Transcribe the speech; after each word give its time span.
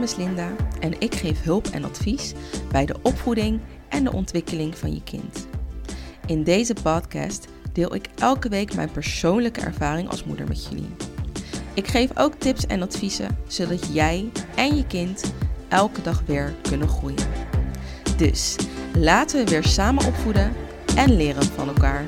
naam 0.00 0.08
is 0.08 0.16
Linda 0.16 0.50
en 0.80 1.00
ik 1.00 1.14
geef 1.14 1.42
hulp 1.42 1.66
en 1.66 1.84
advies 1.84 2.32
bij 2.70 2.86
de 2.86 2.94
opvoeding 3.02 3.60
en 3.88 4.04
de 4.04 4.12
ontwikkeling 4.12 4.78
van 4.78 4.94
je 4.94 5.02
kind. 5.02 5.46
In 6.26 6.44
deze 6.44 6.74
podcast 6.82 7.48
deel 7.72 7.94
ik 7.94 8.08
elke 8.18 8.48
week 8.48 8.74
mijn 8.74 8.90
persoonlijke 8.90 9.60
ervaring 9.60 10.08
als 10.10 10.24
moeder 10.24 10.48
met 10.48 10.66
jullie. 10.66 10.88
Ik 11.74 11.86
geef 11.86 12.10
ook 12.18 12.34
tips 12.34 12.66
en 12.66 12.82
adviezen 12.82 13.38
zodat 13.46 13.94
jij 13.94 14.30
en 14.56 14.76
je 14.76 14.86
kind 14.86 15.32
elke 15.68 16.02
dag 16.02 16.22
weer 16.26 16.54
kunnen 16.62 16.88
groeien. 16.88 17.28
Dus 18.16 18.56
laten 18.94 19.44
we 19.44 19.50
weer 19.50 19.64
samen 19.64 20.06
opvoeden 20.06 20.52
en 20.96 21.16
leren 21.16 21.42
van 21.42 21.68
elkaar. 21.68 22.04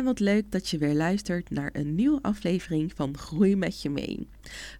En 0.00 0.06
wat 0.06 0.20
leuk 0.20 0.50
dat 0.50 0.68
je 0.68 0.78
weer 0.78 0.94
luistert 0.94 1.50
naar 1.50 1.70
een 1.72 1.94
nieuwe 1.94 2.22
aflevering 2.22 2.92
van 2.94 3.18
Groei 3.18 3.56
met 3.56 3.82
je 3.82 3.90
mee. 3.90 4.28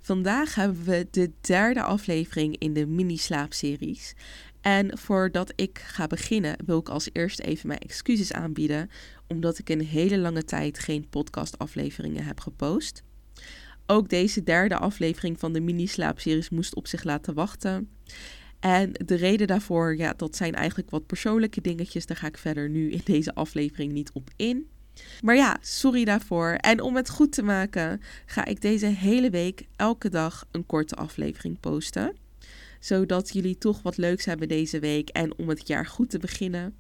Vandaag 0.01 0.55
hebben 0.55 0.85
we 0.85 1.09
de 1.11 1.31
derde 1.41 1.83
aflevering 1.83 2.59
in 2.59 2.73
de 2.73 2.87
mini-slaapseries. 2.87 4.15
En 4.61 4.99
voordat 4.99 5.53
ik 5.57 5.79
ga 5.79 6.07
beginnen, 6.07 6.57
wil 6.67 6.79
ik 6.79 6.89
als 6.89 7.09
eerste 7.13 7.43
even 7.43 7.69
mijn 7.69 7.81
excuses 7.81 8.33
aanbieden, 8.33 8.91
omdat 9.29 9.59
ik 9.59 9.69
een 9.69 9.85
hele 9.85 10.19
lange 10.19 10.45
tijd 10.45 10.79
geen 10.79 11.09
podcastafleveringen 11.09 12.25
heb 12.25 12.41
gepost. 12.41 13.03
Ook 13.87 14.09
deze 14.09 14.43
derde 14.43 14.77
aflevering 14.77 15.39
van 15.39 15.53
de 15.53 15.61
mini-slaapseries 15.61 16.51
moest 16.51 16.75
op 16.75 16.87
zich 16.87 17.05
laten 17.05 17.35
wachten. 17.35 17.91
En 18.61 18.93
de 18.93 19.15
reden 19.15 19.47
daarvoor, 19.47 19.97
ja, 19.97 20.13
dat 20.17 20.37
zijn 20.37 20.55
eigenlijk 20.55 20.91
wat 20.91 21.07
persoonlijke 21.07 21.61
dingetjes. 21.61 22.07
Daar 22.07 22.17
ga 22.17 22.27
ik 22.27 22.39
verder 22.39 22.71
nu 22.71 22.91
in 22.91 23.01
deze 23.05 23.35
aflevering 23.35 23.93
niet 23.93 24.11
op 24.13 24.31
in. 24.37 24.69
Maar 25.23 25.37
ja, 25.37 25.57
sorry 25.61 26.05
daarvoor. 26.05 26.53
En 26.53 26.81
om 26.81 26.97
het 26.97 27.11
goed 27.11 27.33
te 27.33 27.43
maken, 27.43 28.01
ga 28.27 28.45
ik 28.45 28.61
deze 28.61 28.87
hele 28.87 29.31
week 29.31 29.67
elke 29.77 30.09
dag 30.09 30.47
een 30.51 30.67
korte 30.67 30.95
aflevering 30.95 31.61
posten. 31.61 32.17
Zodat 32.81 33.33
jullie 33.33 33.59
toch 33.59 33.83
wat 33.83 33.97
leuks 33.97 34.25
hebben 34.25 34.49
deze 34.49 34.79
week 34.79 35.09
en 35.09 35.39
om 35.39 35.49
het 35.49 35.69
jaar 35.69 35.87
goed 35.87 36.11
te 36.11 36.19
beginnen. 36.19 36.75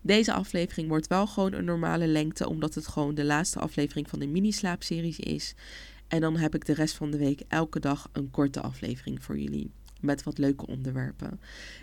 Deze 0.00 0.32
aflevering 0.32 0.88
wordt 0.88 1.06
wel 1.06 1.26
gewoon 1.26 1.52
een 1.52 1.64
normale 1.64 2.06
lengte, 2.06 2.48
omdat 2.48 2.74
het 2.74 2.86
gewoon 2.86 3.14
de 3.14 3.24
laatste 3.24 3.58
aflevering 3.58 4.08
van 4.08 4.18
de 4.18 4.26
mini-slaapseries 4.26 5.18
is. 5.18 5.54
En 6.08 6.20
dan 6.20 6.36
heb 6.36 6.54
ik 6.54 6.66
de 6.66 6.74
rest 6.74 6.94
van 6.94 7.10
de 7.10 7.18
week 7.18 7.42
elke 7.48 7.80
dag 7.80 8.08
een 8.12 8.30
korte 8.30 8.60
aflevering 8.60 9.24
voor 9.24 9.38
jullie 9.38 9.70
met 10.00 10.22
wat 10.22 10.38
leuke 10.38 10.66
onderwerpen. 10.66 11.40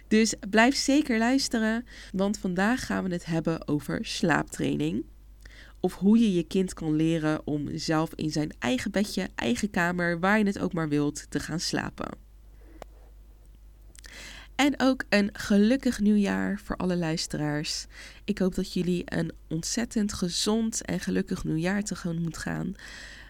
Dus 0.08 0.34
blijf 0.50 0.76
zeker 0.76 1.18
luisteren, 1.18 1.86
want 2.12 2.38
vandaag 2.38 2.86
gaan 2.86 3.04
we 3.04 3.14
het 3.14 3.26
hebben 3.26 3.68
over 3.68 4.06
slaaptraining. 4.06 5.04
Of 5.80 5.96
hoe 5.96 6.20
je 6.20 6.34
je 6.34 6.44
kind 6.44 6.74
kan 6.74 6.96
leren 6.96 7.48
om 7.48 7.78
zelf 7.78 8.14
in 8.16 8.32
zijn 8.32 8.52
eigen 8.60 8.92
bedje, 8.92 9.28
eigen 9.36 9.70
kamer, 9.70 10.20
waar 10.20 10.38
je 10.38 10.46
het 10.46 10.60
ook 10.60 10.74
maar 10.74 10.90
wilt, 10.90 11.26
te 11.30 11.40
gaan 11.40 11.60
slapen. 11.60 12.10
En 14.56 14.80
ook 14.80 15.04
een 15.10 15.30
gelukkig 15.34 16.00
nieuwjaar 16.00 16.60
voor 16.64 16.78
alle 16.78 16.98
luisteraars. 16.98 17.86
Ik 18.24 18.38
hoop 18.38 18.56
dat 18.56 18.74
jullie 18.74 19.04
een 19.06 19.32
ontzettend 19.48 20.14
gezond 20.14 20.86
en 20.86 21.00
gelukkig 21.00 21.44
nieuwjaar 21.44 21.84
tegemoet 21.84 22.38
gaan 22.38 22.76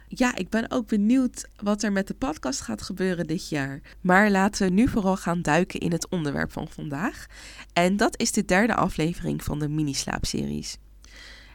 ja, 0.09 0.35
ik 0.35 0.50
ben 0.50 0.72
ook 0.72 0.88
benieuwd 0.88 1.47
wat 1.56 1.84
er 1.84 1.91
met 1.91 2.07
de 2.07 2.13
podcast 2.13 2.62
gaat 2.62 2.81
gebeuren 2.81 3.28
dit 3.28 3.50
jaar. 3.50 3.81
Maar 4.02 4.31
laten 4.31 4.68
we 4.68 4.73
nu 4.73 4.88
vooral 4.88 5.18
gaan 5.18 5.41
duiken 5.41 5.79
in 5.79 5.91
het 5.91 6.09
onderwerp 6.09 6.52
van 6.52 6.68
vandaag. 6.68 7.25
En 7.73 7.97
dat 7.97 8.19
is 8.19 8.31
de 8.31 8.46
derde 8.46 8.75
aflevering 8.75 9.44
van 9.44 9.59
de 9.59 9.69
mini-slaapseries. 9.69 10.78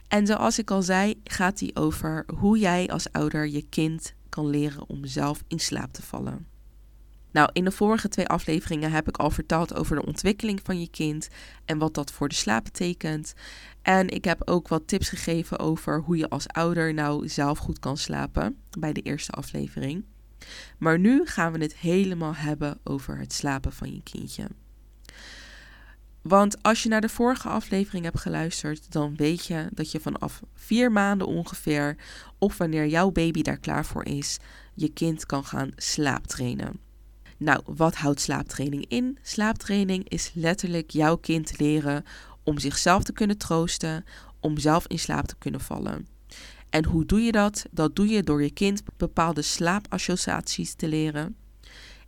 En 0.07 0.27
zoals 0.27 0.59
ik 0.59 0.71
al 0.71 0.81
zei, 0.81 1.21
gaat 1.23 1.57
die 1.57 1.75
over 1.75 2.25
hoe 2.35 2.57
jij 2.57 2.87
als 2.87 3.11
ouder 3.11 3.47
je 3.47 3.61
kind 3.69 4.13
kan 4.29 4.47
leren 4.47 4.89
om 4.89 5.05
zelf 5.05 5.43
in 5.47 5.59
slaap 5.59 5.93
te 5.93 6.01
vallen. 6.01 6.47
Nou, 7.31 7.49
in 7.53 7.63
de 7.63 7.71
vorige 7.71 8.07
twee 8.07 8.27
afleveringen 8.27 8.91
heb 8.91 9.07
ik 9.07 9.17
al 9.17 9.29
verteld 9.29 9.75
over 9.75 9.95
de 9.95 10.05
ontwikkeling 10.05 10.59
van 10.63 10.79
je 10.79 10.89
kind 10.89 11.27
en 11.65 11.77
wat 11.77 11.93
dat 11.93 12.11
voor 12.11 12.29
de 12.29 12.35
slaap 12.35 12.63
betekent. 12.63 13.33
En 13.81 14.09
ik 14.09 14.25
heb 14.25 14.41
ook 14.49 14.67
wat 14.67 14.87
tips 14.87 15.09
gegeven 15.09 15.59
over 15.59 16.01
hoe 16.01 16.17
je 16.17 16.29
als 16.29 16.47
ouder 16.47 16.93
nou 16.93 17.27
zelf 17.27 17.57
goed 17.57 17.79
kan 17.79 17.97
slapen 17.97 18.57
bij 18.79 18.93
de 18.93 19.01
eerste 19.01 19.31
aflevering. 19.31 20.05
Maar 20.77 20.99
nu 20.99 21.25
gaan 21.25 21.51
we 21.51 21.59
het 21.61 21.75
helemaal 21.75 22.35
hebben 22.35 22.79
over 22.83 23.17
het 23.17 23.33
slapen 23.33 23.71
van 23.71 23.93
je 23.93 24.03
kindje. 24.03 24.47
Want 26.27 26.63
als 26.63 26.83
je 26.83 26.89
naar 26.89 27.01
de 27.01 27.09
vorige 27.09 27.47
aflevering 27.49 28.03
hebt 28.03 28.19
geluisterd, 28.19 28.91
dan 28.91 29.15
weet 29.15 29.45
je 29.45 29.67
dat 29.71 29.91
je 29.91 29.99
vanaf 29.99 30.41
vier 30.53 30.91
maanden 30.91 31.27
ongeveer, 31.27 31.97
of 32.37 32.57
wanneer 32.57 32.87
jouw 32.87 33.11
baby 33.11 33.41
daar 33.41 33.57
klaar 33.57 33.85
voor 33.85 34.05
is, 34.05 34.37
je 34.73 34.89
kind 34.89 35.25
kan 35.25 35.43
gaan 35.43 35.71
slaaptrainen. 35.75 36.79
Nou, 37.37 37.61
wat 37.65 37.95
houdt 37.95 38.21
slaaptraining 38.21 38.85
in? 38.87 39.17
Slaaptraining 39.21 40.09
is 40.09 40.31
letterlijk 40.33 40.91
jouw 40.91 41.15
kind 41.15 41.59
leren 41.59 42.03
om 42.43 42.59
zichzelf 42.59 43.03
te 43.03 43.13
kunnen 43.13 43.37
troosten, 43.37 44.05
om 44.39 44.57
zelf 44.57 44.87
in 44.87 44.99
slaap 44.99 45.25
te 45.25 45.35
kunnen 45.37 45.61
vallen. 45.61 46.07
En 46.69 46.85
hoe 46.85 47.05
doe 47.05 47.21
je 47.21 47.31
dat? 47.31 47.65
Dat 47.71 47.95
doe 47.95 48.07
je 48.07 48.23
door 48.23 48.43
je 48.43 48.51
kind 48.51 48.83
bepaalde 48.97 49.41
slaapassociaties 49.41 50.73
te 50.73 50.87
leren. 50.87 51.35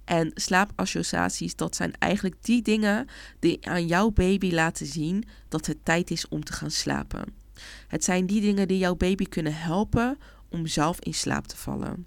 En 0.07 0.31
slaapassociaties, 0.33 1.55
dat 1.55 1.75
zijn 1.75 1.93
eigenlijk 1.99 2.35
die 2.41 2.61
dingen 2.61 3.07
die 3.39 3.67
aan 3.67 3.87
jouw 3.87 4.11
baby 4.11 4.51
laten 4.51 4.85
zien 4.85 5.23
dat 5.47 5.65
het 5.65 5.85
tijd 5.85 6.11
is 6.11 6.27
om 6.27 6.43
te 6.43 6.53
gaan 6.53 6.71
slapen. 6.71 7.33
Het 7.87 8.03
zijn 8.03 8.25
die 8.25 8.41
dingen 8.41 8.67
die 8.67 8.77
jouw 8.77 8.95
baby 8.95 9.25
kunnen 9.25 9.55
helpen 9.55 10.17
om 10.49 10.67
zelf 10.67 10.99
in 10.99 11.13
slaap 11.13 11.47
te 11.47 11.57
vallen. 11.57 12.05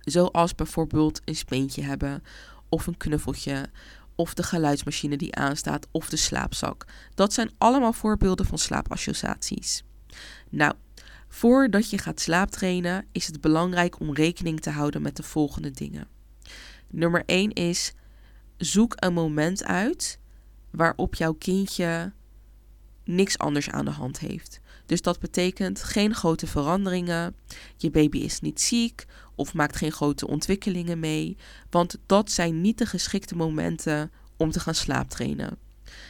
Zoals 0.00 0.54
bijvoorbeeld 0.54 1.20
een 1.24 1.36
speentje 1.36 1.82
hebben, 1.82 2.22
of 2.68 2.86
een 2.86 2.96
knuffeltje, 2.96 3.70
of 4.14 4.34
de 4.34 4.42
geluidsmachine 4.42 5.16
die 5.16 5.34
aanstaat, 5.34 5.86
of 5.90 6.08
de 6.08 6.16
slaapzak. 6.16 6.84
Dat 7.14 7.32
zijn 7.32 7.50
allemaal 7.58 7.92
voorbeelden 7.92 8.46
van 8.46 8.58
slaapassociaties. 8.58 9.84
Nou, 10.50 10.74
voordat 11.28 11.90
je 11.90 11.98
gaat 11.98 12.20
slaaptrainen 12.20 13.06
is 13.12 13.26
het 13.26 13.40
belangrijk 13.40 14.00
om 14.00 14.14
rekening 14.14 14.60
te 14.60 14.70
houden 14.70 15.02
met 15.02 15.16
de 15.16 15.22
volgende 15.22 15.70
dingen. 15.70 16.13
Nummer 16.94 17.22
1 17.26 17.52
is: 17.52 17.92
zoek 18.56 18.94
een 18.96 19.12
moment 19.12 19.64
uit 19.64 20.18
waarop 20.70 21.14
jouw 21.14 21.32
kindje 21.32 22.12
niks 23.04 23.38
anders 23.38 23.70
aan 23.70 23.84
de 23.84 23.90
hand 23.90 24.18
heeft. 24.18 24.60
Dus 24.86 25.02
dat 25.02 25.20
betekent 25.20 25.82
geen 25.82 26.14
grote 26.14 26.46
veranderingen. 26.46 27.36
Je 27.76 27.90
baby 27.90 28.18
is 28.18 28.40
niet 28.40 28.60
ziek 28.60 29.04
of 29.34 29.54
maakt 29.54 29.76
geen 29.76 29.92
grote 29.92 30.26
ontwikkelingen 30.26 30.98
mee. 30.98 31.36
Want 31.70 31.98
dat 32.06 32.30
zijn 32.30 32.60
niet 32.60 32.78
de 32.78 32.86
geschikte 32.86 33.36
momenten 33.36 34.10
om 34.36 34.50
te 34.50 34.60
gaan 34.60 34.74
slaaptrainen. 34.74 35.58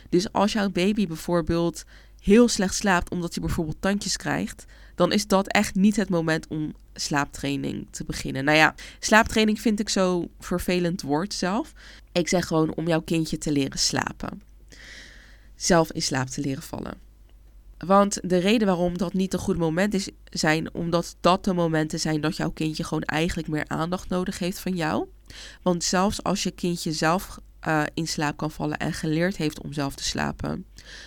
Dus 0.09 0.33
als 0.33 0.53
jouw 0.53 0.71
baby 0.71 1.07
bijvoorbeeld 1.07 1.85
heel 2.21 2.49
slecht 2.49 2.75
slaapt 2.75 3.11
omdat 3.11 3.35
hij 3.35 3.45
bijvoorbeeld 3.45 3.81
tandjes 3.81 4.17
krijgt, 4.17 4.65
dan 4.95 5.13
is 5.13 5.27
dat 5.27 5.47
echt 5.47 5.75
niet 5.75 5.97
het 5.97 6.09
moment 6.09 6.47
om 6.49 6.75
slaaptraining 6.95 7.87
te 7.91 8.05
beginnen. 8.05 8.45
Nou 8.45 8.57
ja, 8.57 8.75
slaaptraining 8.99 9.61
vind 9.61 9.81
ik 9.81 9.89
zo 9.89 10.29
vervelend 10.41 11.03
woord 11.03 11.35
zelf. 11.35 11.73
Ik 12.13 12.29
zeg 12.29 12.47
gewoon 12.47 12.75
om 12.75 12.87
jouw 12.87 13.01
kindje 13.01 13.39
te 13.39 13.53
leren 13.53 13.79
slapen. 13.79 14.43
Zelf 15.57 15.93
in 15.93 16.03
slaap 16.03 16.27
te 16.27 16.41
leren 16.41 16.63
vallen. 16.63 17.05
Want 17.79 18.19
de 18.23 18.37
reden 18.37 18.67
waarom 18.67 18.99
dat 18.99 19.13
niet 19.13 19.33
een 19.33 19.39
goed 19.39 19.59
moment 19.59 19.95
is, 19.95 20.09
zijn 20.25 20.75
omdat 20.75 21.17
dat 21.21 21.45
de 21.45 21.53
momenten 21.53 22.01
zijn 22.01 22.21
dat 22.21 22.37
jouw 22.37 22.51
kindje 22.51 22.85
gewoon 22.85 23.03
eigenlijk 23.03 23.49
meer 23.49 23.65
aandacht 23.69 24.09
nodig 24.09 24.39
heeft 24.39 24.59
van 24.59 24.77
jou. 24.77 25.09
Want 25.63 25.85
zelfs 25.85 26.23
als 26.23 26.43
je 26.43 26.51
kindje 26.51 26.93
zelf 26.93 27.39
uh, 27.67 27.83
in 27.95 28.09
slaap 28.09 28.37
kan 28.37 28.51
vallen 28.51 28.79
en 28.79 28.93
geleerd 28.93 29.37
heeft 29.37 29.63
om 29.63 29.73
zelf 29.73 29.95
te 29.95 30.05
slapen, 30.05 30.67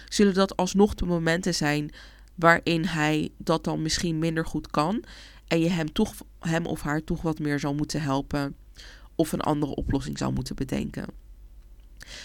zullen 0.09 0.33
dat 0.33 0.55
alsnog 0.55 0.95
de 0.95 1.05
momenten 1.05 1.55
zijn 1.55 1.91
waarin 2.37 2.85
hij 2.85 3.29
dat 3.37 3.63
dan 3.63 3.81
misschien 3.81 4.19
minder 4.19 4.45
goed 4.45 4.71
kan 4.71 5.03
en 5.47 5.59
je 5.59 5.69
hem, 5.69 5.93
toch, 5.93 6.13
hem 6.39 6.65
of 6.65 6.81
haar 6.81 7.03
toch 7.03 7.21
wat 7.21 7.39
meer 7.39 7.59
zal 7.59 7.73
moeten 7.73 8.01
helpen 8.01 8.55
of 9.15 9.31
een 9.31 9.41
andere 9.41 9.75
oplossing 9.75 10.17
zou 10.17 10.33
moeten 10.33 10.55
bedenken. 10.55 11.05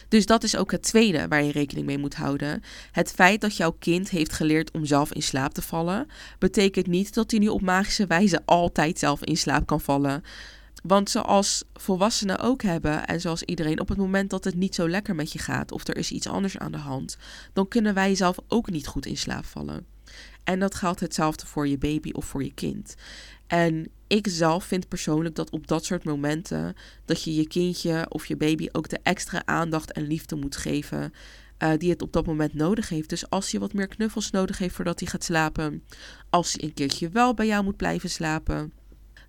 Dus 0.09 0.27
dat 0.27 0.43
is 0.43 0.57
ook 0.57 0.71
het 0.71 0.83
tweede 0.83 1.29
waar 1.29 1.43
je 1.43 1.53
rekening 1.53 1.87
mee 1.87 1.99
moet 1.99 2.15
houden. 2.15 2.63
Het 2.93 3.13
feit 3.13 3.41
dat 3.41 3.57
jouw 3.57 3.77
kind 3.79 4.11
heeft 4.11 4.33
geleerd 4.33 4.71
om 4.71 4.85
zelf 4.85 5.13
in 5.13 5.23
slaap 5.23 5.53
te 5.53 5.63
vallen, 5.63 6.07
betekent 6.39 6.87
niet 6.87 7.15
dat 7.15 7.31
hij 7.31 7.41
nu 7.41 7.49
op 7.49 7.61
magische 7.61 8.07
wijze 8.07 8.43
altijd 8.45 8.99
zelf 8.99 9.25
in 9.25 9.37
slaap 9.37 9.67
kan 9.67 9.81
vallen. 9.81 10.23
Want 10.83 11.11
zoals 11.11 11.65
volwassenen 11.75 12.39
ook 12.39 12.63
hebben, 12.63 13.07
en 13.07 13.21
zoals 13.21 13.43
iedereen, 13.43 13.81
op 13.81 13.89
het 13.89 13.99
moment 13.99 14.31
dat 14.31 14.45
het 14.45 14.55
niet 14.55 14.75
zo 14.75 14.89
lekker 14.89 15.15
met 15.15 15.33
je 15.33 15.39
gaat 15.39 15.73
of 15.73 15.89
er 15.89 15.97
is 15.97 16.11
iets 16.11 16.27
anders 16.27 16.59
aan 16.59 16.73
de 16.73 16.79
hand, 16.79 17.17
dan 17.53 17.69
kunnen 17.69 17.95
wij 17.95 18.15
zelf 18.15 18.37
ook 18.49 18.71
niet 18.71 18.87
goed 18.87 19.07
in 19.07 19.17
slaap 19.17 19.45
vallen. 19.45 19.92
En 20.45 20.59
dat 20.59 20.75
geldt 20.75 21.01
hetzelfde 21.01 21.47
voor 21.47 21.69
je 21.69 21.79
baby 21.79 22.11
of 22.13 22.25
voor 22.25 22.45
je 22.45 22.55
kind. 22.55 22.95
En 23.47 23.89
ik 24.07 24.27
zelf 24.29 24.65
vind 24.65 24.89
persoonlijk 24.89 25.35
dat 25.35 25.51
op 25.51 25.67
dat 25.67 25.85
soort 25.85 26.05
momenten 26.05 26.75
dat 27.05 27.23
je 27.23 27.35
je 27.35 27.47
kindje 27.47 28.07
of 28.09 28.27
je 28.27 28.37
baby 28.37 28.69
ook 28.73 28.89
de 28.89 28.99
extra 29.03 29.43
aandacht 29.45 29.93
en 29.93 30.07
liefde 30.07 30.37
moet 30.37 30.57
geven 30.57 31.13
uh, 31.59 31.71
die 31.79 31.91
het 31.91 32.03
op 32.03 32.13
dat 32.13 32.27
moment 32.27 32.55
nodig 32.55 32.89
heeft. 32.89 33.09
Dus 33.09 33.31
als 33.31 33.51
je 33.51 33.59
wat 33.59 33.73
meer 33.73 33.87
knuffels 33.87 34.31
nodig 34.31 34.59
heeft 34.59 34.75
voordat 34.75 35.01
hij 35.01 35.09
gaat 35.09 35.25
slapen, 35.25 35.85
als 36.31 36.53
hij 36.53 36.63
een 36.65 36.75
keertje 36.75 37.09
wel 37.09 37.35
bij 37.35 37.47
jou 37.47 37.65
moet 37.65 37.77
blijven 37.77 38.11
slapen, 38.11 38.73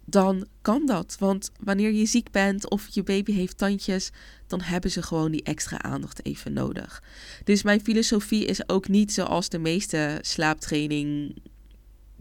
dan 0.05 0.47
kan 0.61 0.85
dat. 0.85 1.15
Want 1.19 1.51
wanneer 1.59 1.91
je 1.91 2.05
ziek 2.05 2.31
bent 2.31 2.69
of 2.69 2.88
je 2.89 3.03
baby 3.03 3.31
heeft 3.31 3.57
tandjes, 3.57 4.09
dan 4.47 4.61
hebben 4.61 4.91
ze 4.91 5.01
gewoon 5.01 5.31
die 5.31 5.44
extra 5.44 5.81
aandacht 5.81 6.25
even 6.25 6.53
nodig. 6.53 7.03
Dus 7.44 7.63
mijn 7.63 7.81
filosofie 7.81 8.45
is 8.45 8.69
ook 8.69 8.88
niet 8.88 9.13
zoals 9.13 9.50
de 9.50 9.59
meeste 9.59 10.19
slaaptraining 10.21 11.35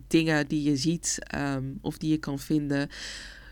dingen 0.06 0.48
die 0.48 0.62
je 0.62 0.76
ziet 0.76 1.18
ehm, 1.20 1.64
of 1.80 1.98
die 1.98 2.10
je 2.10 2.18
kan 2.18 2.38
vinden. 2.38 2.88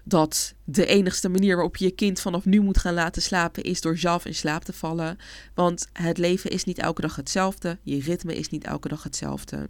Dat 0.05 0.55
de 0.65 0.87
enigste 0.87 1.29
manier 1.29 1.55
waarop 1.55 1.77
je 1.77 1.85
je 1.85 1.91
kind 1.91 2.21
vanaf 2.21 2.45
nu 2.45 2.61
moet 2.61 2.79
gaan 2.79 2.95
laten 2.95 3.23
slapen 3.23 3.63
is 3.63 3.81
door 3.81 3.99
zelf 3.99 4.25
in 4.25 4.35
slaap 4.35 4.65
te 4.65 4.73
vallen. 4.73 5.17
Want 5.55 5.89
het 5.93 6.19
leven 6.19 6.51
is 6.51 6.65
niet 6.65 6.79
elke 6.79 7.01
dag 7.01 7.17
hetzelfde. 7.17 7.79
Je 7.83 8.01
ritme 8.01 8.35
is 8.35 8.49
niet 8.49 8.65
elke 8.65 8.89
dag 8.89 9.03
hetzelfde. 9.03 9.69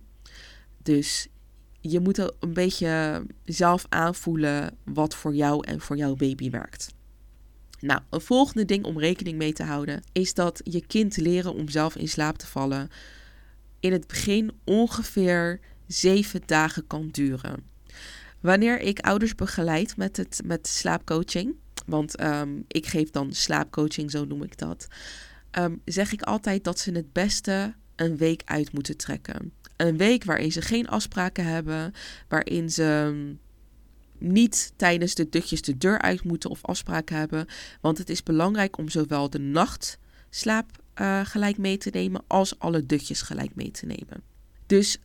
Dus 0.82 1.28
je 1.81 2.00
moet 2.00 2.19
een 2.19 2.53
beetje 2.53 3.23
zelf 3.44 3.87
aanvoelen 3.88 4.77
wat 4.85 5.15
voor 5.15 5.35
jou 5.35 5.67
en 5.67 5.81
voor 5.81 5.97
jouw 5.97 6.15
baby 6.15 6.50
werkt. 6.50 6.94
Nou, 7.81 8.00
een 8.11 8.21
volgende 8.21 8.65
ding 8.65 8.85
om 8.85 8.99
rekening 8.99 9.37
mee 9.37 9.53
te 9.53 9.62
houden 9.62 10.03
is 10.12 10.35
dat 10.35 10.61
je 10.65 10.87
kind 10.87 11.17
leren 11.17 11.55
om 11.55 11.69
zelf 11.69 11.97
in 11.97 12.09
slaap 12.09 12.38
te 12.38 12.47
vallen 12.47 12.91
in 13.81 13.93
het 13.93 14.06
begin 14.06 14.53
ongeveer 14.65 15.61
zeven 15.87 16.43
dagen 16.47 16.87
kan 16.87 17.09
duren. 17.09 17.65
Wanneer 18.41 18.81
ik 18.81 18.99
ouders 18.99 19.35
begeleid 19.35 19.97
met, 19.97 20.17
het, 20.17 20.41
met 20.44 20.67
slaapcoaching, 20.67 21.55
want 21.87 22.17
ehm, 22.17 22.61
ik 22.67 22.87
geef 22.87 23.11
dan 23.11 23.32
slaapcoaching, 23.32 24.11
zo 24.11 24.25
noem 24.25 24.43
ik 24.43 24.59
dat, 24.59 24.87
ehm, 25.50 25.77
zeg 25.85 26.12
ik 26.12 26.23
altijd 26.23 26.65
dat 26.65 26.79
ze 26.79 26.93
het 26.93 27.12
beste 27.12 27.75
een 27.97 28.17
week 28.17 28.43
uit 28.44 28.73
moeten 28.73 28.97
trekken. 28.97 29.53
Een 29.81 29.97
week 29.97 30.25
waarin 30.25 30.53
ze 30.53 30.62
geen 30.62 30.88
afspraken 30.88 31.44
hebben, 31.44 31.93
waarin 32.29 32.71
ze 32.71 33.15
niet 34.19 34.73
tijdens 34.77 35.15
de 35.15 35.29
dutjes 35.29 35.62
de 35.62 35.79
deur 35.79 36.00
uit 36.00 36.25
moeten 36.25 36.50
of 36.50 36.65
afspraken 36.65 37.17
hebben. 37.17 37.47
Want 37.81 37.99
het 37.99 38.11
is 38.11 38.23
belangrijk 38.23 38.79
om 38.79 38.88
zowel 38.88 39.31
de 39.31 39.38
nachtslaap 39.38 40.82
uh, 41.00 41.21
gelijk 41.25 41.59
mee 41.59 41.77
te 41.77 41.91
nemen 41.93 42.23
als 42.27 42.59
alle 42.59 42.87
dutjes 42.87 43.23
gelijk 43.23 43.55
mee 43.55 43.71
te 43.71 43.87
nemen. 43.87 44.23
Dus 44.67 44.99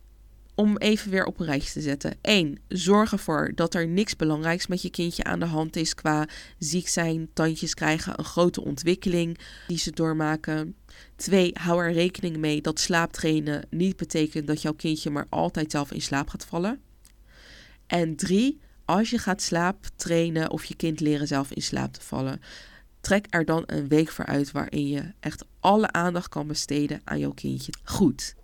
om 0.56 0.76
even 0.76 1.10
weer 1.10 1.24
op 1.24 1.40
een 1.40 1.46
rijtje 1.46 1.72
te 1.72 1.80
zetten. 1.80 2.18
1. 2.20 2.58
Zorg 2.68 3.12
ervoor 3.12 3.52
dat 3.54 3.74
er 3.74 3.88
niks 3.88 4.16
belangrijks 4.16 4.66
met 4.66 4.82
je 4.82 4.90
kindje 4.90 5.24
aan 5.24 5.40
de 5.40 5.46
hand 5.46 5.76
is 5.76 5.94
qua 5.94 6.28
ziek 6.58 6.88
zijn, 6.88 7.28
tandjes 7.32 7.74
krijgen, 7.74 8.18
een 8.18 8.24
grote 8.24 8.64
ontwikkeling 8.64 9.38
die 9.66 9.78
ze 9.78 9.90
doormaken. 9.90 10.76
2. 11.16 11.50
Hou 11.54 11.84
er 11.84 11.92
rekening 11.92 12.36
mee 12.36 12.60
dat 12.60 12.80
slaaptrainen 12.80 13.66
niet 13.70 13.96
betekent 13.96 14.46
dat 14.46 14.62
jouw 14.62 14.74
kindje 14.74 15.10
maar 15.10 15.26
altijd 15.28 15.70
zelf 15.70 15.92
in 15.92 16.02
slaap 16.02 16.28
gaat 16.28 16.44
vallen. 16.44 16.80
En 17.86 18.16
3. 18.16 18.60
Als 18.84 19.10
je 19.10 19.18
gaat 19.18 19.42
slaaptrainen 19.42 20.50
of 20.50 20.64
je 20.64 20.76
kind 20.76 21.00
leren 21.00 21.26
zelf 21.26 21.50
in 21.50 21.62
slaap 21.62 21.92
te 21.92 22.00
vallen, 22.00 22.40
trek 23.00 23.26
er 23.30 23.44
dan 23.44 23.62
een 23.66 23.88
week 23.88 24.10
voor 24.10 24.26
uit 24.26 24.50
waarin 24.50 24.88
je 24.88 25.12
echt 25.20 25.44
alle 25.60 25.92
aandacht 25.92 26.28
kan 26.28 26.46
besteden 26.46 27.00
aan 27.04 27.18
jouw 27.18 27.32
kindje. 27.32 27.72
Goed. 27.84 28.35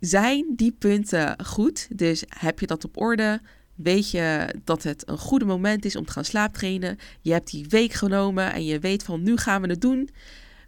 Zijn 0.00 0.52
die 0.56 0.72
punten 0.72 1.44
goed? 1.44 1.88
Dus 1.98 2.24
heb 2.28 2.60
je 2.60 2.66
dat 2.66 2.84
op 2.84 2.96
orde? 2.96 3.40
Weet 3.74 4.10
je 4.10 4.54
dat 4.64 4.82
het 4.82 5.08
een 5.08 5.18
goede 5.18 5.44
moment 5.44 5.84
is 5.84 5.96
om 5.96 6.04
te 6.04 6.12
gaan 6.12 6.24
slaaptrainen? 6.24 6.98
Je 7.20 7.32
hebt 7.32 7.50
die 7.50 7.66
week 7.68 7.92
genomen 7.92 8.52
en 8.52 8.64
je 8.64 8.78
weet 8.78 9.02
van 9.02 9.22
nu 9.22 9.36
gaan 9.36 9.62
we 9.62 9.68
het 9.68 9.80
doen. 9.80 10.08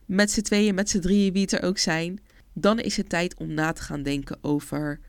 Met 0.06 0.31
z'n 0.31 0.41
tweeën, 0.41 0.75
met 0.75 0.91
z'n 0.91 1.00
drieën, 1.00 1.32
wie 1.32 1.43
het 1.43 1.53
er 1.53 1.62
ook 1.62 1.79
zijn. 1.79 2.21
Dan 2.53 2.79
is 2.79 2.97
het 2.97 3.09
tijd 3.09 3.35
om 3.35 3.55
na 3.55 3.73
te 3.73 3.82
gaan 3.82 4.03
denken 4.03 4.38
over 4.41 5.00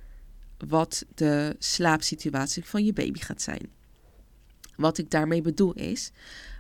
wat 0.67 1.05
de 1.15 1.55
slaapsituatie 1.59 2.65
van 2.65 2.85
je 2.85 2.93
baby 2.93 3.19
gaat 3.19 3.41
zijn. 3.41 3.69
Wat 4.75 4.97
ik 4.97 5.09
daarmee 5.09 5.41
bedoel 5.41 5.73
is, 5.73 6.11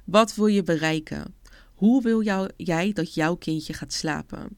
wat 0.05 0.35
wil 0.35 0.47
je 0.47 0.63
bereiken? 0.63 1.35
Hoe 1.73 2.01
wil 2.01 2.23
jou, 2.23 2.49
jij 2.57 2.93
dat 2.93 3.13
jouw 3.13 3.35
kindje 3.35 3.73
gaat 3.73 3.93
slapen? 3.93 4.57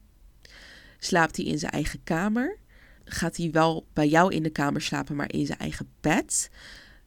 Slaapt 0.98 1.36
hij 1.36 1.44
in 1.44 1.58
zijn 1.58 1.72
eigen 1.72 2.00
kamer? 2.04 2.58
Gaat 3.04 3.36
hij 3.36 3.50
wel 3.50 3.86
bij 3.92 4.08
jou 4.08 4.34
in 4.34 4.42
de 4.42 4.50
kamer 4.50 4.80
slapen, 4.80 5.16
maar 5.16 5.32
in 5.32 5.46
zijn 5.46 5.58
eigen 5.58 5.88
bed? 6.00 6.50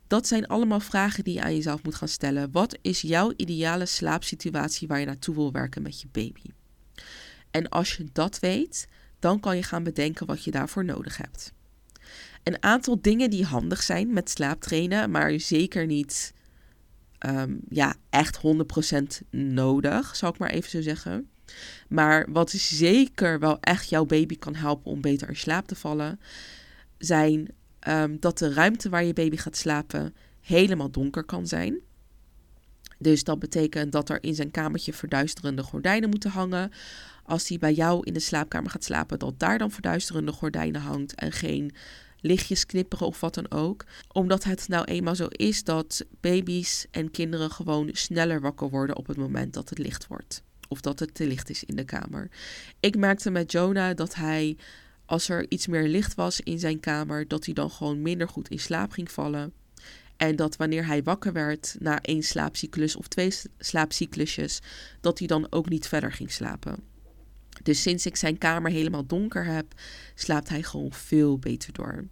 Dat 0.07 0.27
zijn 0.27 0.47
allemaal 0.47 0.79
vragen 0.79 1.23
die 1.23 1.33
je 1.33 1.41
aan 1.41 1.55
jezelf 1.55 1.83
moet 1.83 1.95
gaan 1.95 2.07
stellen. 2.07 2.51
Wat 2.51 2.77
is 2.81 3.01
jouw 3.01 3.33
ideale 3.35 3.85
slaapsituatie 3.85 4.87
waar 4.87 4.99
je 4.99 5.05
naartoe 5.05 5.35
wil 5.35 5.51
werken 5.51 5.81
met 5.81 6.01
je 6.01 6.07
baby? 6.11 6.51
En 7.51 7.69
als 7.69 7.95
je 7.95 8.05
dat 8.13 8.39
weet, 8.39 8.87
dan 9.19 9.39
kan 9.39 9.55
je 9.55 9.63
gaan 9.63 9.83
bedenken 9.83 10.25
wat 10.25 10.43
je 10.43 10.51
daarvoor 10.51 10.85
nodig 10.85 11.17
hebt. 11.17 11.53
Een 12.43 12.63
aantal 12.63 13.01
dingen 13.01 13.29
die 13.29 13.45
handig 13.45 13.83
zijn 13.83 14.13
met 14.13 14.29
slaaptrainen, 14.29 15.11
maar 15.11 15.39
zeker 15.39 15.85
niet 15.85 16.33
um, 17.25 17.59
ja, 17.69 17.95
echt 18.09 18.39
100% 19.23 19.27
nodig, 19.29 20.15
zal 20.15 20.29
ik 20.29 20.37
maar 20.37 20.49
even 20.49 20.69
zo 20.69 20.81
zeggen. 20.81 21.29
Maar 21.87 22.27
wat 22.31 22.49
zeker 22.51 23.39
wel 23.39 23.59
echt 23.59 23.89
jouw 23.89 24.05
baby 24.05 24.37
kan 24.37 24.55
helpen 24.55 24.91
om 24.91 25.01
beter 25.01 25.29
in 25.29 25.35
slaap 25.35 25.67
te 25.67 25.75
vallen, 25.75 26.19
zijn 26.97 27.47
um, 27.87 28.19
dat 28.19 28.37
de 28.37 28.53
ruimte 28.53 28.89
waar 28.89 29.03
je 29.03 29.13
baby 29.13 29.37
gaat 29.37 29.57
slapen 29.57 30.15
helemaal 30.41 30.91
donker 30.91 31.23
kan 31.23 31.47
zijn. 31.47 31.79
Dus 32.99 33.23
dat 33.23 33.39
betekent 33.39 33.91
dat 33.91 34.09
er 34.09 34.23
in 34.23 34.35
zijn 34.35 34.51
kamertje 34.51 34.93
verduisterende 34.93 35.63
gordijnen 35.63 36.09
moeten 36.09 36.31
hangen. 36.31 36.71
Als 37.23 37.47
hij 37.47 37.57
bij 37.57 37.73
jou 37.73 38.05
in 38.05 38.13
de 38.13 38.19
slaapkamer 38.19 38.69
gaat 38.69 38.83
slapen, 38.83 39.19
dat 39.19 39.39
daar 39.39 39.57
dan 39.57 39.71
verduisterende 39.71 40.31
gordijnen 40.31 40.81
hangt 40.81 41.15
en 41.15 41.31
geen 41.31 41.75
lichtjes 42.19 42.65
knipperen 42.65 43.07
of 43.07 43.19
wat 43.19 43.33
dan 43.33 43.51
ook. 43.51 43.85
Omdat 44.11 44.43
het 44.43 44.67
nou 44.67 44.85
eenmaal 44.85 45.15
zo 45.15 45.27
is 45.27 45.63
dat 45.63 46.05
baby's 46.19 46.85
en 46.91 47.11
kinderen 47.11 47.51
gewoon 47.51 47.89
sneller 47.91 48.41
wakker 48.41 48.69
worden 48.69 48.97
op 48.97 49.07
het 49.07 49.17
moment 49.17 49.53
dat 49.53 49.69
het 49.69 49.77
licht 49.77 50.07
wordt 50.07 50.45
of 50.67 50.81
dat 50.81 50.99
het 50.99 51.13
te 51.13 51.27
licht 51.27 51.49
is 51.49 51.63
in 51.63 51.75
de 51.75 51.83
kamer. 51.83 52.29
Ik 52.79 52.97
merkte 52.97 53.29
met 53.29 53.51
Jonah 53.51 53.95
dat 53.95 54.15
hij, 54.15 54.57
als 55.05 55.29
er 55.29 55.45
iets 55.51 55.67
meer 55.67 55.87
licht 55.87 56.15
was 56.15 56.41
in 56.41 56.59
zijn 56.59 56.79
kamer, 56.79 57.27
dat 57.27 57.45
hij 57.45 57.53
dan 57.53 57.71
gewoon 57.71 58.01
minder 58.01 58.29
goed 58.29 58.49
in 58.49 58.59
slaap 58.59 58.91
ging 58.91 59.11
vallen. 59.11 59.53
En 60.17 60.35
dat 60.35 60.55
wanneer 60.55 60.85
hij 60.85 61.03
wakker 61.03 61.33
werd 61.33 61.75
na 61.79 62.01
één 62.01 62.23
slaapcyclus 62.23 62.95
of 62.95 63.07
twee 63.07 63.33
slaapcyclusjes, 63.59 64.59
dat 65.01 65.19
hij 65.19 65.27
dan 65.27 65.47
ook 65.49 65.69
niet 65.69 65.87
verder 65.87 66.11
ging 66.11 66.31
slapen. 66.31 66.83
Dus 67.63 67.81
sinds 67.81 68.05
ik 68.05 68.15
zijn 68.15 68.37
kamer 68.37 68.71
helemaal 68.71 69.05
donker 69.05 69.45
heb, 69.45 69.73
slaapt 70.15 70.49
hij 70.49 70.63
gewoon 70.63 70.93
veel 70.93 71.39
beter 71.39 71.73
door. 71.73 72.05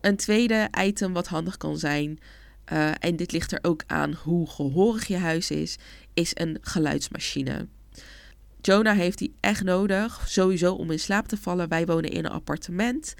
Een 0.00 0.16
tweede 0.16 0.68
item 0.78 1.12
wat 1.12 1.26
handig 1.26 1.56
kan 1.56 1.78
zijn, 1.78 2.18
uh, 2.72 2.90
en 2.98 3.16
dit 3.16 3.32
ligt 3.32 3.52
er 3.52 3.58
ook 3.62 3.82
aan 3.86 4.12
hoe 4.12 4.50
gehoorig 4.50 5.06
je 5.06 5.16
huis 5.16 5.50
is, 5.50 5.78
is 6.14 6.30
een 6.34 6.58
geluidsmachine. 6.60 7.68
Jonah 8.62 8.96
heeft 8.96 9.18
die 9.18 9.34
echt 9.40 9.64
nodig, 9.64 10.24
sowieso 10.28 10.74
om 10.74 10.90
in 10.90 10.98
slaap 10.98 11.26
te 11.26 11.36
vallen. 11.36 11.68
Wij 11.68 11.86
wonen 11.86 12.10
in 12.10 12.24
een 12.24 12.30
appartement. 12.30 13.14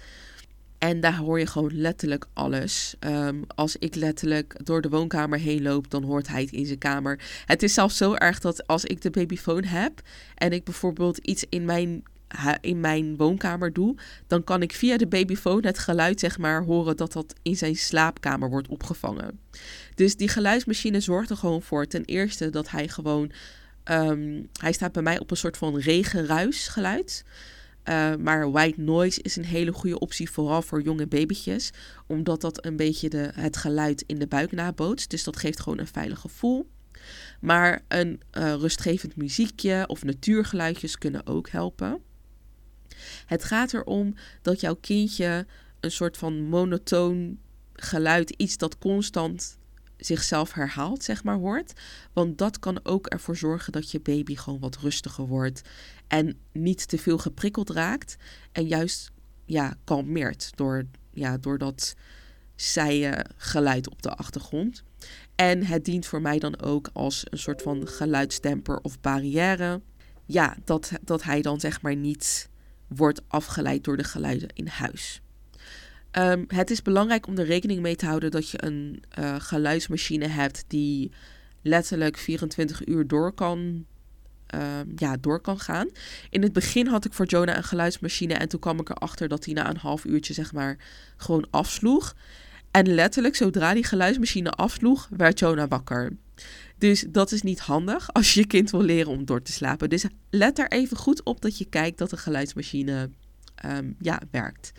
En 0.77 0.99
daar 0.99 1.15
hoor 1.15 1.39
je 1.39 1.47
gewoon 1.47 1.71
letterlijk 1.73 2.25
alles. 2.33 2.95
Ehm, 2.99 3.41
als 3.47 3.75
ik 3.75 3.95
letterlijk 3.95 4.65
door 4.65 4.81
de 4.81 4.89
woonkamer 4.89 5.39
heen 5.39 5.61
loop, 5.61 5.89
dan 5.89 6.03
hoort 6.03 6.27
hij 6.27 6.41
het 6.41 6.51
in 6.51 6.65
zijn 6.65 6.77
kamer. 6.77 7.19
Het 7.45 7.63
is 7.63 7.73
zelfs 7.73 7.97
zo 7.97 8.13
erg 8.13 8.39
dat 8.39 8.67
als 8.67 8.85
ik 8.85 9.01
de 9.01 9.09
babyfoon 9.09 9.63
heb 9.63 10.01
en 10.35 10.51
ik 10.51 10.63
bijvoorbeeld 10.63 11.17
iets 11.17 11.45
in 11.49 11.65
mijn, 11.65 12.03
in 12.61 12.79
mijn 12.79 13.17
woonkamer 13.17 13.73
doe, 13.73 13.95
dan 14.27 14.43
kan 14.43 14.61
ik 14.61 14.73
via 14.73 14.97
de 14.97 15.07
babyfoon 15.07 15.65
het 15.65 15.79
geluid 15.79 16.19
zeg 16.19 16.37
maar 16.37 16.63
horen 16.63 16.97
dat 16.97 17.13
dat 17.13 17.33
in 17.41 17.57
zijn 17.57 17.75
slaapkamer 17.75 18.49
wordt 18.49 18.67
opgevangen. 18.67 19.39
Dus 19.95 20.15
die 20.15 20.27
geluidsmachine 20.27 20.99
zorgt 20.99 21.29
er 21.29 21.37
gewoon 21.37 21.61
voor 21.61 21.85
ten 21.85 22.05
eerste 22.05 22.49
dat 22.49 22.69
hij 22.69 22.87
gewoon 22.87 23.31
Um, 23.91 24.49
hij 24.59 24.71
staat 24.73 24.91
bij 24.91 25.01
mij 25.01 25.19
op 25.19 25.31
een 25.31 25.37
soort 25.37 25.57
van 25.57 25.77
regenruisgeluid. 25.77 27.25
Uh, 27.89 28.15
maar 28.15 28.51
white 28.51 28.81
noise 28.81 29.21
is 29.21 29.35
een 29.35 29.45
hele 29.45 29.71
goede 29.71 29.99
optie, 29.99 30.29
vooral 30.29 30.61
voor 30.61 30.81
jonge 30.81 31.07
babytjes. 31.07 31.71
Omdat 32.07 32.41
dat 32.41 32.65
een 32.65 32.75
beetje 32.75 33.09
de, 33.09 33.31
het 33.33 33.57
geluid 33.57 34.03
in 34.07 34.19
de 34.19 34.27
buik 34.27 34.51
nabootst. 34.51 35.09
Dus 35.09 35.23
dat 35.23 35.37
geeft 35.37 35.59
gewoon 35.59 35.79
een 35.79 35.87
veilig 35.87 36.19
gevoel. 36.19 36.69
Maar 37.39 37.81
een 37.87 38.21
uh, 38.37 38.53
rustgevend 38.53 39.15
muziekje 39.15 39.83
of 39.87 40.03
natuurgeluidjes 40.03 40.97
kunnen 40.97 41.27
ook 41.27 41.49
helpen. 41.49 42.01
Het 43.25 43.43
gaat 43.43 43.73
erom 43.73 44.15
dat 44.41 44.59
jouw 44.59 44.75
kindje 44.75 45.45
een 45.79 45.91
soort 45.91 46.17
van 46.17 46.41
monotoon 46.41 47.39
geluid, 47.73 48.29
iets 48.29 48.57
dat 48.57 48.77
constant 48.77 49.57
zichzelf 50.05 50.53
herhaalt, 50.53 51.03
zeg 51.03 51.23
maar, 51.23 51.35
hoort. 51.35 51.73
Want 52.13 52.37
dat 52.37 52.59
kan 52.59 52.79
ook 52.83 53.07
ervoor 53.07 53.37
zorgen 53.37 53.71
dat 53.71 53.91
je 53.91 53.99
baby 53.99 54.35
gewoon 54.35 54.59
wat 54.59 54.77
rustiger 54.77 55.27
wordt. 55.27 55.61
En 56.07 56.37
niet 56.51 56.87
te 56.87 56.97
veel 56.97 57.17
geprikkeld 57.17 57.69
raakt. 57.69 58.15
En 58.51 58.67
juist 58.67 59.11
ja, 59.45 59.75
kalmeert 59.83 60.51
door 60.55 60.85
ja, 61.13 61.37
door 61.37 61.57
dat 61.57 61.95
zijen 62.55 63.29
geluid 63.37 63.89
op 63.89 64.01
de 64.01 64.15
achtergrond. 64.15 64.83
En 65.35 65.65
het 65.65 65.85
dient 65.85 66.05
voor 66.05 66.21
mij 66.21 66.39
dan 66.39 66.61
ook 66.61 66.89
als 66.93 67.23
een 67.29 67.37
soort 67.37 67.61
van 67.61 67.87
geluidstemper 67.87 68.79
of 68.79 68.99
barrière. 69.01 69.81
Ja, 70.25 70.57
dat, 70.63 70.91
dat 71.01 71.23
hij 71.23 71.41
dan 71.41 71.59
zeg 71.59 71.81
maar 71.81 71.95
niet 71.95 72.49
wordt 72.87 73.21
afgeleid 73.27 73.83
door 73.83 73.97
de 73.97 74.03
geluiden 74.03 74.49
in 74.53 74.67
huis. 74.67 75.22
Ehm, 76.13 76.43
het 76.47 76.71
is 76.71 76.81
belangrijk 76.81 77.27
om 77.27 77.37
er 77.37 77.45
rekening 77.45 77.81
mee 77.81 77.95
te 77.95 78.05
houden 78.05 78.31
dat 78.31 78.49
je 78.49 78.63
een 78.63 79.03
uh, 79.19 79.35
geluidsmachine 79.37 80.27
hebt 80.27 80.63
die 80.67 81.11
letterlijk 81.61 82.17
24 82.17 82.87
uur 82.87 83.07
door 83.07 83.31
kan, 83.31 83.85
ehm, 84.47 84.87
ja, 84.95 85.17
door 85.17 85.39
kan 85.39 85.59
gaan. 85.59 85.89
In 86.29 86.41
het 86.41 86.53
begin 86.53 86.87
had 86.87 87.05
ik 87.05 87.13
voor 87.13 87.25
Jonah 87.25 87.55
een 87.55 87.63
geluidsmachine 87.63 88.33
en 88.33 88.49
toen 88.49 88.59
kwam 88.59 88.79
ik 88.79 88.89
erachter 88.89 89.27
dat 89.27 89.45
hij 89.45 89.53
na 89.53 89.69
een 89.69 89.77
half 89.77 90.05
uurtje 90.05 90.33
zeg 90.33 90.53
maar 90.53 90.77
gewoon 91.17 91.47
afsloeg. 91.49 92.15
En 92.71 92.93
letterlijk, 92.93 93.35
zodra 93.35 93.73
die 93.73 93.83
geluidsmachine 93.83 94.49
afsloeg, 94.49 95.09
werd 95.17 95.39
Jonah 95.39 95.69
wakker. 95.69 96.11
Dus 96.77 97.05
dat 97.09 97.31
is 97.31 97.41
niet 97.41 97.59
handig 97.59 98.13
als 98.13 98.33
je 98.33 98.39
je 98.39 98.47
kind 98.47 98.71
wil 98.71 98.81
leren 98.81 99.11
om 99.11 99.25
door 99.25 99.41
te 99.41 99.51
slapen. 99.51 99.89
Dus 99.89 100.05
let 100.29 100.59
er 100.59 100.71
even 100.71 100.97
goed 100.97 101.23
op 101.23 101.41
dat 101.41 101.57
je 101.57 101.65
kijkt 101.65 101.97
dat 101.97 102.09
de 102.09 102.17
geluidsmachine 102.17 103.09
Ehm, 103.55 103.91
ja, 103.99 104.21
werkt. 104.31 104.71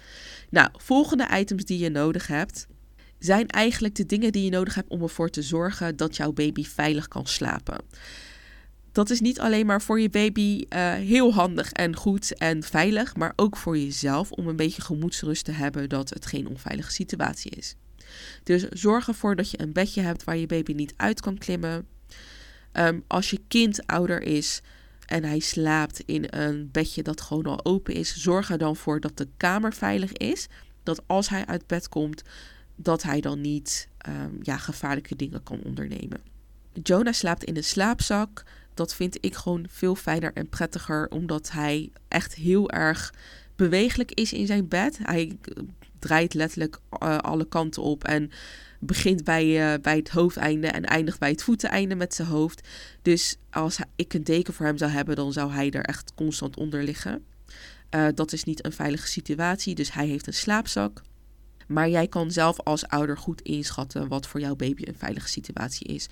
Nou, 0.51 0.69
volgende 0.77 1.29
items 1.33 1.65
die 1.65 1.79
je 1.79 1.91
nodig 1.91 2.27
hebt, 2.27 2.67
zijn 3.19 3.49
eigenlijk 3.49 3.95
de 3.95 4.07
dingen 4.07 4.33
die 4.33 4.45
je 4.45 4.51
nodig 4.51 4.75
hebt 4.75 4.91
om 4.91 5.03
ervoor 5.03 5.31
te 5.31 5.43
zorgen 5.43 5.97
dat 5.97 6.17
jouw 6.17 6.33
baby 6.33 6.65
veilig 6.65 7.09
kan 7.09 7.27
slapen. 7.27 7.85
Dat 8.93 9.11
is 9.11 9.21
niet 9.21 9.41
alleen 9.41 9.67
maar 9.67 9.83
voor 9.83 10.01
je 10.01 10.11
baby 10.11 10.65
uh, 10.69 10.93
heel 10.93 11.35
handig 11.35 11.73
en 11.73 11.97
goed 11.97 12.39
en 12.39 12.63
veilig, 12.63 13.17
maar 13.17 13.33
ook 13.37 13.57
voor 13.57 13.79
jezelf 13.79 14.31
om 14.31 14.49
een 14.49 14.57
beetje 14.57 14.83
gemoedsrust 14.83 15.45
te 15.45 15.53
hebben 15.53 15.89
dat 15.89 16.11
het 16.11 16.27
geen 16.27 16.49
onveilige 16.49 16.91
situatie 16.91 17.51
is. 17.51 17.75
Dus 18.43 18.69
zorg 18.69 19.09
ervoor 19.09 19.37
dat 19.37 19.51
je 19.51 19.61
een 19.61 19.73
bedje 19.73 20.01
hebt 20.01 20.25
waar 20.25 20.37
je 20.37 20.47
baby 20.47 20.73
niet 20.73 20.95
uit 20.97 21.21
kan 21.21 21.39
klimmen. 21.39 21.87
Um, 22.73 23.05
als 23.07 23.31
je 23.31 23.41
kind 23.49 23.87
ouder 23.87 24.23
is, 24.23 24.61
en 25.07 25.25
hij 25.25 25.39
slaapt 25.39 26.01
in 26.01 26.27
een 26.31 26.69
bedje 26.73 27.03
dat 27.03 27.21
gewoon 27.21 27.47
al 27.47 27.65
open 27.65 27.95
is, 27.95 28.17
zorg 28.17 28.51
er 28.51 28.59
dan 28.59 28.77
voor 28.77 29.01
dat 29.01 29.17
de 29.17 29.29
kamer 29.37 29.73
veilig 29.73 30.13
is. 30.13 30.47
Dat 30.83 31.03
als 31.07 31.29
hij 31.29 31.47
uit 31.47 31.67
bed 31.67 31.89
komt, 31.89 32.23
dat 32.77 33.03
hij 33.03 33.21
dan 33.21 33.41
niet 33.41 33.89
um, 34.09 34.39
ja, 34.43 34.57
gevaarlijke 34.57 35.17
dingen 35.17 35.43
kan 35.43 35.61
ondernemen. 35.65 36.21
Jonah 36.83 37.13
slaapt 37.13 37.45
in 37.45 37.57
een 37.57 37.65
slaapzak. 37.65 38.45
Dat 38.75 38.95
vind 38.95 39.17
ik 39.21 39.35
gewoon 39.35 39.67
veel 39.69 39.95
fijner 39.95 40.33
en 40.33 40.49
prettiger, 40.49 41.09
omdat 41.11 41.51
hij 41.51 41.91
echt 42.09 42.35
heel 42.35 42.71
erg 42.71 43.15
bewegelijk 43.57 44.13
is 44.13 44.33
in 44.33 44.47
zijn 44.47 44.69
bed. 44.69 44.99
Hij 45.03 45.39
draait 45.99 46.35
letterlijk 46.35 46.79
uh, 47.03 47.19
alle 47.19 47.49
kanten 47.49 47.83
op 47.83 48.05
en 48.05 48.31
begint 48.81 49.25
bij, 49.25 49.75
uh, 49.75 49.81
bij 49.83 49.97
het 49.97 50.09
hoofdeinde 50.09 50.67
en 50.67 50.85
eindigt 50.85 51.19
bij 51.19 51.31
het 51.31 51.43
voeteneinde 51.43 51.95
met 51.95 52.15
zijn 52.15 52.29
hoofd. 52.29 52.69
Dus 53.03 53.37
als 53.51 53.79
ik 53.97 54.15
een 54.15 54.25
deken 54.25 54.55
voor 54.55 54.67
hem 54.67 54.79
zou 54.79 54.91
hebben, 54.91 55.17
dan 55.17 55.33
zou 55.33 55.53
hij 55.53 55.71
er 55.71 55.85
echt 55.85 56.13
constant 56.15 56.57
onder 56.57 56.83
liggen. 56.83 57.25
Uh, 57.95 58.07
dat 58.15 58.33
is 58.33 58.45
niet 58.45 58.65
een 58.65 58.73
veilige 58.73 59.07
situatie, 59.07 59.75
dus 59.75 59.93
hij 59.93 60.07
heeft 60.07 60.27
een 60.27 60.35
slaapzak. 60.35 61.03
Maar 61.67 61.89
jij 61.89 62.09
kan 62.09 62.31
zelf 62.31 62.61
als 62.61 62.87
ouder 62.87 63.19
goed 63.19 63.41
inschatten 63.41 64.09
wat 64.09 64.27
voor 64.27 64.41
jouw 64.41 64.57
baby 64.57 64.83
een 64.83 64.99
veilige 64.99 65.29
situatie 65.29 65.87
is. 65.87 66.09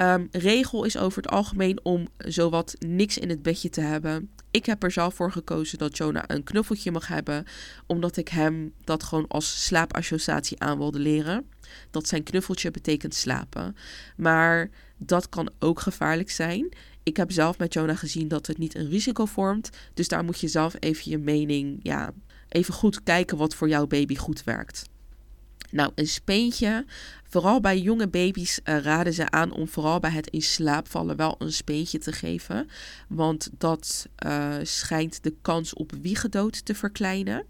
Um, 0.00 0.28
regel 0.30 0.84
is 0.84 0.96
over 0.96 1.22
het 1.22 1.30
algemeen 1.30 1.84
om 1.84 2.08
zowat 2.18 2.74
niks 2.78 3.18
in 3.18 3.28
het 3.28 3.42
bedje 3.42 3.68
te 3.68 3.80
hebben. 3.80 4.30
Ik 4.50 4.66
heb 4.66 4.82
er 4.82 4.90
zelf 4.90 5.14
voor 5.14 5.32
gekozen 5.32 5.78
dat 5.78 5.96
Jonah 5.96 6.24
een 6.26 6.44
knuffeltje 6.44 6.90
mag 6.90 7.06
hebben, 7.06 7.44
omdat 7.86 8.16
ik 8.16 8.28
hem 8.28 8.72
dat 8.84 9.02
gewoon 9.02 9.28
als 9.28 9.64
slaapassociatie 9.64 10.60
aan 10.60 10.78
wilde 10.78 10.98
leren. 10.98 11.46
Dat 11.90 12.08
zijn 12.08 12.22
knuffeltje 12.22 12.70
betekent 12.70 13.14
slapen. 13.14 13.76
Maar 14.16 14.70
dat 14.96 15.28
kan 15.28 15.50
ook 15.58 15.80
gevaarlijk 15.80 16.30
zijn. 16.30 16.68
Ik 17.02 17.16
heb 17.16 17.32
zelf 17.32 17.58
met 17.58 17.72
Jonah 17.72 17.96
gezien 17.96 18.28
dat 18.28 18.46
het 18.46 18.58
niet 18.58 18.74
een 18.74 18.88
risico 18.88 19.24
vormt. 19.24 19.70
Dus 19.94 20.08
daar 20.08 20.24
moet 20.24 20.40
je 20.40 20.48
zelf 20.48 20.74
even 20.78 21.10
je 21.10 21.18
mening, 21.18 21.80
ja, 21.82 22.12
even 22.48 22.74
goed 22.74 23.02
kijken 23.02 23.36
wat 23.36 23.54
voor 23.54 23.68
jouw 23.68 23.86
baby 23.86 24.16
goed 24.16 24.44
werkt. 24.44 24.84
Nou, 25.70 25.92
een 25.94 26.06
speentje. 26.06 26.84
Vooral 27.24 27.60
bij 27.60 27.78
jonge 27.78 28.08
baby's 28.08 28.60
uh, 28.64 28.78
raden 28.78 29.12
ze 29.12 29.30
aan 29.30 29.52
om 29.52 29.68
vooral 29.68 30.00
bij 30.00 30.10
het 30.10 30.26
in 30.26 30.42
slaap 30.42 30.88
vallen 30.88 31.16
wel 31.16 31.34
een 31.38 31.52
speentje 31.52 31.98
te 31.98 32.12
geven. 32.12 32.68
Want 33.08 33.50
dat 33.58 34.06
uh, 34.26 34.54
schijnt 34.62 35.22
de 35.22 35.34
kans 35.42 35.74
op 35.74 35.92
wiegedood 36.00 36.64
te 36.64 36.74
verkleinen. 36.74 37.44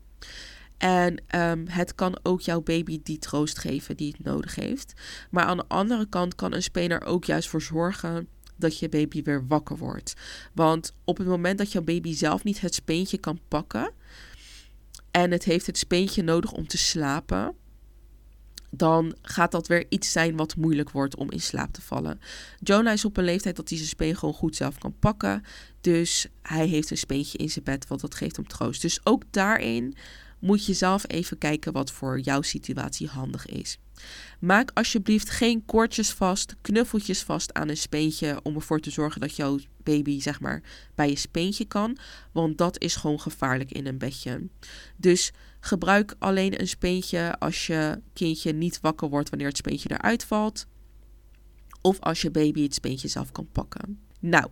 En 0.78 1.22
um, 1.34 1.68
het 1.68 1.94
kan 1.94 2.18
ook 2.22 2.40
jouw 2.40 2.60
baby 2.60 3.00
die 3.02 3.18
troost 3.18 3.58
geven 3.58 3.96
die 3.96 4.14
het 4.16 4.24
nodig 4.24 4.54
heeft. 4.54 4.92
Maar 5.30 5.44
aan 5.44 5.56
de 5.56 5.68
andere 5.68 6.06
kant 6.08 6.34
kan 6.34 6.52
een 6.52 6.62
speler 6.62 7.04
ook 7.04 7.24
juist 7.24 7.48
voor 7.48 7.62
zorgen 7.62 8.28
dat 8.56 8.78
je 8.78 8.88
baby 8.88 9.22
weer 9.22 9.46
wakker 9.46 9.76
wordt. 9.76 10.14
Want 10.54 10.92
op 11.04 11.18
het 11.18 11.26
moment 11.26 11.58
dat 11.58 11.72
jouw 11.72 11.82
baby 11.82 12.14
zelf 12.14 12.44
niet 12.44 12.60
het 12.60 12.74
speentje 12.74 13.18
kan 13.18 13.38
pakken 13.48 13.92
en 15.10 15.30
het 15.30 15.44
heeft 15.44 15.66
het 15.66 15.78
speentje 15.78 16.22
nodig 16.22 16.52
om 16.52 16.66
te 16.66 16.78
slapen, 16.78 17.54
dan 18.70 19.16
gaat 19.22 19.52
dat 19.52 19.66
weer 19.66 19.86
iets 19.88 20.12
zijn 20.12 20.36
wat 20.36 20.56
moeilijk 20.56 20.90
wordt 20.90 21.16
om 21.16 21.30
in 21.30 21.40
slaap 21.40 21.72
te 21.72 21.82
vallen. 21.82 22.20
Jonah 22.58 22.92
is 22.92 23.04
op 23.04 23.16
een 23.16 23.24
leeftijd 23.24 23.56
dat 23.56 23.68
hij 23.68 23.78
zijn 23.78 23.90
speen 23.90 24.16
gewoon 24.16 24.34
goed 24.34 24.56
zelf 24.56 24.78
kan 24.78 24.94
pakken. 24.98 25.44
Dus 25.80 26.26
hij 26.42 26.66
heeft 26.66 26.90
een 26.90 26.98
speentje 26.98 27.38
in 27.38 27.50
zijn 27.50 27.64
bed, 27.64 27.86
want 27.86 28.00
dat 28.00 28.14
geeft 28.14 28.36
hem 28.36 28.46
troost. 28.46 28.82
Dus 28.82 29.00
ook 29.04 29.22
daarin 29.30 29.96
moet 30.38 30.66
je 30.66 30.72
zelf 30.72 31.04
even 31.06 31.38
kijken 31.38 31.72
wat 31.72 31.90
voor 31.90 32.20
jouw 32.20 32.42
situatie 32.42 33.08
handig 33.08 33.46
is. 33.46 33.78
Maak 34.38 34.70
alsjeblieft 34.74 35.30
geen 35.30 35.64
koordjes 35.64 36.10
vast, 36.10 36.54
knuffeltjes 36.60 37.22
vast 37.22 37.54
aan 37.54 37.68
een 37.68 37.76
speentje 37.76 38.40
om 38.42 38.54
ervoor 38.54 38.80
te 38.80 38.90
zorgen 38.90 39.20
dat 39.20 39.36
jouw 39.36 39.58
baby 39.82 40.20
zeg 40.20 40.40
maar 40.40 40.62
bij 40.94 41.08
je 41.08 41.16
speentje 41.16 41.64
kan, 41.64 41.98
want 42.32 42.58
dat 42.58 42.80
is 42.80 42.96
gewoon 42.96 43.20
gevaarlijk 43.20 43.72
in 43.72 43.86
een 43.86 43.98
bedje. 43.98 44.48
Dus 44.96 45.32
gebruik 45.60 46.14
alleen 46.18 46.60
een 46.60 46.68
speentje 46.68 47.38
als 47.38 47.66
je 47.66 48.00
kindje 48.12 48.52
niet 48.52 48.80
wakker 48.80 49.08
wordt 49.08 49.28
wanneer 49.28 49.48
het 49.48 49.56
speentje 49.56 49.90
eruit 49.90 50.24
valt 50.24 50.66
of 51.80 52.00
als 52.00 52.22
je 52.22 52.30
baby 52.30 52.62
het 52.62 52.74
speentje 52.74 53.08
zelf 53.08 53.32
kan 53.32 53.48
pakken. 53.52 54.00
Nou, 54.20 54.46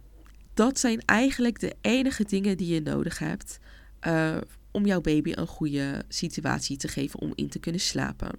dat 0.55 0.79
zijn 0.79 1.01
eigenlijk 1.05 1.61
de 1.61 1.75
enige 1.81 2.25
dingen 2.25 2.57
die 2.57 2.75
je 2.75 2.81
nodig 2.81 3.19
hebt 3.19 3.59
uh, 4.07 4.37
om 4.71 4.87
jouw 4.87 5.01
baby 5.01 5.33
een 5.35 5.47
goede 5.47 6.05
situatie 6.09 6.77
te 6.77 6.89
geven 6.89 7.21
om 7.21 7.33
in 7.35 7.49
te 7.49 7.59
kunnen 7.59 7.81
slapen. 7.81 8.31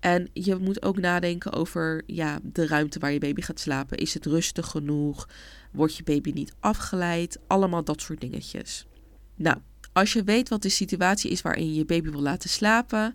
En 0.00 0.28
je 0.32 0.56
moet 0.56 0.82
ook 0.82 0.98
nadenken 0.98 1.52
over 1.52 2.02
ja, 2.06 2.38
de 2.42 2.66
ruimte 2.66 2.98
waar 2.98 3.12
je 3.12 3.18
baby 3.18 3.40
gaat 3.40 3.60
slapen. 3.60 3.98
Is 3.98 4.14
het 4.14 4.26
rustig 4.26 4.66
genoeg? 4.66 5.28
Wordt 5.72 5.96
je 5.96 6.02
baby 6.02 6.30
niet 6.30 6.54
afgeleid? 6.60 7.38
Allemaal 7.46 7.84
dat 7.84 8.00
soort 8.00 8.20
dingetjes. 8.20 8.86
Nou, 9.34 9.56
als 9.92 10.12
je 10.12 10.24
weet 10.24 10.48
wat 10.48 10.62
de 10.62 10.68
situatie 10.68 11.30
is 11.30 11.42
waarin 11.42 11.66
je 11.66 11.74
je 11.74 11.84
baby 11.84 12.10
wil 12.10 12.22
laten 12.22 12.50
slapen. 12.50 13.14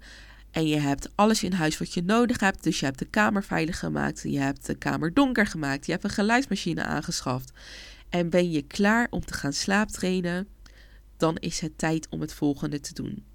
En 0.51 0.67
je 0.67 0.79
hebt 0.79 1.09
alles 1.15 1.43
in 1.43 1.53
huis 1.53 1.77
wat 1.77 1.93
je 1.93 2.03
nodig 2.03 2.39
hebt. 2.39 2.63
Dus 2.63 2.79
je 2.79 2.85
hebt 2.85 2.99
de 2.99 3.05
kamer 3.05 3.43
veilig 3.43 3.79
gemaakt. 3.79 4.21
Je 4.23 4.39
hebt 4.39 4.65
de 4.65 4.75
kamer 4.75 5.13
donker 5.13 5.47
gemaakt. 5.47 5.85
Je 5.85 5.91
hebt 5.91 6.03
een 6.03 6.09
geluidsmachine 6.09 6.83
aangeschaft. 6.83 7.51
En 8.09 8.29
ben 8.29 8.51
je 8.51 8.61
klaar 8.61 9.07
om 9.09 9.25
te 9.25 9.33
gaan 9.33 9.53
slaaptrainen? 9.53 10.47
dan 11.23 11.37
is 11.37 11.59
het 11.59 11.77
tijd 11.77 12.07
om 12.09 12.21
het 12.21 12.33
volgende 12.33 12.79
te 12.79 12.93
doen. 12.93 13.25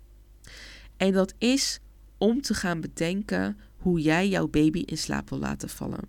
En 0.97 1.12
dat 1.12 1.35
is 1.38 1.80
om 2.18 2.42
te 2.42 2.54
gaan 2.54 2.80
bedenken 2.80 3.59
hoe 3.76 4.00
jij 4.00 4.28
jouw 4.28 4.49
baby 4.49 4.78
in 4.78 4.99
slaap 4.99 5.28
wil 5.28 5.38
laten 5.38 5.68
vallen. 5.68 6.09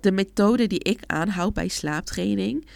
De 0.00 0.12
methode 0.12 0.66
die 0.66 0.78
ik 0.78 1.00
aanhoud 1.06 1.54
bij 1.54 1.68
slaaptraining 1.68 2.66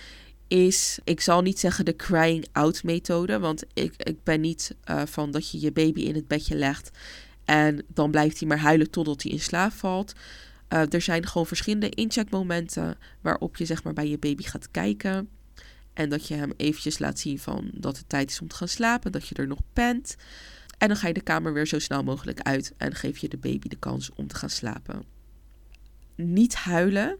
is, 0.48 0.98
ik 1.04 1.20
zal 1.20 1.42
niet 1.42 1.58
zeggen 1.58 1.84
de 1.84 1.96
crying 1.96 2.46
out 2.52 2.82
methode, 2.82 3.38
want 3.38 3.64
ik, 3.72 3.94
ik 3.96 4.22
ben 4.22 4.40
niet 4.40 4.76
uh, 4.90 5.02
van 5.06 5.30
dat 5.30 5.50
je 5.50 5.60
je 5.60 5.72
baby 5.72 6.00
in 6.00 6.14
het 6.14 6.28
bedje 6.28 6.54
legt 6.54 6.90
en 7.44 7.84
dan 7.88 8.10
blijft 8.10 8.38
hij 8.38 8.48
maar 8.48 8.58
huilen 8.58 8.90
totdat 8.90 9.22
hij 9.22 9.32
in 9.32 9.40
slaap 9.40 9.72
valt. 9.72 10.12
Uh, 10.68 10.92
er 10.92 11.00
zijn 11.00 11.26
gewoon 11.26 11.46
verschillende 11.46 11.88
incheckmomenten 11.88 12.98
waarop 13.20 13.56
je 13.56 13.64
zeg 13.64 13.82
maar 13.82 13.92
bij 13.92 14.08
je 14.08 14.18
baby 14.18 14.42
gaat 14.42 14.70
kijken. 14.70 15.28
En 15.92 16.08
dat 16.08 16.28
je 16.28 16.34
hem 16.34 16.52
eventjes 16.56 16.98
laat 16.98 17.18
zien 17.18 17.38
van 17.38 17.70
dat 17.72 17.98
het 17.98 18.08
tijd 18.08 18.30
is 18.30 18.40
om 18.40 18.48
te 18.48 18.56
gaan 18.56 18.68
slapen, 18.68 19.12
dat 19.12 19.28
je 19.28 19.34
er 19.34 19.46
nog 19.46 19.60
pent. 19.72 20.16
En 20.78 20.88
dan 20.88 20.96
ga 20.96 21.08
je 21.08 21.14
de 21.14 21.20
kamer 21.20 21.52
weer 21.52 21.66
zo 21.66 21.78
snel 21.78 22.02
mogelijk 22.02 22.40
uit 22.40 22.72
en 22.76 22.94
geef 22.94 23.18
je 23.18 23.28
de 23.28 23.36
baby 23.36 23.68
de 23.68 23.76
kans 23.76 24.10
om 24.14 24.26
te 24.26 24.34
gaan 24.34 24.50
slapen. 24.50 25.04
Niet 26.14 26.54
huilen 26.54 27.18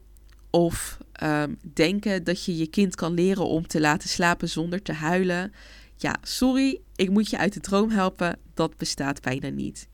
of 0.55 0.99
um, 1.23 1.59
denken 1.75 2.25
dat 2.25 2.45
je 2.45 2.57
je 2.57 2.67
kind 2.67 2.95
kan 2.95 3.15
leren 3.15 3.47
om 3.47 3.67
te 3.67 3.81
laten 3.81 4.09
slapen 4.09 4.49
zonder 4.49 4.83
te 4.83 4.93
huilen. 4.93 5.53
Ja, 5.97 6.17
sorry, 6.23 6.81
ik 6.97 7.11
moet 7.11 7.31
je 7.31 7.39
uit 7.39 7.53
de 7.53 7.61
droom 7.61 7.91
helpen. 7.91 8.39
Dat 8.55 8.77
bestaat 8.77 9.23
bijna 9.23 9.49
niet. 9.49 9.89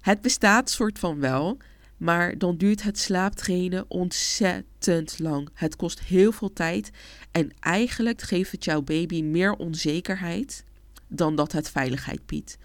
Het 0.00 0.20
bestaat 0.20 0.70
soort 0.70 0.98
van 0.98 1.20
wel, 1.20 1.56
maar 1.96 2.38
dan 2.38 2.56
duurt 2.56 2.82
het 2.82 2.98
slaaptrainen 2.98 3.84
ontzettend 3.88 5.18
lang. 5.18 5.48
Het 5.54 5.76
kost 5.76 6.00
heel 6.00 6.32
veel 6.32 6.52
tijd 6.52 6.90
en 7.30 7.52
eigenlijk 7.60 8.22
geeft 8.22 8.52
het 8.52 8.64
jouw 8.64 8.82
baby 8.82 9.22
meer 9.22 9.52
onzekerheid 9.52 10.64
dan 11.10 11.36
dat 11.36 11.52
het 11.52 11.70
veiligheid 11.70 12.26
biedt. 12.26 12.56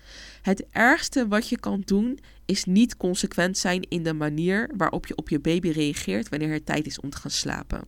Het 0.42 0.66
ergste 0.72 1.28
wat 1.28 1.50
je 1.50 1.60
kan 1.60 1.82
doen 1.86 2.20
is 2.46 2.66
niet 2.66 2.98
consequent 2.98 3.58
zijn 3.58 3.82
in 3.90 4.04
de 4.04 4.14
manier 4.14 4.70
waarop 4.78 5.06
je 5.08 5.16
op 5.16 5.30
je 5.30 5.40
baby 5.40 5.70
reageert 5.70 6.30
wanneer 6.30 6.54
het 6.54 6.66
tijd 6.66 6.86
is 6.86 7.00
om 7.00 7.10
te 7.10 7.18
gaan 7.18 7.32
slapen. 7.32 7.82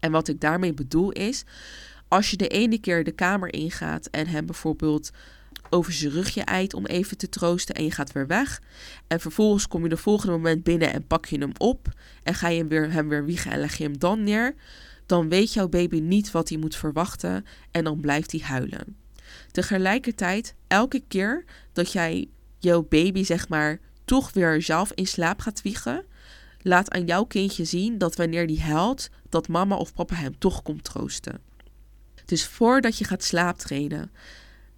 En 0.00 0.12
wat 0.12 0.28
ik 0.28 0.40
daarmee 0.40 0.74
bedoel 0.74 1.10
is, 1.10 1.44
als 2.08 2.30
je 2.30 2.36
de 2.36 2.48
ene 2.48 2.78
keer 2.78 3.04
de 3.04 3.12
kamer 3.12 3.52
ingaat 3.52 4.06
en 4.06 4.26
hem 4.26 4.46
bijvoorbeeld 4.46 5.10
over 5.70 5.92
zijn 5.92 6.12
rugje 6.12 6.42
eit 6.42 6.74
om 6.74 6.86
even 6.86 7.16
te 7.16 7.28
troosten 7.28 7.74
en 7.74 7.84
je 7.84 7.90
gaat 7.90 8.12
weer 8.12 8.26
weg. 8.26 8.62
En 9.06 9.20
vervolgens 9.20 9.68
kom 9.68 9.82
je 9.82 9.88
de 9.88 9.96
volgende 9.96 10.32
moment 10.32 10.62
binnen 10.62 10.92
en 10.92 11.06
pak 11.06 11.26
je 11.26 11.38
hem 11.38 11.52
op 11.58 11.88
en 12.22 12.34
ga 12.34 12.48
je 12.48 12.58
hem 12.58 12.68
weer, 12.68 12.92
hem 12.92 13.08
weer 13.08 13.24
wiegen 13.24 13.50
en 13.50 13.60
leg 13.60 13.76
je 13.76 13.84
hem 13.84 13.98
dan 13.98 14.22
neer. 14.24 14.54
Dan 15.06 15.28
weet 15.28 15.52
jouw 15.52 15.68
baby 15.68 16.00
niet 16.00 16.30
wat 16.30 16.48
hij 16.48 16.58
moet 16.58 16.76
verwachten 16.76 17.44
en 17.70 17.84
dan 17.84 18.00
blijft 18.00 18.32
hij 18.32 18.40
huilen. 18.40 18.96
Tegelijkertijd, 19.50 20.54
elke 20.66 21.02
keer 21.08 21.44
dat 21.72 21.92
jij 21.92 22.28
jouw 22.58 22.86
baby 22.88 23.24
zeg 23.24 23.48
maar 23.48 23.80
toch 24.04 24.32
weer 24.32 24.62
zelf 24.62 24.92
in 24.92 25.06
slaap 25.06 25.40
gaat 25.40 25.62
wiegen, 25.62 26.04
laat 26.62 26.90
aan 26.90 27.06
jouw 27.06 27.24
kindje 27.24 27.64
zien 27.64 27.98
dat 27.98 28.16
wanneer 28.16 28.46
die 28.46 28.62
huilt, 28.62 29.08
dat 29.28 29.48
mama 29.48 29.76
of 29.76 29.94
papa 29.94 30.14
hem 30.14 30.38
toch 30.38 30.62
komt 30.62 30.84
troosten. 30.84 31.40
Dus 32.24 32.46
voordat 32.46 32.98
je 32.98 33.04
gaat 33.04 33.22
slaaptrainen, 33.22 34.10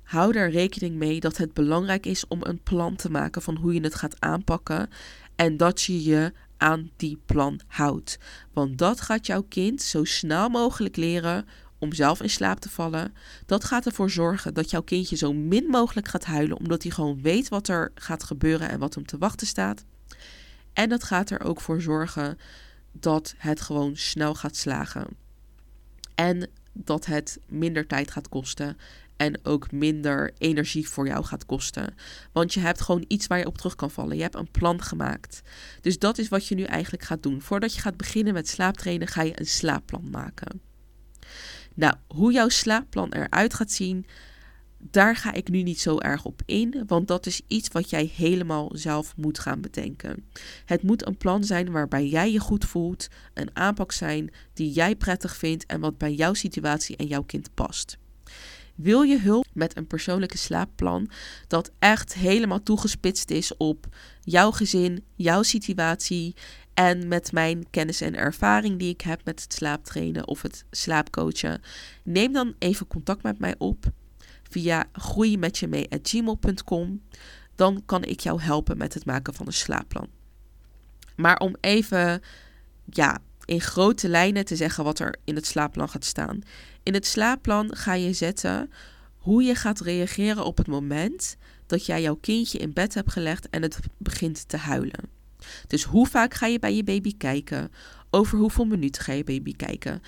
hou 0.02 0.36
er 0.36 0.50
rekening 0.50 0.96
mee 0.96 1.20
dat 1.20 1.36
het 1.36 1.54
belangrijk 1.54 2.06
is 2.06 2.26
om 2.28 2.40
een 2.42 2.62
plan 2.62 2.96
te 2.96 3.10
maken 3.10 3.42
van 3.42 3.56
hoe 3.56 3.74
je 3.74 3.80
het 3.80 3.94
gaat 3.94 4.20
aanpakken 4.20 4.90
en 5.36 5.56
dat 5.56 5.82
je 5.82 6.02
je 6.02 6.32
aan 6.56 6.90
die 6.96 7.18
plan 7.26 7.60
houdt. 7.66 8.18
Want 8.52 8.78
dat 8.78 9.00
gaat 9.00 9.26
jouw 9.26 9.42
kind 9.48 9.82
zo 9.82 10.04
snel 10.04 10.48
mogelijk 10.48 10.96
leren 10.96 11.46
om 11.78 11.92
zelf 11.92 12.22
in 12.22 12.30
slaap 12.30 12.58
te 12.58 12.68
vallen. 12.68 13.14
Dat 13.46 13.64
gaat 13.64 13.86
ervoor 13.86 14.10
zorgen 14.10 14.54
dat 14.54 14.70
jouw 14.70 14.82
kindje 14.82 15.16
zo 15.16 15.32
min 15.32 15.64
mogelijk 15.64 16.08
gaat 16.08 16.24
huilen, 16.24 16.58
omdat 16.58 16.82
hij 16.82 16.92
gewoon 16.92 17.22
weet 17.22 17.48
wat 17.48 17.68
er 17.68 17.92
gaat 17.94 18.22
gebeuren 18.24 18.68
en 18.68 18.78
wat 18.78 18.94
hem 18.94 19.06
te 19.06 19.18
wachten 19.18 19.46
staat. 19.46 19.84
En 20.72 20.88
dat 20.88 21.04
gaat 21.04 21.30
er 21.30 21.44
ook 21.44 21.60
voor 21.60 21.80
zorgen 21.80 22.38
dat 22.92 23.34
het 23.36 23.60
gewoon 23.60 23.96
snel 23.96 24.34
gaat 24.34 24.56
slagen. 24.56 25.06
En 26.14 26.48
dat 26.72 27.06
het 27.06 27.38
minder 27.48 27.86
tijd 27.86 28.10
gaat 28.10 28.28
kosten 28.28 28.76
en 29.16 29.40
ook 29.42 29.72
minder 29.72 30.32
energie 30.38 30.88
voor 30.88 31.06
jou 31.06 31.24
gaat 31.24 31.46
kosten. 31.46 31.94
Want 32.32 32.54
je 32.54 32.60
hebt 32.60 32.80
gewoon 32.80 33.04
iets 33.08 33.26
waar 33.26 33.38
je 33.38 33.46
op 33.46 33.58
terug 33.58 33.74
kan 33.74 33.90
vallen. 33.90 34.16
Je 34.16 34.22
hebt 34.22 34.34
een 34.34 34.50
plan 34.50 34.82
gemaakt. 34.82 35.42
Dus 35.80 35.98
dat 35.98 36.18
is 36.18 36.28
wat 36.28 36.46
je 36.46 36.54
nu 36.54 36.62
eigenlijk 36.62 37.02
gaat 37.02 37.22
doen. 37.22 37.42
Voordat 37.42 37.74
je 37.74 37.80
gaat 37.80 37.96
beginnen 37.96 38.34
met 38.34 38.48
slaaptrainen, 38.48 39.08
ga 39.08 39.22
je 39.22 39.40
een 39.40 39.46
slaapplan 39.46 40.10
maken. 40.10 40.60
Nou, 41.78 41.94
hoe 42.06 42.32
jouw 42.32 42.48
slaapplan 42.48 43.12
eruit 43.12 43.54
gaat 43.54 43.70
zien, 43.70 44.06
daar 44.78 45.16
ga 45.16 45.32
ik 45.32 45.48
nu 45.48 45.62
niet 45.62 45.80
zo 45.80 45.98
erg 45.98 46.24
op 46.24 46.42
in, 46.46 46.82
want 46.86 47.08
dat 47.08 47.26
is 47.26 47.40
iets 47.46 47.68
wat 47.68 47.90
jij 47.90 48.12
helemaal 48.14 48.70
zelf 48.72 49.16
moet 49.16 49.38
gaan 49.38 49.60
bedenken. 49.60 50.24
Het 50.64 50.82
moet 50.82 51.06
een 51.06 51.16
plan 51.16 51.44
zijn 51.44 51.70
waarbij 51.70 52.06
jij 52.06 52.32
je 52.32 52.40
goed 52.40 52.64
voelt, 52.64 53.08
een 53.34 53.50
aanpak 53.52 53.92
zijn 53.92 54.30
die 54.52 54.72
jij 54.72 54.96
prettig 54.96 55.36
vindt 55.36 55.66
en 55.66 55.80
wat 55.80 55.98
bij 55.98 56.14
jouw 56.14 56.34
situatie 56.34 56.96
en 56.96 57.06
jouw 57.06 57.22
kind 57.22 57.54
past. 57.54 57.98
Wil 58.74 59.02
je 59.02 59.18
hulp 59.18 59.46
met 59.52 59.76
een 59.76 59.86
persoonlijke 59.86 60.38
slaapplan 60.38 61.10
dat 61.46 61.70
echt 61.78 62.14
helemaal 62.14 62.62
toegespitst 62.62 63.30
is 63.30 63.56
op 63.56 63.86
jouw 64.20 64.50
gezin, 64.50 65.04
jouw 65.14 65.42
situatie 65.42 66.34
en 66.78 67.08
met 67.08 67.32
mijn 67.32 67.70
kennis 67.70 68.00
en 68.00 68.16
ervaring 68.16 68.78
die 68.78 68.92
ik 68.92 69.00
heb 69.00 69.24
met 69.24 69.42
het 69.42 69.52
slaaptrainen 69.52 70.28
of 70.28 70.42
het 70.42 70.64
slaapcoachen? 70.70 71.60
Neem 72.02 72.32
dan 72.32 72.54
even 72.58 72.86
contact 72.86 73.22
met 73.22 73.38
mij 73.38 73.54
op 73.58 73.84
via 74.50 74.84
groeimetjemee.gmail.com. 74.92 77.02
Dan 77.54 77.82
kan 77.86 78.04
ik 78.04 78.20
jou 78.20 78.40
helpen 78.40 78.76
met 78.76 78.94
het 78.94 79.04
maken 79.04 79.34
van 79.34 79.46
een 79.46 79.52
slaapplan. 79.52 80.08
Maar 81.16 81.38
om 81.38 81.56
even 81.60 82.22
ja, 82.84 83.18
in 83.44 83.60
grote 83.60 84.08
lijnen 84.08 84.44
te 84.44 84.56
zeggen 84.56 84.84
wat 84.84 84.98
er 84.98 85.16
in 85.24 85.34
het 85.34 85.46
slaapplan 85.46 85.88
gaat 85.88 86.04
staan. 86.04 86.40
In 86.82 86.94
het 86.94 87.06
slaapplan 87.06 87.76
ga 87.76 87.92
je 87.92 88.12
zetten 88.12 88.70
hoe 89.16 89.42
je 89.42 89.54
gaat 89.54 89.80
reageren 89.80 90.44
op 90.44 90.56
het 90.56 90.66
moment 90.66 91.36
dat 91.66 91.86
jij 91.86 92.02
jouw 92.02 92.16
kindje 92.16 92.58
in 92.58 92.72
bed 92.72 92.94
hebt 92.94 93.12
gelegd 93.12 93.50
en 93.50 93.62
het 93.62 93.78
begint 93.96 94.48
te 94.48 94.56
huilen. 94.56 95.17
Dus 95.66 95.84
hoe 95.84 96.06
vaak 96.06 96.34
ga 96.34 96.46
je 96.46 96.58
bij 96.58 96.74
je 96.74 96.84
baby 96.84 97.16
kijken? 97.16 97.70
Over 98.10 98.38
hoeveel 98.38 98.64
minuten 98.64 99.02
ga 99.02 99.12
je 99.12 99.24
baby 99.24 99.56
kijken? 99.56 100.02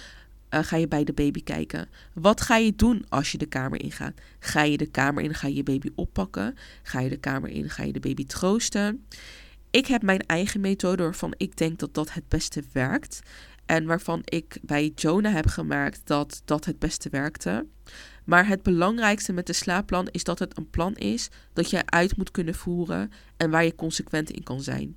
Uh, 0.50 0.60
ga 0.62 0.76
je 0.76 0.88
bij 0.88 1.04
de 1.04 1.12
baby 1.12 1.42
kijken? 1.42 1.88
Wat 2.12 2.40
ga 2.40 2.56
je 2.56 2.76
doen 2.76 3.04
als 3.08 3.32
je 3.32 3.38
de 3.38 3.46
kamer 3.46 3.82
ingaat? 3.82 4.14
Ga 4.38 4.62
je 4.62 4.76
de 4.76 4.86
kamer 4.86 5.22
in, 5.22 5.34
ga 5.34 5.46
je 5.46 5.54
je 5.54 5.62
baby 5.62 5.90
oppakken? 5.94 6.54
Ga 6.82 7.00
je 7.00 7.08
de 7.08 7.16
kamer 7.16 7.50
in, 7.50 7.70
ga 7.70 7.82
je 7.82 7.92
de 7.92 8.00
baby 8.00 8.26
troosten? 8.26 9.06
Ik 9.70 9.86
heb 9.86 10.02
mijn 10.02 10.26
eigen 10.26 10.60
methode 10.60 11.02
waarvan 11.02 11.34
ik 11.36 11.56
denk 11.56 11.78
dat 11.78 11.94
dat 11.94 12.12
het 12.12 12.28
beste 12.28 12.62
werkt. 12.72 13.20
En 13.66 13.86
waarvan 13.86 14.20
ik 14.24 14.58
bij 14.62 14.92
Jonah 14.94 15.34
heb 15.34 15.46
gemerkt 15.46 16.00
dat 16.04 16.42
dat 16.44 16.64
het 16.64 16.78
beste 16.78 17.08
werkte. 17.10 17.66
Maar 18.24 18.46
het 18.46 18.62
belangrijkste 18.62 19.32
met 19.32 19.46
de 19.46 19.52
slaapplan 19.52 20.08
is 20.10 20.24
dat 20.24 20.38
het 20.38 20.58
een 20.58 20.70
plan 20.70 20.94
is 20.94 21.28
dat 21.52 21.70
je 21.70 21.86
uit 21.86 22.16
moet 22.16 22.30
kunnen 22.30 22.54
voeren 22.54 23.12
en 23.36 23.50
waar 23.50 23.64
je 23.64 23.74
consequent 23.74 24.30
in 24.30 24.42
kan 24.42 24.62
zijn. 24.62 24.96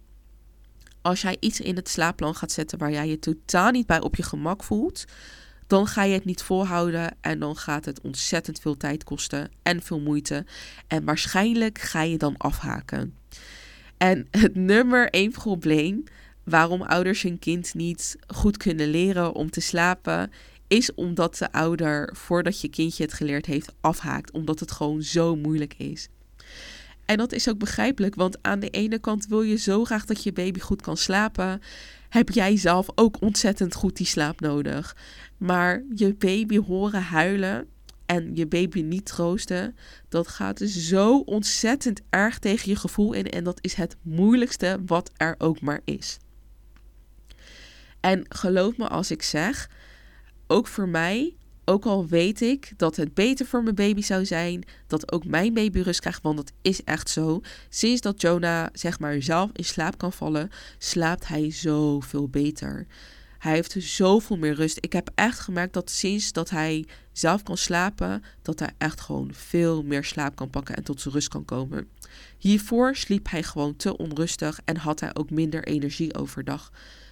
Als 1.03 1.21
jij 1.21 1.37
iets 1.39 1.59
in 1.59 1.75
het 1.75 1.89
slaapplan 1.89 2.35
gaat 2.35 2.51
zetten 2.51 2.77
waar 2.77 2.91
jij 2.91 3.07
je 3.07 3.19
totaal 3.19 3.71
niet 3.71 3.87
bij 3.87 4.01
op 4.01 4.15
je 4.15 4.23
gemak 4.23 4.63
voelt, 4.63 5.05
dan 5.67 5.87
ga 5.87 6.03
je 6.03 6.13
het 6.13 6.25
niet 6.25 6.41
volhouden 6.41 7.15
en 7.21 7.39
dan 7.39 7.55
gaat 7.55 7.85
het 7.85 8.01
ontzettend 8.01 8.59
veel 8.59 8.77
tijd 8.77 9.03
kosten 9.03 9.51
en 9.63 9.81
veel 9.81 9.99
moeite. 9.99 10.45
En 10.87 11.05
waarschijnlijk 11.05 11.79
ga 11.79 12.01
je 12.01 12.17
dan 12.17 12.37
afhaken. 12.37 13.17
En 13.97 14.27
het 14.31 14.55
nummer 14.55 15.09
één 15.09 15.31
probleem 15.31 16.03
waarom 16.43 16.81
ouders 16.81 17.21
hun 17.21 17.39
kind 17.39 17.73
niet 17.73 18.15
goed 18.27 18.57
kunnen 18.57 18.87
leren 18.87 19.33
om 19.33 19.49
te 19.49 19.61
slapen, 19.61 20.31
is 20.67 20.93
omdat 20.93 21.37
de 21.37 21.51
ouder, 21.51 22.15
voordat 22.15 22.61
je 22.61 22.69
kindje 22.69 23.03
het 23.03 23.13
geleerd 23.13 23.45
heeft, 23.45 23.73
afhaakt. 23.81 24.31
Omdat 24.31 24.59
het 24.59 24.71
gewoon 24.71 25.01
zo 25.01 25.35
moeilijk 25.35 25.73
is. 25.77 26.07
En 27.05 27.17
dat 27.17 27.31
is 27.31 27.49
ook 27.49 27.57
begrijpelijk, 27.57 28.15
want 28.15 28.37
aan 28.41 28.59
de 28.59 28.69
ene 28.69 28.99
kant 28.99 29.27
wil 29.27 29.41
je 29.41 29.55
zo 29.55 29.85
graag 29.85 30.05
dat 30.05 30.23
je 30.23 30.33
baby 30.33 30.59
goed 30.59 30.81
kan 30.81 30.97
slapen. 30.97 31.61
Heb 32.09 32.29
jij 32.29 32.57
zelf 32.57 32.87
ook 32.95 33.21
ontzettend 33.21 33.75
goed 33.75 33.97
die 33.97 34.05
slaap 34.05 34.39
nodig. 34.39 34.95
Maar 35.37 35.83
je 35.95 36.13
baby 36.13 36.57
horen 36.57 37.03
huilen 37.03 37.67
en 38.05 38.35
je 38.35 38.47
baby 38.47 38.81
niet 38.81 39.05
troosten, 39.05 39.75
dat 40.09 40.27
gaat 40.27 40.59
zo 40.59 41.17
ontzettend 41.17 42.01
erg 42.09 42.39
tegen 42.39 42.69
je 42.69 42.75
gevoel 42.75 43.13
in. 43.13 43.29
En 43.29 43.43
dat 43.43 43.57
is 43.61 43.73
het 43.73 43.95
moeilijkste 44.01 44.79
wat 44.85 45.11
er 45.17 45.35
ook 45.37 45.61
maar 45.61 45.81
is. 45.85 46.17
En 47.99 48.25
geloof 48.29 48.77
me 48.77 48.87
als 48.87 49.11
ik 49.11 49.21
zeg, 49.21 49.69
ook 50.47 50.67
voor 50.67 50.87
mij, 50.87 51.35
ook 51.65 51.85
al 51.85 52.07
weet 52.07 52.41
ik 52.41 52.73
dat 52.77 52.95
het 52.95 53.13
beter 53.13 53.45
voor 53.45 53.63
mijn 53.63 53.75
baby 53.75 54.01
zou 54.01 54.25
zijn, 54.25 54.63
dat 54.87 55.11
ook 55.11 55.25
mijn 55.25 55.53
baby 55.53 55.79
rust 55.79 55.99
krijgt, 55.99 56.21
want 56.21 56.37
dat 56.37 56.51
is 56.61 56.83
echt 56.83 57.09
zo. 57.09 57.41
Sinds 57.69 58.01
dat 58.01 58.21
Jonah 58.21 58.67
zeg 58.73 58.99
maar 58.99 59.21
zelf 59.21 59.49
in 59.53 59.65
slaap 59.65 59.97
kan 59.97 60.13
vallen, 60.13 60.49
slaapt 60.77 61.27
hij 61.27 61.51
zoveel 61.51 62.29
beter. 62.29 62.87
Hij 63.43 63.53
heeft 63.53 63.75
zoveel 63.79 64.37
meer 64.37 64.53
rust. 64.53 64.77
Ik 64.79 64.93
heb 64.93 65.11
echt 65.15 65.39
gemerkt 65.39 65.73
dat 65.73 65.89
sinds 65.89 66.31
dat 66.31 66.49
hij 66.49 66.85
zelf 67.11 67.43
kan 67.43 67.57
slapen, 67.57 68.23
dat 68.41 68.59
hij 68.59 68.69
echt 68.77 69.01
gewoon 69.01 69.29
veel 69.33 69.83
meer 69.83 70.03
slaap 70.03 70.35
kan 70.35 70.49
pakken 70.49 70.75
en 70.75 70.83
tot 70.83 71.01
zijn 71.01 71.13
rust 71.13 71.27
kan 71.27 71.45
komen. 71.45 71.87
Hiervoor 72.37 72.95
sliep 72.95 73.29
hij 73.29 73.43
gewoon 73.43 73.75
te 73.75 73.97
onrustig 73.97 74.59
en 74.65 74.77
had 74.77 74.99
hij 74.99 75.15
ook 75.15 75.29
minder 75.29 75.63
energie 75.63 76.15
overdag. 76.15 76.71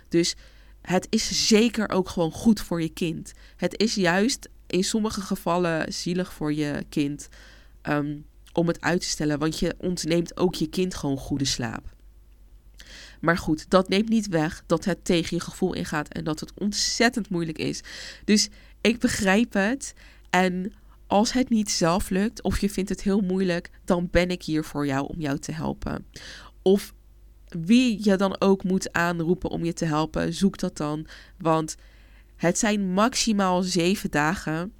Dus 0.09 0.35
het 0.81 1.07
is 1.09 1.47
zeker 1.47 1.89
ook 1.89 2.09
gewoon 2.09 2.31
goed 2.31 2.61
voor 2.61 2.81
je 2.81 2.89
kind. 2.89 3.31
Het 3.55 3.79
is 3.79 3.95
juist 3.95 4.49
in 4.67 4.83
sommige 4.83 5.21
gevallen 5.21 5.93
zielig 5.93 6.33
voor 6.33 6.53
je 6.53 6.85
kind 6.89 7.29
ehm, 7.81 8.17
om 8.53 8.67
het 8.67 8.81
uit 8.81 9.01
te 9.01 9.07
stellen, 9.07 9.39
want 9.39 9.59
je 9.59 9.75
ontneemt 9.77 10.37
ook 10.37 10.55
je 10.55 10.67
kind 10.67 10.95
gewoon 10.95 11.17
goede 11.17 11.45
slaap. 11.45 11.95
Maar 13.21 13.37
goed, 13.37 13.69
dat 13.69 13.89
neemt 13.89 14.09
niet 14.09 14.27
weg 14.27 14.63
dat 14.65 14.85
het 14.85 15.05
tegen 15.05 15.37
je 15.37 15.43
gevoel 15.43 15.73
ingaat 15.73 16.07
en 16.07 16.23
dat 16.23 16.39
het 16.39 16.51
ontzettend 16.59 17.29
moeilijk 17.29 17.57
is. 17.57 17.81
Dus 18.25 18.49
ik 18.81 18.99
begrijp 18.99 19.53
het. 19.53 19.93
En 20.29 20.73
als 21.07 21.31
het 21.31 21.49
niet 21.49 21.71
zelf 21.71 22.09
lukt 22.09 22.41
of 22.41 22.59
je 22.59 22.69
vindt 22.69 22.89
het 22.89 23.01
heel 23.01 23.21
moeilijk, 23.21 23.69
dan 23.85 24.07
ben 24.11 24.29
ik 24.29 24.43
hier 24.43 24.63
voor 24.63 24.85
jou 24.85 25.07
om 25.07 25.19
jou 25.19 25.39
te 25.39 25.51
helpen. 25.51 26.05
Of 26.61 26.93
wie 27.59 27.99
je 28.03 28.15
dan 28.15 28.35
ook 28.39 28.63
moet 28.63 28.93
aanroepen 28.93 29.49
om 29.49 29.65
je 29.65 29.73
te 29.73 29.85
helpen, 29.85 30.33
zoek 30.33 30.57
dat 30.57 30.77
dan. 30.77 31.05
Want 31.37 31.75
het 32.35 32.57
zijn 32.57 32.93
maximaal 32.93 33.61
zeven 33.61 34.11
dagen. 34.11 34.73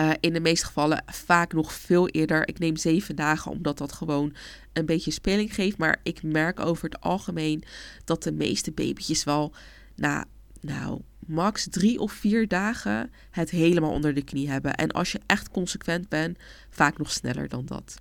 Uh, 0.00 0.10
in 0.20 0.32
de 0.32 0.40
meeste 0.40 0.66
gevallen 0.66 1.04
vaak 1.06 1.52
nog 1.52 1.72
veel 1.72 2.08
eerder. 2.08 2.48
Ik 2.48 2.58
neem 2.58 2.76
zeven 2.76 3.16
dagen 3.16 3.50
omdat 3.50 3.78
dat 3.78 3.92
gewoon 3.92 4.34
een 4.72 4.86
beetje 4.86 5.10
speling 5.10 5.54
geeft. 5.54 5.78
Maar 5.78 6.00
ik 6.02 6.22
merk 6.22 6.60
over 6.60 6.84
het 6.84 7.00
algemeen 7.00 7.64
dat 8.04 8.22
de 8.22 8.32
meeste 8.32 8.72
babytjes 8.72 9.24
wel 9.24 9.52
na 9.96 10.24
nou, 10.60 11.00
max 11.26 11.66
drie 11.70 11.98
of 11.98 12.12
vier 12.12 12.48
dagen 12.48 13.10
het 13.30 13.50
helemaal 13.50 13.90
onder 13.90 14.14
de 14.14 14.22
knie 14.22 14.50
hebben. 14.50 14.74
En 14.74 14.90
als 14.90 15.12
je 15.12 15.20
echt 15.26 15.50
consequent 15.50 16.08
bent, 16.08 16.38
vaak 16.70 16.98
nog 16.98 17.10
sneller 17.10 17.48
dan 17.48 17.66
dat. 17.66 17.94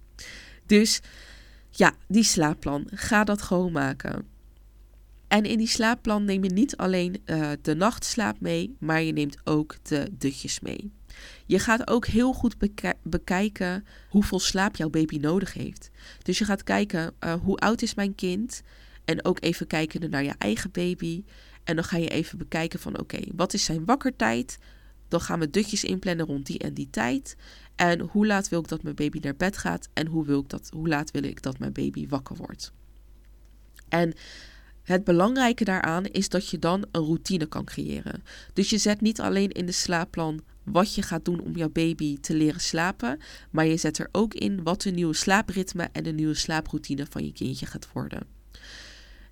Dus 0.66 1.02
ja, 1.76 1.94
die 2.08 2.24
slaapplan, 2.24 2.88
ga 2.92 3.24
dat 3.24 3.42
gewoon 3.42 3.72
maken. 3.72 4.28
En 5.28 5.46
in 5.46 5.58
die 5.58 5.68
slaapplan 5.68 6.26
neem 6.26 6.44
je 6.44 6.50
niet 6.50 6.78
alleen 6.78 7.22
uh, 7.26 7.50
de 7.62 7.76
nachtslaap 7.76 8.40
mee, 8.40 8.76
maar 8.80 9.02
je 9.02 9.12
neemt 9.12 9.38
ook 9.44 9.76
de 9.82 10.08
dutjes 10.12 10.60
mee. 10.60 10.92
Je 11.46 11.60
gaat 11.60 11.88
ook 11.90 12.06
heel 12.06 12.34
goed 12.34 12.56
bekijken 13.04 13.86
hoeveel 14.10 14.40
slaap 14.40 14.76
jouw 14.76 14.90
baby 14.90 15.18
nodig 15.18 15.54
heeft. 15.54 15.90
Dus 16.22 16.38
je 16.38 16.46
gaat 16.46 16.64
kijken 16.64 17.14
uh, 17.20 17.34
hoe 17.34 17.58
oud 17.58 17.82
is 17.82 17.94
mijn 17.94 18.16
kind 18.16 18.62
en 19.06 19.26
ook 19.26 19.38
even 19.42 19.68
kijken 19.68 20.10
naar 20.10 20.24
je 20.24 20.34
eigen 20.38 20.72
baby. 20.72 21.24
En 21.64 21.76
dan 21.76 21.84
ga 21.84 21.98
je 21.98 22.10
even 22.10 22.38
bekijken 22.38 22.80
van 22.80 23.00
oké, 23.00 23.20
wat 23.36 23.54
is 23.54 23.64
zijn 23.64 23.86
wakkertijd? 23.86 24.58
Dan 25.08 25.22
gaan 25.22 25.40
we 25.40 25.50
dutjes 25.50 25.84
inplannen 25.84 26.26
rond 26.26 26.46
die 26.46 26.60
en 26.60 26.74
die 26.74 26.90
tijd. 26.90 27.36
En 27.76 28.00
hoe 28.00 28.26
laat 28.26 28.50
wil 28.50 28.60
ik 28.60 28.68
dat 28.68 28.84
mijn 28.84 28.96
baby 28.96 29.20
naar 29.22 29.36
bed 29.36 29.58
gaat? 29.58 29.90
En 29.94 30.08
hoe, 30.08 30.26
wil 30.26 30.40
ik 30.40 30.50
dat, 30.50 30.70
hoe 30.74 30.88
laat 30.88 31.12
wil 31.12 31.24
ik 31.24 31.42
dat 31.42 31.60
mijn 31.60 31.74
baby 31.74 32.08
wakker 32.08 32.36
wordt? 32.36 32.74
En 33.90 34.14
het 34.84 35.04
belangrijke 35.04 35.64
daaraan 35.64 36.06
is 36.06 36.30
dat 36.30 36.50
je 36.50 36.60
dan 36.60 36.86
een 36.92 37.04
routine 37.04 37.46
kan 37.46 37.66
creëren. 37.66 38.24
Dus 38.54 38.70
je 38.70 38.78
zet 38.78 39.02
niet 39.02 39.22
alleen 39.22 39.50
in 39.50 39.66
de 39.66 39.72
slaapplan 39.72 40.42
wat 40.64 40.96
je 40.96 41.02
gaat 41.02 41.26
doen 41.26 41.40
om 41.40 41.56
jouw 41.56 41.70
baby 41.70 42.20
te 42.20 42.36
leren 42.36 42.62
slapen, 42.62 43.20
maar 43.52 43.66
je 43.66 43.78
zet 43.78 43.98
er 43.98 44.10
ook 44.12 44.34
in 44.34 44.64
wat 44.64 44.82
de 44.82 44.92
nieuwe 44.92 45.14
slaapritme 45.14 45.90
en 45.92 46.04
de 46.04 46.12
nieuwe 46.12 46.34
slaaproutine 46.34 47.06
van 47.10 47.26
je 47.26 47.34
kindje 47.34 47.66
gaat 47.66 47.92
worden. 47.94 48.28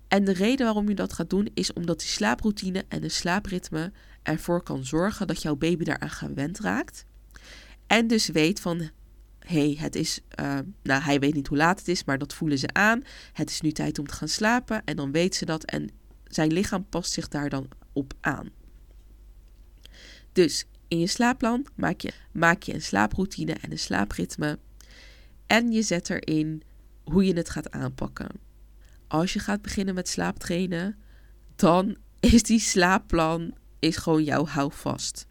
En 0.08 0.24
de 0.24 0.32
reden 0.32 0.64
waarom 0.64 0.88
je 0.88 0.94
dat 0.94 1.12
gaat 1.12 1.30
doen 1.30 1.48
is 1.54 1.72
omdat 1.72 1.98
die 1.98 2.08
slaaproutine 2.08 2.84
en 2.88 3.00
de 3.00 3.08
slaapritme 3.08 3.92
ervoor 4.22 4.62
kan 4.62 4.84
zorgen 4.84 5.26
dat 5.26 5.42
jouw 5.42 5.56
baby 5.56 5.84
daaraan 5.84 6.10
gewend 6.10 6.58
raakt. 6.58 7.04
En 7.92 8.06
dus 8.06 8.28
weet 8.28 8.60
van, 8.60 8.90
hey, 9.38 9.76
het 9.78 9.96
is, 9.96 10.20
uh, 10.40 10.58
nou 10.82 11.02
hij 11.02 11.18
weet 11.18 11.34
niet 11.34 11.46
hoe 11.46 11.56
laat 11.56 11.78
het 11.78 11.88
is, 11.88 12.04
maar 12.04 12.18
dat 12.18 12.34
voelen 12.34 12.58
ze 12.58 12.68
aan. 12.72 13.02
Het 13.32 13.50
is 13.50 13.60
nu 13.60 13.72
tijd 13.72 13.98
om 13.98 14.06
te 14.06 14.14
gaan 14.14 14.28
slapen 14.28 14.84
en 14.84 14.96
dan 14.96 15.12
weet 15.12 15.34
ze 15.34 15.44
dat 15.44 15.64
en 15.64 15.90
zijn 16.24 16.52
lichaam 16.52 16.86
past 16.88 17.12
zich 17.12 17.28
daar 17.28 17.48
dan 17.48 17.68
op 17.92 18.12
aan. 18.20 18.50
Dus 20.32 20.64
in 20.88 20.98
je 20.98 21.06
slaapplan 21.06 21.66
maak 21.74 22.00
je, 22.00 22.12
maak 22.32 22.62
je 22.62 22.74
een 22.74 22.82
slaaproutine 22.82 23.52
en 23.52 23.70
een 23.70 23.78
slaapritme. 23.78 24.58
En 25.46 25.72
je 25.72 25.82
zet 25.82 26.10
erin 26.10 26.62
hoe 27.04 27.24
je 27.24 27.34
het 27.34 27.50
gaat 27.50 27.70
aanpakken. 27.70 28.30
Als 29.08 29.32
je 29.32 29.38
gaat 29.38 29.62
beginnen 29.62 29.94
met 29.94 30.08
slaaptrainen, 30.08 30.98
dan 31.56 31.96
is 32.20 32.42
die 32.42 32.60
slaapplan 32.60 33.54
is 33.78 33.96
gewoon 33.96 34.24
jouw 34.24 34.46
houvast 34.46 35.26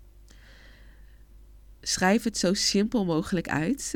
schrijf 1.82 2.24
het 2.24 2.38
zo 2.38 2.54
simpel 2.54 3.06
mogelijk 3.06 3.50
uit. 3.50 3.96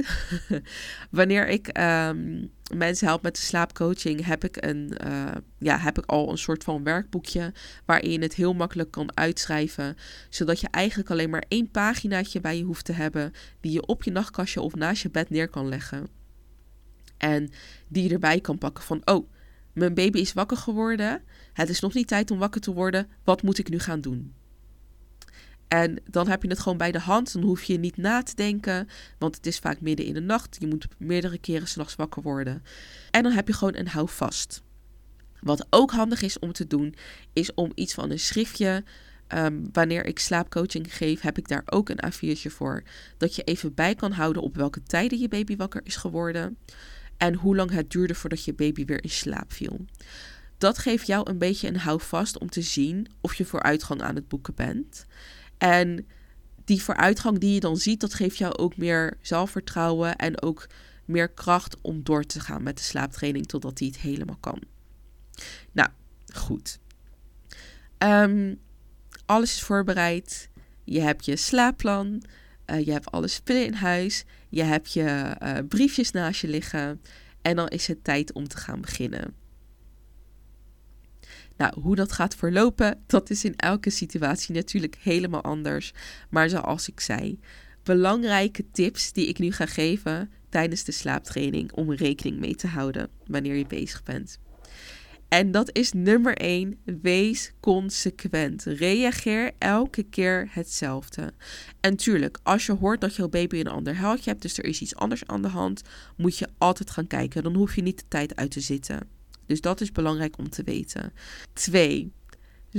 Wanneer 1.12 1.48
ik 1.48 1.67
ehm, 1.67 2.45
mensen 2.76 3.08
help 3.08 3.21
met 3.21 3.36
de 3.36 3.41
slaapcoaching, 3.41 4.26
heb 4.26 4.43
ik, 4.43 4.65
een, 4.65 4.98
uh, 5.08 5.32
ja, 5.60 5.78
heb 5.78 5.98
ik 5.98 6.06
al 6.06 6.32
een 6.32 6.38
soort 6.38 6.63
van 6.63 6.84
werkboekje 6.84 7.54
waarin 7.86 8.12
je 8.12 8.19
het 8.19 8.34
heel 8.34 8.54
makkelijk 8.54 8.91
kan 8.91 9.17
uitschrijven. 9.17 9.98
Zodat 10.30 10.60
je 10.60 10.67
eigenlijk 10.71 11.10
alleen 11.10 11.30
maar 11.30 11.45
één 11.48 11.71
paginaatje 11.71 12.41
bij 12.41 12.58
je 12.58 12.63
hoeft 12.63 12.86
te 12.86 12.93
hebben 12.93 13.32
die 13.60 13.71
je 13.71 13.86
op 13.86 14.04
je 14.04 14.12
nachtkastje 14.12 14.62
of 14.62 14.76
naast 14.76 15.02
je 15.02 15.10
bed 15.10 15.30
neer 15.30 15.50
kan 15.50 15.67
leggen. 15.67 16.08
En 17.17 17.50
die 17.88 18.04
je 18.04 18.13
erbij 18.13 18.39
kan 18.39 18.58
pakken 18.58 18.84
van, 18.84 19.02
oh, 19.06 19.30
mijn 19.74 19.93
baby 19.93 20.19
is 20.19 20.34
wakker 20.34 20.58
geworden. 20.58 21.21
Het 21.54 21.69
is 21.69 21.80
nog 21.80 21.93
niet 21.93 22.08
tijd 22.08 22.32
om 22.32 22.38
wakker 22.38 22.62
te 22.62 22.74
worden. 22.74 23.08
Wat 23.24 23.41
moet 23.41 23.58
ik 23.58 23.69
nu 23.69 23.80
gaan 23.80 24.02
doen? 24.02 24.34
En 25.67 26.01
dan 26.10 26.28
heb 26.28 26.43
je 26.43 26.49
het 26.49 26.60
gewoon 26.60 26.78
bij 26.78 26.91
de 26.91 26.99
hand. 26.99 27.34
Dan 27.34 27.41
hoef 27.41 27.63
je 27.63 27.80
niet 27.80 27.97
na 27.97 28.23
te 28.23 28.36
denken. 28.36 28.88
Want 29.17 29.36
het 29.36 29.45
is 29.45 29.60
vaak 29.60 29.82
midden 29.82 30.06
in 30.06 30.13
de 30.13 30.21
nacht. 30.21 30.58
Je 30.60 30.67
moet 30.67 30.88
meerdere 30.97 31.38
keren 31.38 31.67
s'nachts 31.67 31.95
wakker 31.95 32.21
worden. 32.21 32.63
En 33.12 33.23
dan 33.23 33.32
heb 33.32 33.47
je 33.47 33.54
gewoon 33.54 33.75
een 33.75 33.88
houvast. 33.88 34.63
Wat 35.41 35.67
ook 35.69 35.91
handig 35.91 36.21
is 36.21 36.39
om 36.39 36.51
te 36.51 36.67
doen, 36.67 36.95
is 37.34 37.54
om 37.54 37.71
iets 37.75 37.93
van 37.93 38.12
een 38.12 38.19
schriftje. 38.19 38.84
Ehm, 39.28 39.63
wanneer 39.71 40.06
ik 40.06 40.19
slaapcoaching 40.19 40.95
geef, 40.95 41.21
heb 41.21 41.38
ik 41.38 41.47
daar 41.47 41.63
ook 41.65 41.89
een 41.89 42.04
A4'tje 42.06 42.49
voor. 42.49 42.84
Dat 43.17 43.36
je 43.36 43.43
even 43.43 43.73
bij 43.73 43.95
kan 43.95 44.12
houden 44.12 44.41
op 44.41 44.56
welke 44.56 44.84
tijden 44.84 45.19
je 45.19 45.28
baby 45.28 45.56
wakker 45.56 45.82
is 45.84 45.95
geworden. 45.95 46.58
En 47.17 47.34
hoe 47.34 47.56
lang 47.56 47.71
het 47.71 47.91
duurde 47.91 48.15
voordat 48.15 48.45
je 48.45 48.54
baby 48.54 48.86
weer 48.86 49.04
in 49.04 49.10
slaap 49.10 49.54
viel. 49.54 49.86
Dat 50.58 50.78
geeft 50.78 51.08
jou 51.08 51.30
een 51.30 51.38
beetje 51.38 51.67
een 51.67 51.80
houvast 51.80 52.38
om 52.38 52.49
te 52.49 52.62
zien 52.62 53.08
of 53.21 53.34
je 53.34 53.45
vooruitgang 53.45 54.01
aan 54.01 54.15
het 54.15 54.28
boeken 54.28 54.56
bent. 54.56 55.06
En 55.58 56.08
die 56.65 56.84
vooruitgang 56.84 57.39
die 57.39 57.54
je 57.54 57.60
dan 57.60 57.78
ziet, 57.78 58.00
dat 58.00 58.13
geeft 58.13 58.38
jou 58.38 58.56
ook 58.56 58.78
meer 58.78 59.18
zelfvertrouwen 59.22 60.15
en 60.15 60.41
ook 60.41 60.68
meer 61.06 61.30
kracht 61.30 61.82
om 61.82 62.04
door 62.04 62.24
te 62.24 62.39
gaan 62.39 62.63
met 62.63 62.78
de 62.78 62.84
slaaptraining 62.84 63.46
totdat 63.46 63.80
hij 63.80 63.88
het 63.88 63.98
helemaal 63.98 64.38
kan. 64.39 64.62
Nou, 65.72 65.89
goed. 66.34 66.80
Um, 67.98 68.60
alles 69.26 69.52
is 69.52 69.62
voorbereid. 69.62 70.50
Je 70.84 71.02
hebt 71.02 71.26
je 71.26 71.36
slaapplan. 71.36 72.24
Uh, 72.65 72.86
je 72.86 72.91
hebt 72.91 73.12
alle 73.12 73.28
spullen 73.28 73.65
in 73.65 73.74
huis. 73.74 74.24
Je 74.50 74.63
hebt 74.63 74.94
je 74.94 75.36
uh, 75.44 75.58
briefjes 75.68 76.12
naast 76.12 76.41
je 76.41 76.48
liggen. 76.48 77.02
En 77.41 77.56
dan 77.56 77.68
is 77.68 77.88
het 77.88 78.04
tijd 78.04 78.34
om 78.34 78.48
te 78.48 78.58
gaan 78.58 78.82
beginnen. 78.82 79.34
Nou, 81.58 81.82
hoe 81.82 81.96
dat 81.96 82.12
gaat 82.12 82.36
verlopen, 82.36 83.04
dat 83.08 83.30
is 83.30 83.46
in 83.46 83.56
elke 83.56 83.89
situatie 83.89 84.56
natuurlijk 84.56 84.98
helemaal 85.02 85.44
anders. 85.44 85.94
Maar 86.30 86.50
zoals 86.50 86.89
ik 86.89 87.00
zei, 87.00 87.39
belangrijke 87.84 88.65
tips 88.72 89.12
die 89.12 89.28
ik 89.28 89.39
nu 89.39 89.52
ga 89.52 89.65
geven 89.65 90.32
tijdens 90.50 90.84
de 90.84 90.91
slaaptraining 90.91 91.72
om 91.72 91.94
rekening 91.94 92.39
mee 92.39 92.56
te 92.56 92.68
houden 92.68 93.10
wanneer 93.26 93.56
je 93.56 93.68
bezig 93.68 94.04
bent. 94.04 94.39
En 95.28 95.52
dat 95.52 95.70
is 95.72 95.91
nummer 95.91 96.38
1. 96.38 96.78
Wees 97.02 97.52
consequent. 97.60 98.63
Reageer 98.63 99.52
elke 99.58 100.04
keer 100.04 100.48
hetzelfde. 100.50 101.34
En 101.80 101.96
tuurlijk, 101.96 102.39
als 102.44 102.65
je 102.65 102.72
hoort 102.72 103.02
dat 103.02 103.15
jouw 103.15 103.30
baby 103.30 103.60
een 103.60 103.68
ander 103.68 103.96
huiltje 103.96 104.30
hebt, 104.30 104.41
dus 104.41 104.58
er 104.58 104.65
is 104.65 104.82
iets 104.82 104.96
anders 104.96 105.26
aan 105.26 105.41
de 105.41 105.48
hand, 105.48 105.82
moet 106.18 106.38
je 106.38 106.48
altijd 106.58 106.89
gaan 106.89 107.08
kijken. 107.08 107.44
Dan 107.44 107.56
hoef 107.56 107.76
je 107.76 107.82
niet 107.82 107.98
de 107.98 108.06
tijd 108.08 108.36
uit 108.36 108.52
te 108.52 108.60
zitten. 108.60 109.14
Dus 109.45 109.62
dat 109.62 109.81
is 109.81 109.91
belangrijk 109.91 110.38
om 110.38 110.49
te 110.49 110.63
weten. 110.63 111.13
Twee, 111.53 112.12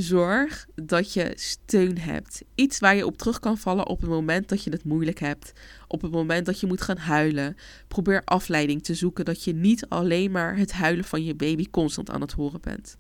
zorg 0.03 0.67
dat 0.75 1.13
je 1.13 1.33
steun 1.35 1.99
hebt. 1.99 2.43
Iets 2.55 2.79
waar 2.79 2.97
je 2.97 3.07
op 3.07 3.17
terug 3.17 3.39
kan 3.39 3.59
vallen 3.59 3.87
op 3.87 4.01
het 4.01 4.11
moment 4.11 4.49
dat 4.49 4.65
je 4.65 4.71
het 4.71 4.85
moeilijk 4.85 5.19
hebt. 5.19 5.53
Op 5.87 6.03
het 6.03 6.11
moment 6.11 6.47
dat 6.47 6.61
je 6.61 6.67
moet 6.67 6.81
gaan 6.81 6.97
huilen. 6.97 7.57
Probeer 7.89 8.23
afleiding 8.25 8.83
te 8.83 8.95
zoeken 8.95 9.25
dat 9.25 9.45
je 9.45 9.55
niet 9.55 9.89
alleen 9.89 10.31
maar 10.31 10.57
het 10.57 10.73
huilen 10.73 11.05
van 11.05 11.25
je 11.25 11.35
baby 11.35 11.71
constant 11.71 12.11
aan 12.11 12.21
het 12.21 12.33
horen 12.33 12.61
bent. 12.61 12.97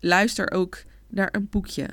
Luister 0.00 0.50
ook 0.50 0.82
naar 1.08 1.28
een 1.32 1.48
boekje. 1.50 1.88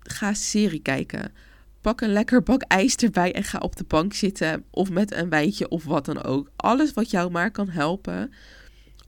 Ga 0.00 0.34
serie 0.34 0.82
kijken. 0.82 1.32
Pak 1.80 2.00
een 2.00 2.12
lekker 2.12 2.42
bak 2.42 2.62
ijs 2.62 2.96
erbij 2.96 3.32
en 3.32 3.44
ga 3.44 3.58
op 3.58 3.76
de 3.76 3.84
bank 3.84 4.12
zitten. 4.12 4.64
Of 4.70 4.90
met 4.90 5.12
een 5.12 5.28
wijntje 5.28 5.68
of 5.68 5.84
wat 5.84 6.04
dan 6.04 6.22
ook. 6.22 6.50
Alles 6.56 6.92
wat 6.92 7.10
jou 7.10 7.30
maar 7.30 7.50
kan 7.50 7.68
helpen 7.68 8.32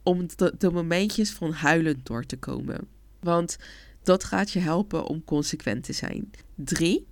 om 0.03 0.27
de, 0.59 0.71
momentjes 0.71 1.31
van 1.31 1.53
huilend 1.53 2.07
door 2.07 2.25
te 2.25 2.37
komen. 2.37 2.89
Want 3.21 3.59
dat 4.03 4.25
gaat 4.25 4.51
je 4.51 4.59
helpen 4.59 5.07
om 5.07 5.25
consequent 5.25 5.85
te 5.85 5.93
zijn. 5.93 6.31
Drie, 6.55 7.07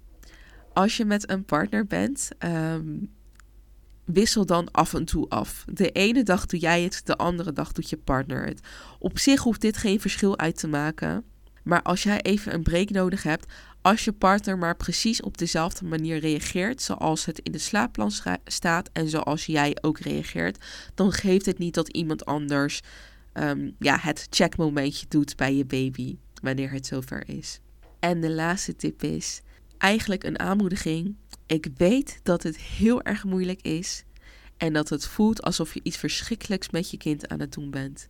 als 0.72 0.96
je 0.96 1.04
met 1.04 1.30
een 1.30 1.44
partner 1.44 1.86
bent, 1.86 2.30
ehm, 2.38 2.96
wissel 4.04 4.46
dan 4.46 4.70
af 4.70 4.94
en 4.94 5.04
toe 5.04 5.28
af. 5.28 5.64
De 5.72 5.90
ene 5.90 6.22
dag 6.22 6.46
doe 6.46 6.60
jij 6.60 6.82
het, 6.82 7.00
de 7.04 7.16
andere 7.16 7.52
dag 7.52 7.72
doet 7.72 7.90
je 7.90 7.96
partner 7.96 8.46
het. 8.46 8.60
Op 8.98 9.18
zich 9.18 9.40
hoeft 9.40 9.60
dit 9.60 9.76
geen 9.76 10.00
verschil 10.00 10.38
uit 10.38 10.58
te 10.58 10.68
maken. 10.68 11.24
Maar 11.62 11.82
als 11.82 12.02
jij 12.02 12.20
even 12.20 12.54
een 12.54 12.62
break 12.62 12.90
nodig 12.90 13.22
hebt, 13.22 13.52
als 13.86 14.04
je 14.04 14.12
partner 14.12 14.58
maar 14.58 14.76
precies 14.76 15.20
op 15.20 15.38
dezelfde 15.38 15.84
manier 15.84 16.18
reageert 16.18 16.82
zoals 16.82 17.24
het 17.24 17.38
in 17.38 17.52
de 17.52 17.58
slaapplan 17.58 18.10
staat 18.44 18.90
en 18.92 19.08
zoals 19.08 19.46
jij 19.46 19.76
ook 19.80 19.98
reageert, 19.98 20.64
dan 20.94 21.12
geeft 21.12 21.46
het 21.46 21.58
niet 21.58 21.74
dat 21.74 21.88
iemand 21.88 22.24
anders 22.24 22.80
um, 23.34 23.74
ja, 23.78 23.98
het 23.98 24.26
checkmomentje 24.30 25.06
doet 25.08 25.36
bij 25.36 25.54
je 25.54 25.64
baby 25.64 26.16
wanneer 26.42 26.70
het 26.70 26.86
zover 26.86 27.28
is. 27.28 27.60
En 28.00 28.20
de 28.20 28.30
laatste 28.30 28.76
tip 28.76 29.02
is 29.02 29.40
eigenlijk 29.78 30.24
een 30.24 30.38
aanmoediging. 30.38 31.16
Ik 31.46 31.68
weet 31.76 32.20
dat 32.22 32.42
het 32.42 32.58
heel 32.58 33.02
erg 33.02 33.24
moeilijk 33.24 33.62
is 33.62 34.04
en 34.56 34.72
dat 34.72 34.88
het 34.88 35.06
voelt 35.06 35.42
alsof 35.42 35.74
je 35.74 35.80
iets 35.82 35.96
verschrikkelijks 35.96 36.70
met 36.70 36.90
je 36.90 36.96
kind 36.96 37.28
aan 37.28 37.40
het 37.40 37.52
doen 37.52 37.70
bent. 37.70 38.08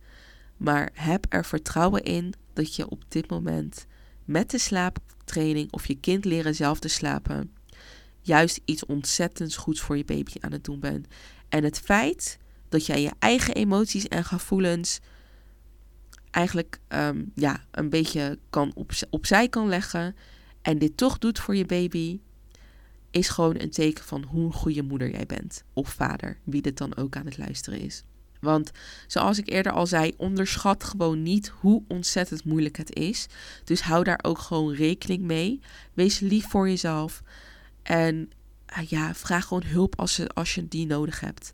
Maar 0.57 0.89
heb 0.93 1.25
er 1.29 1.45
vertrouwen 1.45 2.03
in 2.03 2.33
dat 2.53 2.75
je 2.75 2.89
op 2.89 3.03
dit 3.07 3.29
moment 3.29 3.87
met 4.27 4.49
de 4.51 4.57
slaaptraining 4.57 5.71
of 5.71 5.87
je 5.87 5.95
kind 5.95 6.25
leren 6.25 6.55
zelf 6.55 6.79
te 6.79 6.87
slapen, 6.87 7.53
juist 8.21 8.59
iets 8.65 8.85
ontzettends 8.85 9.55
goeds 9.55 9.81
voor 9.81 9.97
je 9.97 10.05
baby 10.05 10.33
aan 10.39 10.51
het 10.51 10.63
doen 10.63 10.79
bent. 10.79 11.07
En 11.49 11.63
het 11.63 11.79
feit 11.79 12.37
dat 12.69 12.85
jij 12.85 13.01
je 13.01 13.11
eigen 13.19 13.53
emoties 13.53 14.07
en 14.07 14.23
gevoelens 14.23 14.99
eigenlijk 16.31 16.79
um, 16.87 17.31
ja, 17.35 17.65
een 17.71 17.89
beetje 17.89 18.39
kan 18.49 18.71
op, 18.75 18.91
opzij 19.09 19.49
kan 19.49 19.67
leggen 19.67 20.15
en 20.61 20.77
dit 20.77 20.97
toch 20.97 21.17
doet 21.17 21.39
voor 21.39 21.55
je 21.55 21.65
baby, 21.65 22.19
is 23.11 23.29
gewoon 23.29 23.59
een 23.59 23.71
teken 23.71 24.03
van 24.03 24.23
hoe 24.23 24.51
goede 24.51 24.83
moeder 24.83 25.09
jij 25.09 25.25
bent. 25.25 25.63
Of 25.73 25.89
vader, 25.89 26.37
wie 26.43 26.61
dit 26.61 26.77
dan 26.77 26.95
ook 26.95 27.15
aan 27.15 27.25
het 27.25 27.37
luisteren 27.37 27.79
is. 27.79 28.03
Want 28.41 28.71
zoals 29.07 29.37
ik 29.37 29.49
eerder 29.49 29.71
al 29.71 29.87
zei, 29.87 30.13
onderschat 30.17 30.83
gewoon 30.83 31.23
niet 31.23 31.47
hoe 31.47 31.83
ontzettend 31.87 32.43
moeilijk 32.43 32.77
het 32.77 32.95
is. 32.95 33.27
Dus 33.63 33.81
hou 33.81 34.03
daar 34.03 34.19
ook 34.21 34.39
gewoon 34.39 34.73
rekening 34.73 35.21
mee. 35.21 35.59
Wees 35.93 36.19
lief 36.19 36.49
voor 36.49 36.69
jezelf. 36.69 37.21
En 37.83 38.31
ah 38.65 38.83
ja, 38.83 39.13
vraag 39.15 39.45
gewoon 39.45 39.65
hulp 39.65 39.99
als 39.99 40.15
je, 40.15 40.29
als 40.29 40.55
je 40.55 40.67
die 40.67 40.85
nodig 40.85 41.19
hebt. 41.19 41.51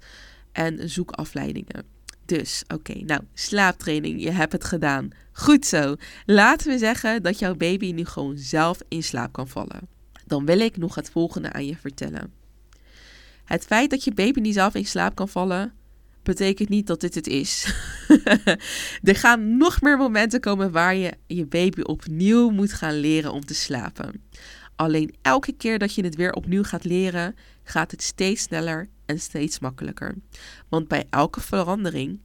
En 0.51 0.89
zoek 0.89 1.11
afleidingen. 1.11 1.85
Dus, 2.25 2.63
oké, 2.67 2.93
nou, 2.93 3.21
slaaptraining, 3.33 4.23
je 4.23 4.31
hebt 4.31 4.51
het 4.51 4.63
gedaan. 4.63 5.09
Goed 5.31 5.65
zo. 5.65 5.95
Laten 6.25 6.71
we 6.71 6.77
zeggen 6.77 7.23
dat 7.23 7.39
jouw 7.39 7.55
baby 7.55 7.91
nu 7.91 8.05
gewoon 8.05 8.37
zelf 8.37 8.79
in 8.87 9.03
slaap 9.03 9.31
kan 9.31 9.47
vallen. 9.47 9.87
Dan 10.25 10.45
wil 10.45 10.59
ik 10.59 10.77
nog 10.77 10.95
het 10.95 11.09
volgende 11.09 11.53
aan 11.53 11.65
je 11.65 11.75
vertellen. 11.75 12.33
Het 13.43 13.65
feit 13.65 13.89
dat 13.89 14.03
je 14.03 14.13
baby 14.13 14.39
niet 14.39 14.53
zelf 14.53 14.75
in 14.75 14.85
slaap 14.85 15.15
kan 15.15 15.29
vallen, 15.29 15.73
betekent 16.23 16.69
niet 16.69 16.87
dat 16.87 17.01
dit 17.01 17.15
het 17.15 17.27
is. 17.27 17.73
er 19.03 19.15
gaan 19.15 19.57
nog 19.57 19.81
meer 19.81 19.97
momenten 19.97 20.39
komen 20.39 20.71
waar 20.71 20.95
je 20.95 21.13
je 21.27 21.45
baby 21.45 21.81
opnieuw 21.81 22.49
moet 22.49 22.73
gaan 22.73 22.99
leren 22.99 23.31
om 23.31 23.45
te 23.45 23.53
slapen. 23.53 24.23
Alleen 24.75 25.15
elke 25.21 25.51
keer 25.51 25.79
dat 25.79 25.95
je 25.95 26.03
het 26.03 26.15
weer 26.15 26.33
opnieuw 26.33 26.63
gaat 26.63 26.83
leren, 26.83 27.35
gaat 27.63 27.91
het 27.91 28.03
steeds 28.03 28.41
sneller 28.41 28.89
en 29.05 29.19
steeds 29.19 29.59
makkelijker. 29.59 30.15
Want 30.69 30.87
bij 30.87 31.05
elke 31.09 31.41
verandering, 31.41 32.21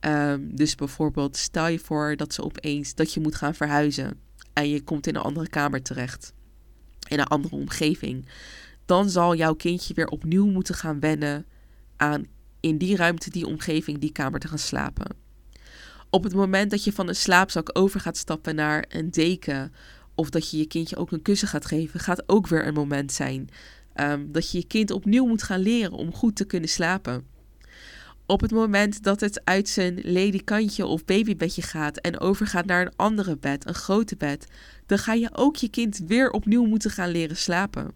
ehm, 0.00 0.40
dus 0.42 0.74
bijvoorbeeld 0.74 1.36
stel 1.36 1.68
je 1.68 1.78
voor 1.78 2.16
dat 2.16 2.34
ze 2.34 2.42
opeens 2.44 2.94
dat 2.94 3.14
je 3.14 3.20
moet 3.20 3.34
gaan 3.34 3.54
verhuizen 3.54 4.20
en 4.52 4.68
je 4.68 4.82
komt 4.82 5.06
in 5.06 5.14
een 5.14 5.22
andere 5.22 5.48
kamer 5.48 5.82
terecht, 5.82 6.32
in 7.08 7.18
een 7.18 7.26
andere 7.26 7.54
omgeving, 7.54 8.26
dan 8.84 9.10
zal 9.10 9.34
jouw 9.34 9.54
kindje 9.54 9.94
weer 9.94 10.08
opnieuw 10.08 10.46
moeten 10.46 10.74
gaan 10.74 11.00
wennen 11.00 11.46
aan 11.96 12.26
in 12.62 12.78
die 12.78 12.96
ruimte, 12.96 13.30
die 13.30 13.46
omgeving, 13.46 13.98
die 13.98 14.12
kamer 14.12 14.40
te 14.40 14.48
gaan 14.48 14.58
slapen. 14.58 15.16
Op 16.10 16.24
het 16.24 16.34
moment 16.34 16.70
dat 16.70 16.84
je 16.84 16.92
van 16.92 17.08
een 17.08 17.16
slaapzak 17.16 17.70
over 17.72 18.00
gaat 18.00 18.16
stappen 18.16 18.54
naar 18.54 18.84
een 18.88 19.10
deken, 19.10 19.72
of 20.14 20.30
dat 20.30 20.50
je 20.50 20.58
je 20.58 20.66
kindje 20.66 20.96
ook 20.96 21.12
een 21.12 21.22
kussen 21.22 21.48
gaat 21.48 21.66
geven, 21.66 22.00
gaat 22.00 22.28
ook 22.28 22.46
weer 22.46 22.66
een 22.66 22.74
moment 22.74 23.12
zijn 23.12 23.48
um, 23.94 24.32
dat 24.32 24.50
je 24.50 24.58
je 24.58 24.66
kind 24.66 24.90
opnieuw 24.90 25.26
moet 25.26 25.42
gaan 25.42 25.60
leren 25.60 25.92
om 25.92 26.14
goed 26.14 26.36
te 26.36 26.44
kunnen 26.44 26.68
slapen. 26.68 27.26
Op 28.26 28.40
het 28.40 28.50
moment 28.50 29.02
dat 29.02 29.20
het 29.20 29.44
uit 29.44 29.68
zijn 29.68 30.00
ledikantje 30.02 30.86
of 30.86 31.04
babybedje 31.04 31.62
gaat 31.62 31.96
en 31.96 32.20
overgaat 32.20 32.66
naar 32.66 32.86
een 32.86 32.96
andere 32.96 33.36
bed, 33.36 33.66
een 33.66 33.74
grote 33.74 34.16
bed, 34.16 34.46
dan 34.86 34.98
ga 34.98 35.12
je 35.12 35.28
ook 35.32 35.56
je 35.56 35.68
kind 35.68 36.00
weer 36.06 36.30
opnieuw 36.30 36.64
moeten 36.64 36.90
gaan 36.90 37.10
leren 37.10 37.36
slapen 37.36 37.90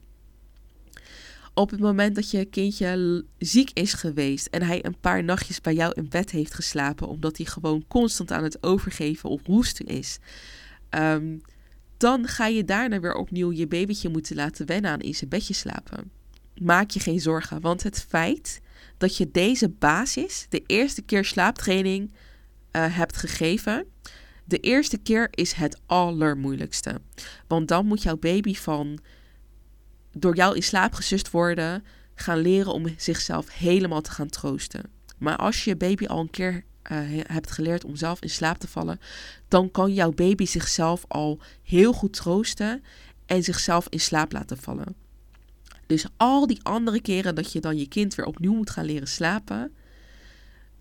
op 1.57 1.71
het 1.71 1.81
moment 1.81 2.15
dat 2.15 2.31
je 2.31 2.45
kindje 2.45 3.25
ziek 3.39 3.71
is 3.73 3.93
geweest 3.93 4.47
en 4.47 4.63
hij 4.63 4.85
een 4.85 5.01
paar 5.01 5.25
nachtjes 5.25 5.61
bij 5.61 5.75
jou 5.75 5.93
in 5.95 6.09
bed 6.09 6.31
heeft 6.31 6.55
geslapen, 6.55 7.09
omdat 7.09 7.37
hij 7.37 7.47
gewoon 7.47 7.85
constant 7.89 8.31
aan 8.31 8.43
het 8.43 8.63
overgeven 8.63 9.31
of 9.31 9.41
hoesten 9.45 9.87
is, 9.87 10.19
um, 10.91 11.41
dan 11.97 12.27
ga 12.27 12.47
je 12.47 12.65
daarna 12.65 13.01
weer 13.01 13.15
opnieuw 13.15 13.53
je 13.53 13.67
babytje 13.67 14.09
moeten 14.09 14.37
laten 14.37 14.67
wennen 14.67 14.91
aan 14.91 15.01
in 15.01 15.15
zijn 15.15 15.31
bedje 15.31 15.55
slapen. 15.55 16.11
Maak 16.61 16.91
je 16.91 17.01
geen 17.01 17.21
zorgen, 17.21 17.61
want 17.61 17.83
het 17.83 18.05
feit 18.09 18.61
dat 18.99 19.17
je 19.17 19.31
deze 19.31 19.69
basis, 19.69 20.47
de 20.49 20.63
eerste 20.67 21.03
keer 21.03 21.25
slaaptraining, 21.25 22.13
uh, 22.13 22.97
hebt 22.97 23.17
gegeven, 23.17 23.87
de 24.45 24.59
eerste 24.59 24.99
keer 24.99 25.29
is 25.31 25.53
het 25.53 25.81
allermoeilijkste. 25.87 27.01
Want 27.47 27.69
dan 27.69 27.87
moet 27.87 28.03
jouw 28.03 28.17
baby 28.17 28.55
van 28.55 28.99
door 30.19 30.37
jou 30.37 30.55
in 30.55 30.63
slaap 30.63 30.95
gesust 30.95 31.31
worden, 31.31 31.85
gaan 32.15 32.39
leren 32.39 32.73
om 32.73 32.87
zichzelf 32.97 33.53
helemaal 33.53 34.01
te 34.01 34.11
gaan 34.11 34.29
troosten. 34.29 34.83
Maar 35.19 35.37
als 35.37 35.65
je 35.65 35.77
baby 35.77 36.07
al 36.07 36.21
een 36.21 36.31
keer 36.31 36.55
uh, 36.55 36.99
hebt 37.27 37.51
geleerd 37.51 37.85
om 37.85 37.97
zelf 37.97 38.21
in 38.21 38.31
slaap 38.31 38.59
te 38.59 38.69
vallen, 38.69 39.01
dan 39.49 39.71
kan 39.71 39.95
jouw 39.95 40.13
baby 40.13 40.47
zichzelf 40.47 41.05
al 41.09 41.41
heel 41.63 41.93
goed 41.93 42.13
troosten 42.13 42.83
en 43.27 43.43
zichzelf 43.43 43.87
in 43.89 44.01
slaap 44.01 44.33
laten 44.33 44.59
vallen. 44.59 44.95
Dus 45.87 46.07
al 46.17 46.47
die 46.47 46.61
andere 46.63 47.01
keren 47.01 47.35
dat 47.35 47.53
je 47.53 47.61
dan 47.61 47.79
je 47.79 47.89
kind 47.89 48.15
weer 48.15 48.27
opnieuw 48.27 48.55
moet 48.55 48.71
gaan 48.71 48.85
leren 48.85 49.09
slapen, 49.09 49.73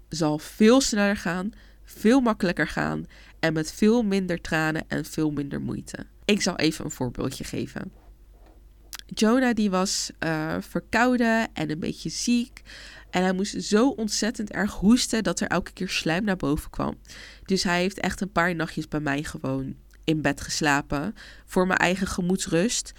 zal 0.10 0.38
veel 0.40 0.82
sneller 0.82 1.18
gaan, 1.18 1.52
veel 1.84 2.20
makkelijker 2.20 2.68
gaan 2.68 3.06
en 3.40 3.54
met 3.54 3.72
veel 3.72 4.04
minder 4.04 4.42
tranen 4.42 4.84
en 4.88 5.06
veel 5.06 5.32
minder 5.32 5.62
moeite. 5.62 6.06
Ik 6.26 6.42
zal 6.42 6.56
even 6.56 6.86
een 6.86 6.92
voorbeeldje 6.92 7.44
geven. 7.44 8.05
Jonah 9.06 9.54
die 9.54 9.70
was 9.70 10.12
uh, 10.20 10.56
verkouden 10.60 11.48
en 11.54 11.72
een 11.72 11.80
beetje 11.80 12.10
ziek. 12.10 12.62
En 13.10 13.24
hij 13.24 13.34
moest 13.34 13.64
zo 13.64 13.90
ontzettend 13.90 14.52
erg 14.52 14.74
hoesten 14.74 15.24
dat 15.24 15.40
er 15.40 15.48
elke 15.48 15.72
keer 15.72 15.90
slijm 15.90 16.24
naar 16.24 16.36
boven 16.36 16.70
kwam. 16.70 16.98
Dus 17.46 17.64
hij 17.64 17.80
heeft 17.80 18.00
echt 18.00 18.22
een 18.22 18.32
paar 18.32 18.56
nachtjes 18.56 18.88
bij 18.88 19.00
mij 19.00 19.24
gewoon 19.24 19.76
in 20.04 20.22
bed 20.22 20.42
geslapen. 20.42 21.16
Voor 21.46 21.68
mijn 21.68 21.80
eigen 21.80 22.08
gemoedsrust. 22.08 22.94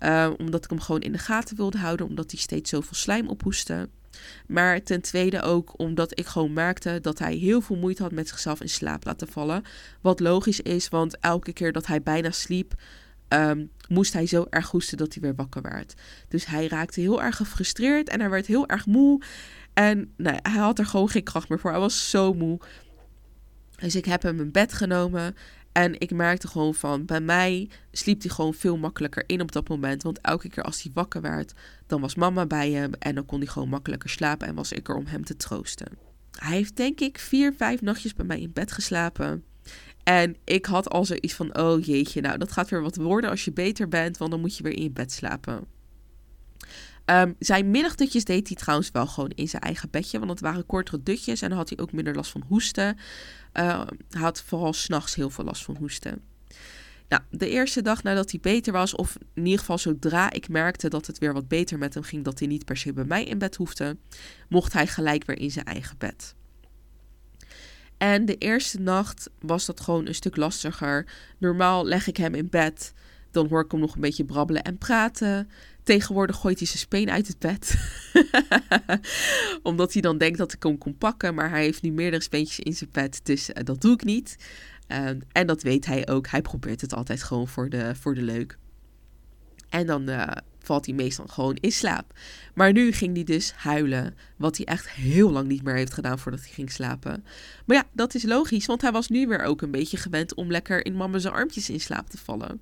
Uh, 0.00 0.30
omdat 0.38 0.64
ik 0.64 0.70
hem 0.70 0.80
gewoon 0.80 1.00
in 1.00 1.12
de 1.12 1.18
gaten 1.18 1.56
wilde 1.56 1.78
houden. 1.78 2.06
Omdat 2.06 2.30
hij 2.30 2.40
steeds 2.40 2.70
zoveel 2.70 2.94
slijm 2.94 3.28
ophoestte. 3.28 3.88
Maar 4.46 4.82
ten 4.82 5.00
tweede 5.00 5.42
ook 5.42 5.78
omdat 5.78 6.18
ik 6.18 6.26
gewoon 6.26 6.52
merkte 6.52 6.98
dat 7.02 7.18
hij 7.18 7.34
heel 7.34 7.60
veel 7.60 7.76
moeite 7.76 8.02
had 8.02 8.12
met 8.12 8.28
zichzelf 8.28 8.60
in 8.60 8.68
slaap 8.68 9.04
laten 9.04 9.28
vallen. 9.28 9.62
Wat 10.00 10.20
logisch 10.20 10.60
is, 10.60 10.88
want 10.88 11.18
elke 11.18 11.52
keer 11.52 11.72
dat 11.72 11.86
hij 11.86 12.02
bijna 12.02 12.30
sliep, 12.30 12.74
um, 13.32 13.70
moest 13.88 14.12
hij 14.12 14.26
zo 14.26 14.46
erg 14.50 14.70
hoesten 14.70 14.98
dat 14.98 15.12
hij 15.12 15.22
weer 15.22 15.34
wakker 15.34 15.62
werd. 15.62 15.94
Dus 16.28 16.46
hij 16.46 16.68
raakte 16.68 17.00
heel 17.00 17.22
erg 17.22 17.36
gefrustreerd 17.36 18.08
en 18.08 18.20
hij 18.20 18.30
werd 18.30 18.46
heel 18.46 18.68
erg 18.68 18.86
moe. 18.86 19.22
En 19.72 20.12
hij 20.16 20.60
had 20.60 20.78
er 20.78 20.86
gewoon 20.86 21.08
geen 21.08 21.22
kracht 21.22 21.48
meer 21.48 21.58
voor. 21.58 21.70
Hij 21.70 21.80
was 21.80 22.10
zo 22.10 22.34
moe. 22.34 22.60
Dus 23.76 23.96
ik 23.96 24.04
heb 24.04 24.22
hem 24.22 24.40
in 24.40 24.50
bed 24.50 24.72
genomen. 24.72 25.36
En 25.72 26.00
ik 26.00 26.10
merkte 26.10 26.48
gewoon 26.48 26.74
van, 26.74 27.04
bij 27.04 27.20
mij 27.20 27.70
sliep 27.92 28.22
hij 28.22 28.30
gewoon 28.30 28.54
veel 28.54 28.76
makkelijker 28.76 29.24
in 29.26 29.40
op 29.40 29.52
dat 29.52 29.68
moment. 29.68 30.02
Want 30.02 30.20
elke 30.20 30.48
keer 30.48 30.62
als 30.62 30.82
hij 30.82 30.92
wakker 30.94 31.20
werd, 31.20 31.52
dan 31.86 32.00
was 32.00 32.14
mama 32.14 32.46
bij 32.46 32.70
hem. 32.70 32.92
En 32.98 33.14
dan 33.14 33.26
kon 33.26 33.38
hij 33.38 33.48
gewoon 33.48 33.68
makkelijker 33.68 34.10
slapen 34.10 34.46
en 34.46 34.54
was 34.54 34.72
ik 34.72 34.88
er 34.88 34.94
om 34.94 35.06
hem 35.06 35.24
te 35.24 35.36
troosten. 35.36 35.98
Hij 36.38 36.56
heeft 36.56 36.76
denk 36.76 37.00
ik 37.00 37.18
vier, 37.18 37.54
vijf 37.54 37.80
nachtjes 37.80 38.14
bij 38.14 38.26
mij 38.26 38.40
in 38.40 38.52
bed 38.52 38.72
geslapen. 38.72 39.44
En 40.02 40.36
ik 40.44 40.66
had 40.66 40.90
al 40.90 41.04
zoiets 41.04 41.34
van, 41.34 41.58
oh 41.58 41.84
jeetje, 41.84 42.20
nou 42.20 42.38
dat 42.38 42.52
gaat 42.52 42.70
weer 42.70 42.82
wat 42.82 42.96
worden 42.96 43.30
als 43.30 43.44
je 43.44 43.52
beter 43.52 43.88
bent, 43.88 44.18
want 44.18 44.30
dan 44.30 44.40
moet 44.40 44.56
je 44.56 44.62
weer 44.62 44.76
in 44.76 44.82
je 44.82 44.90
bed 44.90 45.12
slapen. 45.12 45.66
Um, 47.06 47.36
zijn 47.38 47.70
middagdutjes 47.70 48.24
deed 48.24 48.48
hij 48.48 48.56
trouwens 48.56 48.90
wel 48.90 49.06
gewoon 49.06 49.30
in 49.30 49.48
zijn 49.48 49.62
eigen 49.62 49.90
bedje, 49.90 50.18
want 50.18 50.30
het 50.30 50.40
waren 50.40 50.66
kortere 50.66 51.02
dutjes 51.02 51.42
en 51.42 51.48
dan 51.48 51.58
had 51.58 51.68
hij 51.68 51.78
ook 51.78 51.92
minder 51.92 52.14
last 52.14 52.30
van 52.30 52.44
hoesten. 52.48 52.96
Uh, 53.54 53.80
hij 54.10 54.20
had 54.20 54.42
vooral 54.42 54.72
s'nachts 54.72 55.14
heel 55.14 55.30
veel 55.30 55.44
last 55.44 55.64
van 55.64 55.76
hoesten. 55.76 56.22
Nou, 57.08 57.22
de 57.30 57.48
eerste 57.48 57.82
dag 57.82 58.02
nadat 58.02 58.30
hij 58.30 58.40
beter 58.40 58.72
was, 58.72 58.94
of 58.94 59.16
in 59.34 59.44
ieder 59.44 59.58
geval 59.58 59.78
zodra 59.78 60.32
ik 60.32 60.48
merkte 60.48 60.88
dat 60.88 61.06
het 61.06 61.18
weer 61.18 61.32
wat 61.32 61.48
beter 61.48 61.78
met 61.78 61.94
hem 61.94 62.02
ging, 62.02 62.24
dat 62.24 62.38
hij 62.38 62.48
niet 62.48 62.64
per 62.64 62.76
se 62.76 62.92
bij 62.92 63.04
mij 63.04 63.24
in 63.24 63.38
bed 63.38 63.56
hoefde, 63.56 63.96
mocht 64.48 64.72
hij 64.72 64.86
gelijk 64.86 65.24
weer 65.24 65.38
in 65.38 65.50
zijn 65.50 65.66
eigen 65.66 65.98
bed. 65.98 66.34
En 68.02 68.24
de 68.24 68.36
eerste 68.36 68.80
nacht 68.80 69.30
was 69.40 69.66
dat 69.66 69.80
gewoon 69.80 70.06
een 70.06 70.14
stuk 70.14 70.36
lastiger. 70.36 71.06
Normaal 71.38 71.84
leg 71.84 72.06
ik 72.06 72.16
hem 72.16 72.34
in 72.34 72.48
bed. 72.48 72.92
Dan 73.30 73.48
hoor 73.48 73.64
ik 73.64 73.70
hem 73.70 73.80
nog 73.80 73.94
een 73.94 74.00
beetje 74.00 74.24
brabbelen 74.24 74.62
en 74.62 74.78
praten. 74.78 75.48
Tegenwoordig 75.82 76.36
gooit 76.36 76.58
hij 76.58 76.66
zijn 76.66 76.78
speen 76.78 77.10
uit 77.10 77.26
het 77.26 77.38
bed. 77.38 77.74
Omdat 79.62 79.92
hij 79.92 80.02
dan 80.02 80.18
denkt 80.18 80.38
dat 80.38 80.52
ik 80.52 80.62
hem 80.62 80.78
kon 80.78 80.98
pakken. 80.98 81.34
Maar 81.34 81.50
hij 81.50 81.62
heeft 81.62 81.82
nu 81.82 81.90
meerdere 81.90 82.22
speentjes 82.22 82.60
in 82.60 82.74
zijn 82.74 82.90
bed. 82.92 83.20
Dus 83.22 83.50
uh, 83.50 83.54
dat 83.64 83.80
doe 83.80 83.92
ik 83.92 84.04
niet. 84.04 84.36
Uh, 84.88 85.08
en 85.32 85.46
dat 85.46 85.62
weet 85.62 85.86
hij 85.86 86.08
ook. 86.08 86.26
Hij 86.26 86.42
probeert 86.42 86.80
het 86.80 86.94
altijd 86.94 87.22
gewoon 87.22 87.48
voor 87.48 87.68
de, 87.68 87.94
voor 87.94 88.14
de 88.14 88.22
leuk. 88.22 88.58
En 89.68 89.86
dan 89.86 90.10
uh, 90.10 90.26
valt 90.64 90.86
hij 90.86 90.94
meestal 90.94 91.26
gewoon 91.26 91.56
in 91.56 91.72
slaap. 91.72 92.12
Maar 92.54 92.72
nu 92.72 92.92
ging 92.92 93.14
hij 93.14 93.24
dus 93.24 93.52
huilen, 93.52 94.16
wat 94.36 94.56
hij 94.56 94.66
echt 94.66 94.90
heel 94.90 95.30
lang 95.30 95.48
niet 95.48 95.62
meer 95.62 95.74
heeft 95.74 95.94
gedaan 95.94 96.18
voordat 96.18 96.40
hij 96.40 96.50
ging 96.50 96.72
slapen. 96.72 97.24
Maar 97.66 97.76
ja, 97.76 97.84
dat 97.92 98.14
is 98.14 98.22
logisch, 98.22 98.66
want 98.66 98.82
hij 98.82 98.92
was 98.92 99.08
nu 99.08 99.26
weer 99.26 99.42
ook 99.42 99.62
een 99.62 99.70
beetje 99.70 99.96
gewend 99.96 100.34
om 100.34 100.50
lekker 100.50 100.84
in 100.84 100.96
mama's 100.96 101.26
armpjes 101.26 101.70
in 101.70 101.80
slaap 101.80 102.08
te 102.08 102.18
vallen. 102.18 102.60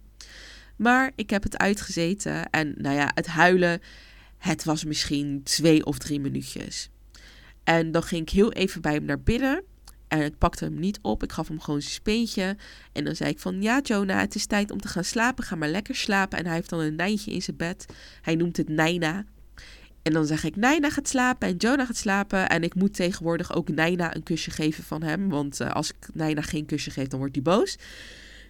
Maar 0.76 1.12
ik 1.14 1.30
heb 1.30 1.42
het 1.42 1.58
uitgezeten 1.58 2.50
en 2.50 2.74
nou 2.76 2.96
ja, 2.96 3.10
het 3.14 3.26
huilen, 3.26 3.80
het 4.38 4.64
was 4.64 4.84
misschien 4.84 5.42
twee 5.42 5.84
of 5.84 5.98
drie 5.98 6.20
minuutjes. 6.20 6.90
En 7.64 7.92
dan 7.92 8.02
ging 8.02 8.22
ik 8.22 8.30
heel 8.30 8.52
even 8.52 8.80
bij 8.80 8.92
hem 8.92 9.04
naar 9.04 9.20
binnen. 9.20 9.64
En 10.10 10.22
ik 10.22 10.38
pakte 10.38 10.64
hem 10.64 10.78
niet 10.78 10.98
op. 11.02 11.22
Ik 11.22 11.32
gaf 11.32 11.48
hem 11.48 11.60
gewoon 11.60 11.80
zijn 11.80 11.94
speentje. 11.94 12.56
En 12.92 13.04
dan 13.04 13.16
zei 13.16 13.30
ik 13.30 13.38
van, 13.38 13.62
ja 13.62 13.80
Jonah, 13.82 14.20
het 14.20 14.34
is 14.34 14.46
tijd 14.46 14.70
om 14.70 14.80
te 14.80 14.88
gaan 14.88 15.04
slapen. 15.04 15.44
Ga 15.44 15.56
maar 15.56 15.68
lekker 15.68 15.94
slapen. 15.94 16.38
En 16.38 16.46
hij 16.46 16.54
heeft 16.54 16.70
dan 16.70 16.80
een 16.80 16.94
nijntje 16.94 17.32
in 17.32 17.42
zijn 17.42 17.56
bed. 17.56 17.86
Hij 18.22 18.34
noemt 18.34 18.56
het 18.56 18.68
Nijna. 18.68 19.24
En 20.02 20.12
dan 20.12 20.26
zeg 20.26 20.44
ik, 20.44 20.56
Nijna 20.56 20.90
gaat 20.90 21.08
slapen 21.08 21.48
en 21.48 21.56
Jonah 21.56 21.86
gaat 21.86 21.96
slapen. 21.96 22.48
En 22.48 22.62
ik 22.62 22.74
moet 22.74 22.94
tegenwoordig 22.94 23.54
ook 23.54 23.68
Nijna 23.68 24.14
een 24.14 24.22
kusje 24.22 24.50
geven 24.50 24.84
van 24.84 25.02
hem. 25.02 25.28
Want 25.28 25.60
uh, 25.60 25.70
als 25.70 25.90
ik 25.90 26.08
Nijna 26.12 26.40
geen 26.40 26.66
kusje 26.66 26.90
geef, 26.90 27.08
dan 27.08 27.18
wordt 27.18 27.34
hij 27.34 27.44
boos. 27.44 27.76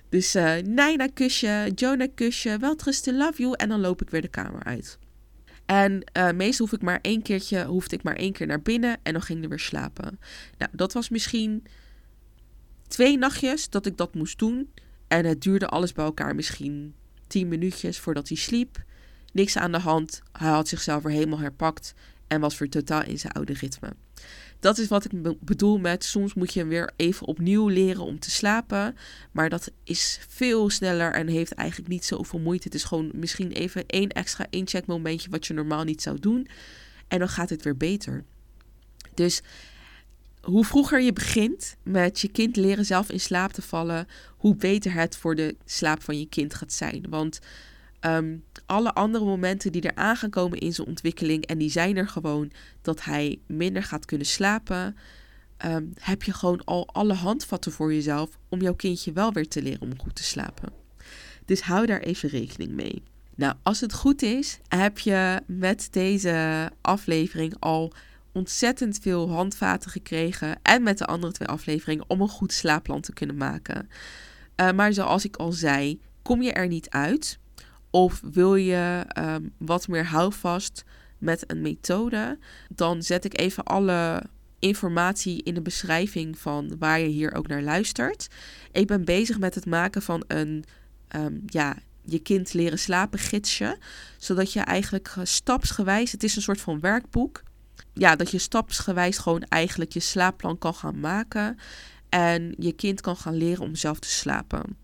Dus 0.09 0.37
uh, 0.37 0.55
Nina 0.57 1.07
kusje, 1.15 1.73
Jonah 1.75 2.09
kusje, 2.15 2.57
welterusten, 2.59 3.17
love 3.17 3.43
you. 3.43 3.55
En 3.57 3.69
dan 3.69 3.81
loop 3.81 4.03
ik 4.03 4.11
weer 4.11 4.23
de 4.23 4.29
kamer 4.29 4.65
uit. 4.65 4.99
En 5.71 6.05
uh, 6.17 6.31
meestal 6.31 6.67
hoef 6.67 6.79
ik 6.79 6.83
maar 6.83 6.99
één 7.03 7.23
keertje, 7.23 7.65
hoefde 7.65 7.97
ik 7.97 8.03
maar 8.03 8.17
één 8.17 8.33
keer 8.33 8.47
naar 8.47 8.63
binnen 8.63 8.99
en 9.03 9.13
dan 9.13 9.23
ging 9.23 9.43
ik 9.43 9.49
weer 9.49 9.59
slapen. 9.59 10.19
Nou, 10.59 10.71
dat 10.75 10.93
was 10.93 11.09
misschien 11.09 11.67
twee 12.89 13.19
nachtjes 13.19 13.69
dat 13.69 13.87
ik 13.87 13.97
dat 13.97 14.15
moest 14.15 14.39
doen. 14.39 14.73
En 15.09 15.25
het 15.25 15.43
duurde 15.43 15.67
alles 15.67 15.93
bij 15.93 16.05
elkaar 16.05 16.35
misschien 16.35 16.95
tien 17.27 17.49
minuutjes 17.49 17.99
voordat 17.99 18.29
hij 18.29 18.37
sliep. 18.37 18.83
Niks 19.33 19.57
aan 19.57 19.73
de 19.73 19.79
hand. 19.79 20.23
Hij 20.33 20.51
had 20.51 20.69
zichzelf 20.69 21.03
weer 21.03 21.13
helemaal 21.13 21.39
herpakt 21.39 21.95
en 22.27 22.41
was 22.41 22.59
weer 22.59 22.71
totaal 22.71 23.03
in 23.03 23.19
zijn 23.19 23.33
oude 23.33 23.53
ritme. 23.53 23.93
Dat 24.61 24.79
is 24.79 24.89
wat 24.89 25.05
ik 25.05 25.41
bedoel 25.41 25.79
met 25.79 26.05
soms 26.05 26.35
moet 26.35 26.53
je 26.53 26.61
hem 26.61 26.69
weer 26.69 26.91
even 26.97 27.27
opnieuw 27.27 27.69
leren 27.69 28.05
om 28.05 28.19
te 28.19 28.31
slapen. 28.31 28.97
Maar 29.33 29.49
dat 29.49 29.71
is 29.85 30.21
veel 30.29 30.71
sneller 30.71 31.13
en 31.13 31.27
heeft 31.27 31.53
eigenlijk 31.53 31.89
niet 31.89 32.05
zoveel 32.05 32.39
moeite. 32.39 32.65
Het 32.65 32.75
is 32.75 32.85
gewoon 32.85 33.11
misschien 33.15 33.53
even 33.53 33.87
één 33.87 34.09
extra 34.09 34.47
incheckmomentje 34.51 35.31
wat 35.31 35.47
je 35.47 35.55
normaal 35.55 35.85
niet 35.85 36.03
zou 36.03 36.19
doen. 36.19 36.49
En 37.09 37.19
dan 37.19 37.29
gaat 37.29 37.51
het 37.51 37.63
weer 37.63 37.77
beter. 37.77 38.25
Dus 39.15 39.43
hoe 40.41 40.65
vroeger 40.65 41.01
je 41.01 41.13
begint 41.13 41.77
met 41.83 42.21
je 42.21 42.29
kind 42.29 42.57
leren 42.57 42.85
zelf 42.85 43.11
in 43.11 43.21
slaap 43.21 43.53
te 43.53 43.63
vallen, 43.63 44.07
hoe 44.37 44.57
beter 44.57 44.93
het 44.93 45.17
voor 45.17 45.35
de 45.35 45.57
slaap 45.65 46.03
van 46.03 46.19
je 46.19 46.29
kind 46.29 46.55
gaat 46.55 46.73
zijn. 46.73 47.07
Want 47.09 47.41
Ehm, 48.01 48.37
alle 48.71 48.95
andere 48.95 49.25
momenten 49.25 49.73
die 49.73 49.83
er 49.83 49.95
aan 49.95 50.17
gaan 50.17 50.31
komen 50.31 50.59
in 50.59 50.75
zijn 50.75 50.87
ontwikkeling, 50.87 51.47
en 51.47 51.59
die 51.59 51.71
zijn 51.71 51.97
er 51.97 52.09
gewoon 52.09 52.51
dat 52.83 53.05
hij 53.05 53.39
minder 53.47 53.83
gaat 53.83 54.05
kunnen 54.05 54.27
slapen, 54.27 54.97
ehm, 55.57 55.85
heb 56.01 56.23
je 56.23 56.33
gewoon 56.33 56.65
al 56.65 56.89
alle 56.93 57.15
handvatten 57.15 57.73
voor 57.73 57.95
jezelf 57.95 58.39
om 58.49 58.61
jouw 58.61 58.75
kindje 58.75 59.13
wel 59.13 59.33
weer 59.33 59.49
te 59.49 59.63
leren 59.63 59.81
om 59.81 59.99
goed 59.99 60.17
te 60.17 60.23
slapen. 60.23 60.73
Dus 61.45 61.61
hou 61.61 61.87
daar 61.87 62.01
even 62.01 62.29
rekening 62.29 62.73
mee. 62.73 63.03
Nou, 63.35 63.55
als 63.63 63.81
het 63.81 63.93
goed 63.93 64.23
is, 64.23 64.59
heb 64.69 64.99
je 64.99 65.41
met 65.47 65.89
deze 65.91 66.71
aflevering 66.81 67.55
al 67.59 67.93
ontzettend 68.33 68.99
veel 68.99 69.31
handvaten 69.31 69.91
gekregen. 69.91 70.59
En 70.63 70.83
met 70.83 70.99
de 70.99 71.07
andere 71.07 71.33
twee 71.33 71.49
afleveringen 71.49 72.05
om 72.09 72.21
een 72.21 72.29
goed 72.29 72.53
slaapplan 72.53 73.01
te 73.01 73.13
kunnen 73.13 73.37
maken. 73.37 73.89
Uh, 74.57 74.71
maar 74.73 74.93
zoals 74.93 75.25
ik 75.25 75.37
al 75.37 75.53
zei, 75.53 76.01
kom 76.23 76.43
je 76.43 76.53
er 76.53 76.67
niet 76.67 76.91
uit 76.91 77.40
of 77.91 78.21
wil 78.33 78.55
je 78.55 79.05
ehm, 79.09 79.49
wat 79.59 79.89
meer 79.89 80.07
houvast 80.07 80.85
met 81.19 81.51
een 81.51 81.61
methode? 81.61 82.39
Dan 82.69 83.03
zet 83.03 83.25
ik 83.25 83.39
even 83.39 83.65
alle 83.65 84.23
informatie 84.59 85.43
in 85.43 85.55
de 85.55 85.63
beschrijving 85.63 86.39
van 86.39 86.77
waar 86.79 87.01
je 87.01 87.07
hier 87.07 87.35
ook 87.35 87.47
naar 87.47 87.63
luistert. 87.63 88.29
Ik 88.73 88.87
ben 88.87 89.05
bezig 89.05 89.39
met 89.39 89.55
het 89.55 89.67
maken 89.67 90.03
van 90.03 90.25
een 90.27 90.65
ehm, 91.09 91.35
ja, 91.47 91.77
je 92.03 92.19
kind 92.19 92.53
leren 92.53 92.79
slapen 92.79 93.19
gidsje. 93.19 93.79
Zodat 94.19 94.53
je 94.53 94.61
eigenlijk 94.61 95.15
stapsgewijs, 95.23 96.13
het 96.13 96.23
is 96.23 96.37
een 96.37 96.43
soort 96.43 96.61
van 96.61 96.81
werkboek. 96.81 97.43
Ja, 97.93 98.17
dat 98.17 98.31
je 98.31 98.39
stapsgewijs 98.39 99.19
gewoon 99.19 99.43
eigenlijk 99.43 99.93
je 99.93 100.01
slaapplan 100.01 100.59
kan 100.59 100.75
gaan 100.75 101.01
maken. 101.01 101.59
En 102.09 102.55
je 102.59 102.73
kind 102.73 103.01
kan 103.01 103.17
gaan 103.17 103.35
leren 103.37 103.63
om 103.63 103.75
zelf 103.75 103.99
te 103.99 104.09
slapen. 104.09 104.77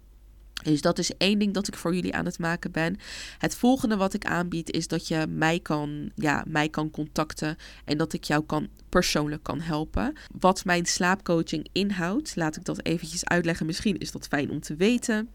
Dus 0.70 0.81
dat 0.81 0.98
is 0.98 1.16
één 1.16 1.38
ding 1.38 1.55
dat 1.55 1.68
ik 1.68 1.76
voor 1.76 1.94
jullie 1.94 2.14
aan 2.14 2.24
het 2.24 2.38
maken 2.38 2.70
ben. 2.70 2.96
Het 3.38 3.55
volgende 3.55 3.96
wat 3.96 4.14
ik 4.14 4.24
aanbied 4.24 4.70
is 4.70 4.88
dat 4.88 5.09
je 5.09 5.26
mij 5.29 5.61
kan, 5.61 6.11
ja, 6.14 6.44
mij 6.48 6.68
kan 6.68 6.90
contacten 6.90 7.57
en 7.85 7.98
dat 7.98 8.12
ik 8.12 8.24
jou 8.24 8.44
kan, 8.44 8.68
persoonlijk 8.88 9.42
kan 9.42 9.61
helpen. 9.61 10.12
Wat 10.38 10.64
mijn 10.64 10.87
slaapcoaching 10.87 11.68
inhoudt, 11.72 12.37
laat 12.37 12.57
ik 12.57 12.64
dat 12.64 12.85
eventjes 12.85 13.24
uitleggen. 13.24 13.66
Misschien 13.66 13.98
is 13.98 14.12
dat 14.12 14.26
fijn 14.26 14.50
om 14.50 14.61
te 14.61 14.76
weten. 14.76 15.29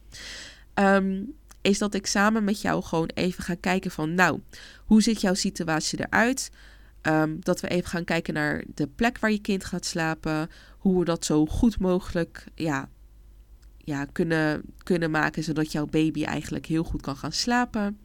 Ehm, 0.74 1.24
is 1.62 1.78
dat 1.78 1.94
ik 1.94 2.06
samen 2.06 2.44
met 2.44 2.62
jou 2.62 2.84
gewoon 2.84 3.10
even 3.13 3.44
ga 3.44 3.56
kijken 3.60 3.91
van, 3.91 4.13
nou, 4.13 4.39
hoe 4.86 5.02
ziet 5.02 5.22
jouw 5.22 5.34
situatie 5.34 6.00
eruit? 6.00 6.52
Um, 7.02 7.38
dat 7.39 7.62
we 7.62 7.67
even 7.67 7.89
gaan 7.89 8.04
kijken 8.04 8.34
naar 8.34 8.63
de 8.74 8.88
plek 8.88 9.20
waar 9.20 9.32
je 9.32 9.41
kind 9.41 9.65
gaat 9.65 9.86
slapen. 9.86 10.50
Hoe 10.78 11.00
we 11.00 11.06
dat 11.06 11.26
zo 11.26 11.46
goed 11.46 11.80
mogelijk 11.80 12.46
ja, 12.56 12.89
kunnen, 14.12 14.62
kunnen 14.84 15.12
maken, 15.12 15.44
zodat 15.44 15.72
jouw 15.72 15.86
baby 15.86 16.24
eigenlijk 16.24 16.65
heel 16.65 16.84
goed 16.84 17.02
kan 17.02 17.15
gaan 17.15 17.32
slapen. 17.32 17.98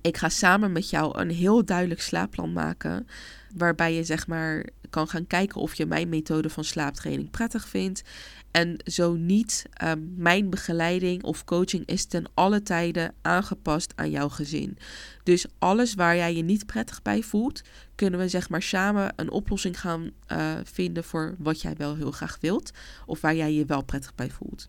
Ik 0.00 0.16
ga 0.16 0.28
samen 0.28 0.72
met 0.72 0.90
jou 0.90 1.18
een 1.18 1.30
heel 1.30 1.64
duidelijk 1.64 2.00
slaapplan 2.00 2.52
maken, 2.52 3.06
waarbij 3.54 3.94
je 3.94 4.04
zeg 4.04 4.26
maar 4.26 4.66
kan 4.90 5.08
gaan 5.08 5.26
kijken 5.26 5.60
of 5.60 5.74
je 5.74 5.86
mijn 5.86 6.08
methode 6.08 6.50
van 6.50 6.64
slaaptraining 6.64 7.30
prettig 7.30 7.68
vindt. 7.68 8.02
En 8.50 8.76
zo 8.84 9.14
niet, 9.14 9.66
ehm, 9.72 10.00
mijn 10.16 10.50
begeleiding 10.50 11.22
of 11.22 11.44
coaching 11.44 11.86
is 11.86 12.04
ten 12.04 12.30
alle 12.34 12.62
tijden 12.62 13.14
aangepast 13.22 13.92
aan 13.96 14.10
jouw 14.10 14.28
gezin. 14.28 14.78
Dus 15.22 15.46
alles 15.58 15.94
waar 15.94 16.16
jij 16.16 16.34
je 16.34 16.42
niet 16.42 16.66
prettig 16.66 17.02
bij 17.02 17.22
voelt, 17.22 17.62
kunnen 17.94 18.20
we 18.20 18.28
zeg 18.28 18.48
maar 18.48 18.62
samen 18.62 19.12
een 19.16 19.30
oplossing 19.30 19.80
gaan 19.80 20.10
uh, 20.32 20.52
vinden 20.64 21.04
voor 21.04 21.34
wat 21.38 21.60
jij 21.60 21.74
wel 21.76 21.96
heel 21.96 22.10
graag 22.10 22.38
wilt. 22.40 22.70
Of 23.06 23.20
waar 23.20 23.34
jij 23.34 23.52
je 23.52 23.64
wel 23.64 23.84
prettig 23.84 24.14
bij 24.14 24.30
voelt. 24.30 24.68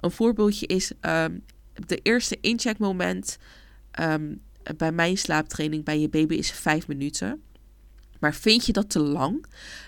Een 0.00 0.10
voorbeeldje 0.10 0.66
is 0.66 0.92
um, 1.00 1.44
de 1.86 1.96
eerste 2.02 2.38
incheckmoment 2.40 3.38
um, 4.00 4.40
bij 4.76 4.92
mijn 4.92 5.18
slaaptraining 5.18 5.84
bij 5.84 6.00
je 6.00 6.08
baby 6.08 6.34
is 6.34 6.50
vijf 6.50 6.88
minuten. 6.88 7.42
Maar 8.18 8.34
vind 8.34 8.66
je 8.66 8.72
dat 8.72 8.90
te 8.90 8.98
lang, 8.98 9.46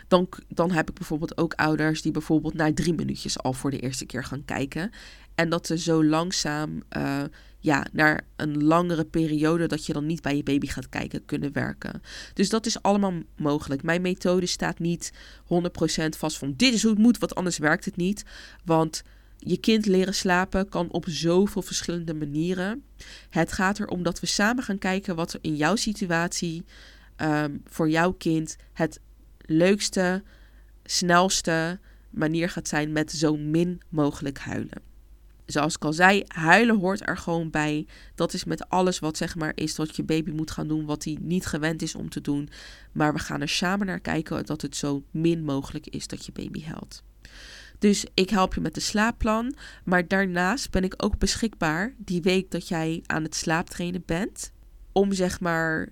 dan, 0.08 0.28
dan 0.48 0.70
heb 0.70 0.88
ik 0.88 0.94
bijvoorbeeld 0.94 1.38
ook 1.38 1.54
ouders 1.54 2.02
die 2.02 2.12
bijvoorbeeld 2.12 2.54
na 2.54 2.72
drie 2.72 2.94
minuutjes 2.94 3.38
al 3.38 3.52
voor 3.52 3.70
de 3.70 3.78
eerste 3.78 4.06
keer 4.06 4.24
gaan 4.24 4.44
kijken. 4.44 4.90
En 5.34 5.48
dat 5.48 5.66
ze 5.66 5.78
zo 5.78 6.04
langzaam 6.04 6.82
uh, 6.96 7.22
ja, 7.58 7.86
naar 7.92 8.20
een 8.36 8.64
langere 8.64 9.04
periode 9.04 9.66
dat 9.66 9.86
je 9.86 9.92
dan 9.92 10.06
niet 10.06 10.22
bij 10.22 10.36
je 10.36 10.42
baby 10.42 10.66
gaat 10.66 10.88
kijken 10.88 11.24
kunnen 11.24 11.52
werken. 11.52 12.02
Dus 12.34 12.48
dat 12.48 12.66
is 12.66 12.82
allemaal 12.82 13.12
mogelijk. 13.36 13.82
Mijn 13.82 14.02
methode 14.02 14.46
staat 14.46 14.78
niet 14.78 15.12
100% 15.42 15.46
vast 16.18 16.38
van 16.38 16.54
dit 16.56 16.74
is 16.74 16.82
hoe 16.82 16.90
het 16.90 17.00
moet, 17.00 17.18
want 17.18 17.34
anders 17.34 17.58
werkt 17.58 17.84
het 17.84 17.96
niet. 17.96 18.24
Want 18.64 19.02
je 19.40 19.56
kind 19.56 19.86
leren 19.86 20.14
slapen 20.14 20.68
kan 20.68 20.90
op 20.90 21.04
zoveel 21.08 21.62
verschillende 21.62 22.14
manieren. 22.14 22.84
Het 23.30 23.52
gaat 23.52 23.80
erom 23.80 24.02
dat 24.02 24.20
we 24.20 24.26
samen 24.26 24.64
gaan 24.64 24.78
kijken 24.78 25.16
wat 25.16 25.32
er 25.32 25.38
in 25.42 25.56
jouw 25.56 25.76
situatie 25.76 26.64
um, 27.16 27.62
voor 27.66 27.90
jouw 27.90 28.12
kind 28.12 28.56
het 28.72 29.00
leukste, 29.38 30.22
snelste 30.84 31.78
manier 32.10 32.48
gaat 32.48 32.68
zijn 32.68 32.92
met 32.92 33.12
zo 33.12 33.36
min 33.36 33.80
mogelijk 33.88 34.38
huilen. 34.38 34.82
Zoals 35.46 35.74
ik 35.74 35.84
al 35.84 35.92
zei, 35.92 36.22
huilen 36.26 36.78
hoort 36.78 37.08
er 37.08 37.16
gewoon 37.16 37.50
bij. 37.50 37.86
Dat 38.14 38.32
is 38.32 38.44
met 38.44 38.68
alles 38.68 38.98
wat 38.98 39.16
zeg 39.16 39.36
maar 39.36 39.52
is 39.54 39.74
dat 39.74 39.96
je 39.96 40.02
baby 40.02 40.30
moet 40.30 40.50
gaan 40.50 40.68
doen 40.68 40.84
wat 40.84 41.04
hij 41.04 41.18
niet 41.20 41.46
gewend 41.46 41.82
is 41.82 41.94
om 41.94 42.08
te 42.08 42.20
doen. 42.20 42.48
Maar 42.92 43.12
we 43.12 43.18
gaan 43.18 43.40
er 43.40 43.48
samen 43.48 43.86
naar 43.86 44.00
kijken 44.00 44.46
dat 44.46 44.62
het 44.62 44.76
zo 44.76 45.02
min 45.10 45.44
mogelijk 45.44 45.86
is 45.86 46.06
dat 46.06 46.26
je 46.26 46.32
baby 46.32 46.64
huilt. 46.64 47.02
Dus 47.80 48.06
ik 48.14 48.30
help 48.30 48.54
je 48.54 48.60
met 48.60 48.74
de 48.74 48.80
slaapplan. 48.80 49.54
Maar 49.84 50.08
daarnaast 50.08 50.70
ben 50.70 50.84
ik 50.84 50.94
ook 50.96 51.18
beschikbaar 51.18 51.94
die 51.98 52.22
week 52.22 52.50
dat 52.50 52.68
jij 52.68 53.02
aan 53.06 53.22
het 53.22 53.34
slaaptrainen 53.34 54.02
bent. 54.06 54.52
Om 54.92 55.12
zeg 55.12 55.40
maar 55.40 55.88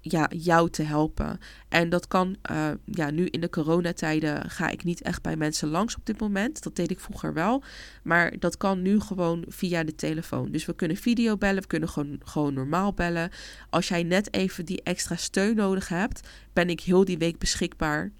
ja, 0.00 0.30
jou 0.36 0.70
te 0.70 0.82
helpen. 0.82 1.38
En 1.68 1.88
dat 1.88 2.08
kan, 2.08 2.36
uh, 2.50 2.70
ja, 2.84 3.10
nu 3.10 3.26
in 3.26 3.40
de 3.40 3.48
coronatijden 3.48 4.50
ga 4.50 4.68
ik 4.68 4.84
niet 4.84 5.02
echt 5.02 5.22
bij 5.22 5.36
mensen 5.36 5.68
langs 5.68 5.96
op 5.96 6.06
dit 6.06 6.20
moment. 6.20 6.62
Dat 6.62 6.76
deed 6.76 6.90
ik 6.90 7.00
vroeger 7.00 7.34
wel. 7.34 7.62
Maar 8.02 8.38
dat 8.38 8.56
kan 8.56 8.82
nu 8.82 9.00
gewoon 9.00 9.44
via 9.48 9.84
de 9.84 9.94
telefoon. 9.94 10.50
Dus 10.50 10.66
we 10.66 10.74
kunnen 10.74 10.96
video 10.96 11.36
bellen, 11.36 11.62
we 11.62 11.68
kunnen 11.68 11.88
gewoon, 11.88 12.20
gewoon 12.24 12.54
normaal 12.54 12.92
bellen. 12.92 13.30
Als 13.70 13.88
jij 13.88 14.02
net 14.02 14.34
even 14.34 14.64
die 14.64 14.82
extra 14.82 15.16
steun 15.16 15.56
nodig 15.56 15.88
hebt, 15.88 16.28
ben 16.52 16.68
ik 16.68 16.80
heel 16.80 17.04
die 17.04 17.18
week 17.18 17.38
beschikbaar. 17.38 18.12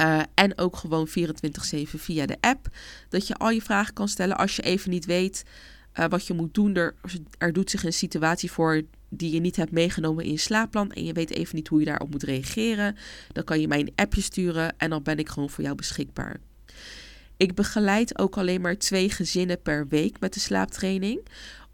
Uh, 0.00 0.20
en 0.34 0.58
ook 0.58 0.76
gewoon 0.76 1.08
24-7 1.08 1.12
via 1.82 2.26
de 2.26 2.36
app. 2.40 2.68
Dat 3.08 3.26
je 3.26 3.34
al 3.34 3.50
je 3.50 3.62
vragen 3.62 3.94
kan 3.94 4.08
stellen 4.08 4.36
als 4.36 4.56
je 4.56 4.62
even 4.62 4.90
niet 4.90 5.04
weet 5.04 5.44
uh, 5.98 6.04
wat 6.08 6.26
je 6.26 6.34
moet 6.34 6.54
doen. 6.54 6.74
Er, 6.74 6.94
er 7.38 7.52
doet 7.52 7.70
zich 7.70 7.84
een 7.84 7.92
situatie 7.92 8.50
voor 8.50 8.82
die 9.08 9.32
je 9.32 9.40
niet 9.40 9.56
hebt 9.56 9.70
meegenomen 9.70 10.24
in 10.24 10.30
je 10.30 10.38
slaapplan 10.38 10.92
en 10.92 11.04
je 11.04 11.12
weet 11.12 11.30
even 11.30 11.56
niet 11.56 11.68
hoe 11.68 11.78
je 11.78 11.84
daarop 11.84 12.10
moet 12.10 12.22
reageren, 12.22 12.96
dan 13.32 13.44
kan 13.44 13.60
je 13.60 13.68
mij 13.68 13.80
een 13.80 13.92
appje 13.94 14.20
sturen 14.20 14.78
en 14.78 14.90
dan 14.90 15.02
ben 15.02 15.18
ik 15.18 15.28
gewoon 15.28 15.50
voor 15.50 15.64
jou 15.64 15.76
beschikbaar. 15.76 16.36
Ik 17.36 17.54
begeleid 17.54 18.18
ook 18.18 18.36
alleen 18.36 18.60
maar 18.60 18.78
twee 18.78 19.10
gezinnen 19.10 19.62
per 19.62 19.88
week 19.88 20.20
met 20.20 20.34
de 20.34 20.40
slaaptraining, 20.40 21.26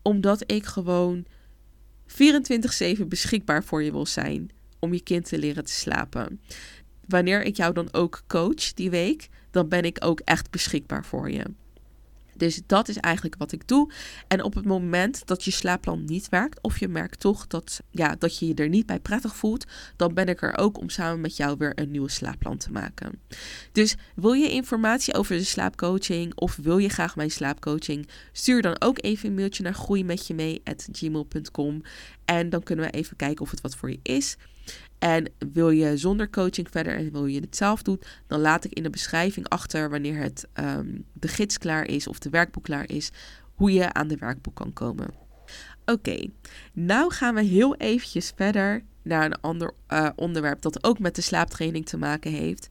omdat 0.03 0.51
ik 0.51 0.65
gewoon 0.65 1.25
24/7 2.07 3.09
beschikbaar 3.09 3.65
voor 3.65 3.83
je 3.83 3.93
wil 3.93 4.07
zijn 4.07 4.51
om 4.79 4.93
je 4.93 5.03
kind 5.03 5.29
te 5.29 5.39
leren 5.39 5.65
te 5.65 5.73
slapen. 5.73 6.41
Wanneer 7.09 7.43
ik 7.43 7.57
jou 7.57 7.73
dan 7.73 7.89
ook 7.93 8.23
coach 8.27 8.73
die 8.75 8.91
week, 8.91 9.29
dan 9.51 9.69
ben 9.69 9.83
ik 9.83 9.97
ook 10.01 10.21
echt 10.21 10.51
beschikbaar 10.51 11.05
voor 11.05 11.31
je. 11.31 11.45
Dus 12.37 12.61
dat 12.67 12.89
is 12.89 12.97
eigenlijk 12.97 13.35
wat 13.39 13.53
ik 13.53 13.69
doe. 13.69 13.93
En 14.29 14.43
op 14.43 14.55
het 14.55 14.65
moment 14.65 15.27
dat 15.27 15.45
je 15.45 15.51
slaapplan 15.51 16.05
niet 16.05 16.29
werkt, 16.29 16.63
of 16.63 16.79
je 16.79 16.89
merkt 16.89 17.21
toch 17.21 17.47
dat, 17.47 17.81
ja, 17.91 18.17
dat 18.19 18.39
je 18.39 18.47
je 18.47 18.55
er 18.55 18.69
niet 18.69 18.87
bij 18.87 19.01
prettig 19.01 19.37
voelt, 19.37 19.65
dan 19.97 20.15
ben 20.15 20.27
ik 20.27 20.43
er 20.43 20.59
ook 20.59 20.79
om 20.79 20.89
samen 20.89 21.21
met 21.21 21.37
jou 21.37 21.57
weer 21.59 21.73
een 21.75 21.91
nieuwe 21.91 22.11
slaapplan 22.11 22.57
te 22.57 22.73
maken. 22.73 23.21
Dus 23.73 23.97
wil 24.15 24.33
je 24.33 24.51
informatie 24.51 25.15
over 25.15 25.37
de 25.37 25.45
slaapcoaching 25.45 26.35
of 26.35 26.57
wil 26.57 26.79
je 26.79 26.89
graag 26.89 27.17
mijn 27.17 27.31
slaapcoaching, 27.31 28.09
stuur 28.33 28.63
dan 28.63 28.81
ook 28.81 29.03
even 29.03 29.29
een 29.29 29.35
mailtje 29.35 29.63
naar 29.63 29.75
groeimetjemee.gmail.com 29.75 31.83
en 32.25 32.51
dan 32.51 32.63
kunnen 32.63 32.85
we 32.85 32.91
even 32.91 33.17
kijken 33.17 33.45
of 33.45 33.51
het 33.51 33.61
wat 33.61 33.77
voor 33.77 33.91
je 33.91 34.01
is. 34.03 34.37
En 35.03 35.33
wil 35.53 35.71
je 35.71 35.97
zonder 35.97 36.31
coaching 36.31 36.69
verder 36.71 36.97
en 36.97 37.13
wil 37.13 37.27
je 37.27 37.41
het 37.41 37.57
zelf 37.57 37.83
doen, 37.83 38.01
dan 38.27 38.41
laat 38.41 38.65
ik 38.65 38.73
in 38.73 38.83
de 38.83 38.91
beschrijving 38.91 39.49
achter 39.49 39.91
wanneer 39.91 40.17
het, 40.17 40.49
um, 40.55 41.05
de 41.13 41.29
gids 41.29 41.59
klaar 41.59 41.87
is 41.87 42.07
of 42.07 42.19
de 42.19 42.31
werkboek 42.31 42.63
klaar 42.65 42.91
is, 42.91 43.11
hoe 43.55 43.73
je 43.73 43.93
aan 43.93 44.09
de 44.09 44.17
werkboek 44.17 44.55
kan 44.55 44.73
komen. 44.73 45.15
Oké, 45.85 46.27
nou 46.73 47.13
gaan 47.13 47.35
we 47.35 47.43
heel 47.43 47.77
eventjes 47.77 48.33
verder 48.37 48.83
naar 49.03 49.25
een 49.25 49.41
ander 49.41 49.75
uh, 49.89 50.09
onderwerp 50.17 50.63
dat 50.63 50.85
ook 50.85 50.99
met 50.99 51.15
de 51.15 51.23
slaaptraining 51.23 51.87
te 51.87 51.97
maken 51.97 52.33
heeft 52.33 52.69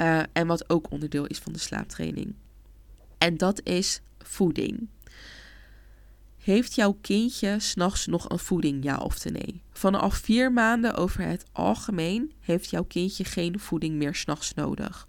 uh, 0.00 0.22
en 0.32 0.46
wat 0.46 0.70
ook 0.70 0.90
onderdeel 0.90 1.26
is 1.26 1.38
van 1.38 1.52
de 1.52 1.58
slaaptraining. 1.58 2.34
En 3.18 3.36
dat 3.36 3.60
is 3.64 4.00
voeding. 4.18 4.88
Heeft 6.38 6.74
jouw 6.74 6.98
kindje 7.00 7.56
s'nachts 7.58 8.06
nog 8.06 8.28
een 8.28 8.38
voeding, 8.38 8.84
ja 8.84 8.96
of 8.96 9.24
nee? 9.24 9.62
Vanaf 9.72 10.16
vier 10.16 10.52
maanden 10.52 10.94
over 10.94 11.22
het 11.22 11.44
algemeen 11.52 12.32
heeft 12.40 12.70
jouw 12.70 12.84
kindje 12.84 13.24
geen 13.24 13.58
voeding 13.60 13.94
meer 13.94 14.14
s'nachts 14.14 14.54
nodig. 14.54 15.08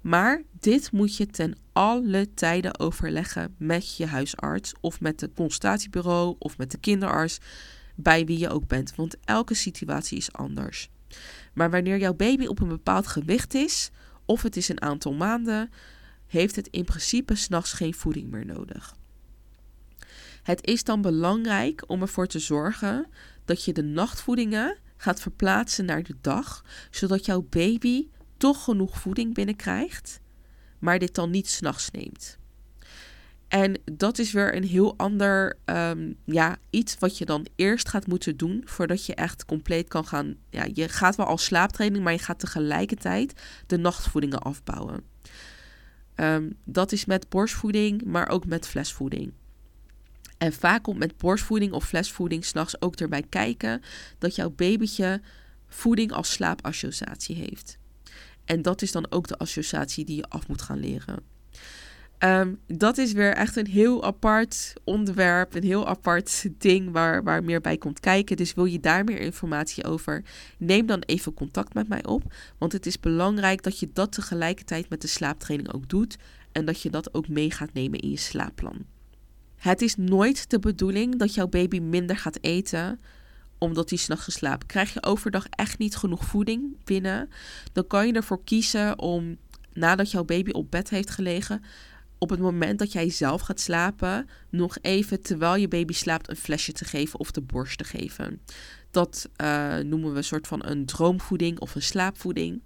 Maar 0.00 0.42
dit 0.60 0.92
moet 0.92 1.16
je 1.16 1.26
ten 1.26 1.56
alle 1.72 2.34
tijden 2.34 2.78
overleggen 2.78 3.54
met 3.58 3.96
je 3.96 4.06
huisarts 4.06 4.72
of 4.80 5.00
met 5.00 5.20
het 5.20 5.34
consultatiebureau 5.34 6.36
of 6.38 6.58
met 6.58 6.70
de 6.70 6.78
kinderarts, 6.78 7.38
bij 7.94 8.24
wie 8.24 8.38
je 8.38 8.48
ook 8.48 8.66
bent, 8.66 8.94
want 8.94 9.16
elke 9.24 9.54
situatie 9.54 10.18
is 10.18 10.32
anders. 10.32 10.90
Maar 11.52 11.70
wanneer 11.70 11.98
jouw 11.98 12.14
baby 12.14 12.46
op 12.46 12.60
een 12.60 12.68
bepaald 12.68 13.06
gewicht 13.06 13.54
is, 13.54 13.90
of 14.24 14.42
het 14.42 14.56
is 14.56 14.68
een 14.68 14.82
aantal 14.82 15.12
maanden, 15.12 15.70
heeft 16.26 16.56
het 16.56 16.68
in 16.70 16.84
principe 16.84 17.34
s'nachts 17.34 17.72
geen 17.72 17.94
voeding 17.94 18.30
meer 18.30 18.46
nodig. 18.46 18.96
Het 20.48 20.66
is 20.66 20.84
dan 20.84 21.00
belangrijk 21.00 21.84
om 21.86 22.00
ervoor 22.00 22.26
te 22.26 22.38
zorgen 22.38 23.06
dat 23.44 23.64
je 23.64 23.72
de 23.72 23.82
nachtvoedingen 23.82 24.78
gaat 24.96 25.20
verplaatsen 25.20 25.84
naar 25.84 26.02
de 26.02 26.14
dag, 26.20 26.64
zodat 26.90 27.24
jouw 27.24 27.46
baby 27.50 28.08
toch 28.36 28.64
genoeg 28.64 28.98
voeding 28.98 29.34
binnenkrijgt, 29.34 30.20
maar 30.78 30.98
dit 30.98 31.14
dan 31.14 31.30
niet 31.30 31.48
s'nachts 31.48 31.90
neemt. 31.90 32.38
En 33.48 33.80
dat 33.84 34.18
is 34.18 34.32
weer 34.32 34.56
een 34.56 34.64
heel 34.64 34.94
ander, 34.96 35.58
um, 35.64 36.16
ja, 36.24 36.56
iets 36.70 36.98
wat 36.98 37.18
je 37.18 37.24
dan 37.24 37.46
eerst 37.56 37.88
gaat 37.88 38.06
moeten 38.06 38.36
doen 38.36 38.62
voordat 38.64 39.06
je 39.06 39.14
echt 39.14 39.44
compleet 39.44 39.88
kan 39.88 40.06
gaan. 40.06 40.36
Ja, 40.50 40.66
je 40.72 40.88
gaat 40.88 41.16
wel 41.16 41.26
al 41.26 41.38
slaaptraining, 41.38 42.04
maar 42.04 42.12
je 42.12 42.18
gaat 42.18 42.38
tegelijkertijd 42.38 43.40
de 43.66 43.76
nachtvoedingen 43.76 44.38
afbouwen. 44.38 45.04
Um, 46.14 46.56
dat 46.64 46.92
is 46.92 47.04
met 47.04 47.28
borstvoeding, 47.28 48.04
maar 48.04 48.28
ook 48.28 48.46
met 48.46 48.66
flesvoeding. 48.66 49.32
En 50.38 50.52
vaak 50.52 50.82
komt 50.82 50.98
met 50.98 51.16
borstvoeding 51.16 51.72
of 51.72 51.84
flesvoeding 51.84 52.44
s'nachts 52.44 52.80
ook 52.80 52.96
erbij 52.96 53.24
kijken 53.28 53.82
dat 54.18 54.34
jouw 54.34 54.50
babytje 54.50 55.20
voeding 55.66 56.12
als 56.12 56.32
slaapassociatie 56.32 57.36
heeft. 57.36 57.78
En 58.44 58.62
dat 58.62 58.82
is 58.82 58.92
dan 58.92 59.06
ook 59.10 59.28
de 59.28 59.38
associatie 59.38 60.04
die 60.04 60.16
je 60.16 60.28
af 60.28 60.48
moet 60.48 60.62
gaan 60.62 60.80
leren. 60.80 61.22
Um, 62.18 62.60
dat 62.66 62.98
is 62.98 63.12
weer 63.12 63.34
echt 63.34 63.56
een 63.56 63.66
heel 63.66 64.04
apart 64.04 64.72
onderwerp, 64.84 65.54
een 65.54 65.62
heel 65.62 65.88
apart 65.88 66.46
ding 66.58 66.90
waar, 66.90 67.22
waar 67.22 67.44
meer 67.44 67.60
bij 67.60 67.76
komt 67.76 68.00
kijken. 68.00 68.36
Dus 68.36 68.54
wil 68.54 68.64
je 68.64 68.80
daar 68.80 69.04
meer 69.04 69.20
informatie 69.20 69.84
over, 69.84 70.24
neem 70.58 70.86
dan 70.86 71.00
even 71.00 71.34
contact 71.34 71.74
met 71.74 71.88
mij 71.88 72.04
op. 72.04 72.34
Want 72.58 72.72
het 72.72 72.86
is 72.86 73.00
belangrijk 73.00 73.62
dat 73.62 73.78
je 73.78 73.90
dat 73.92 74.12
tegelijkertijd 74.12 74.88
met 74.88 75.00
de 75.00 75.06
slaaptraining 75.06 75.72
ook 75.72 75.88
doet. 75.88 76.16
En 76.52 76.64
dat 76.64 76.82
je 76.82 76.90
dat 76.90 77.14
ook 77.14 77.28
mee 77.28 77.50
gaat 77.50 77.72
nemen 77.72 77.98
in 77.98 78.10
je 78.10 78.16
slaapplan. 78.16 78.97
Het 79.58 79.82
is 79.82 79.96
nooit 79.96 80.50
de 80.50 80.58
bedoeling 80.58 81.18
dat 81.18 81.34
jouw 81.34 81.48
baby 81.48 81.78
minder 81.78 82.16
gaat 82.16 82.38
eten 82.40 83.00
omdat 83.58 83.90
hij 83.90 83.98
s'nachts 83.98 84.34
slaapt. 84.34 84.66
Krijg 84.66 84.92
je 84.92 85.02
overdag 85.02 85.46
echt 85.50 85.78
niet 85.78 85.96
genoeg 85.96 86.24
voeding 86.24 86.84
binnen, 86.84 87.30
dan 87.72 87.86
kan 87.86 88.06
je 88.06 88.12
ervoor 88.12 88.44
kiezen 88.44 88.98
om 88.98 89.36
nadat 89.72 90.10
jouw 90.10 90.24
baby 90.24 90.50
op 90.50 90.70
bed 90.70 90.90
heeft 90.90 91.10
gelegen, 91.10 91.62
op 92.18 92.30
het 92.30 92.40
moment 92.40 92.78
dat 92.78 92.92
jij 92.92 93.10
zelf 93.10 93.40
gaat 93.40 93.60
slapen, 93.60 94.28
nog 94.50 94.78
even 94.82 95.22
terwijl 95.22 95.56
je 95.56 95.68
baby 95.68 95.92
slaapt 95.92 96.30
een 96.30 96.36
flesje 96.36 96.72
te 96.72 96.84
geven 96.84 97.18
of 97.18 97.30
de 97.30 97.40
borst 97.40 97.78
te 97.78 97.84
geven. 97.84 98.40
Dat 98.90 99.28
uh, 99.42 99.76
noemen 99.76 100.10
we 100.10 100.16
een 100.16 100.24
soort 100.24 100.46
van 100.46 100.66
een 100.66 100.86
droomvoeding 100.86 101.60
of 101.60 101.74
een 101.74 101.82
slaapvoeding. 101.82 102.60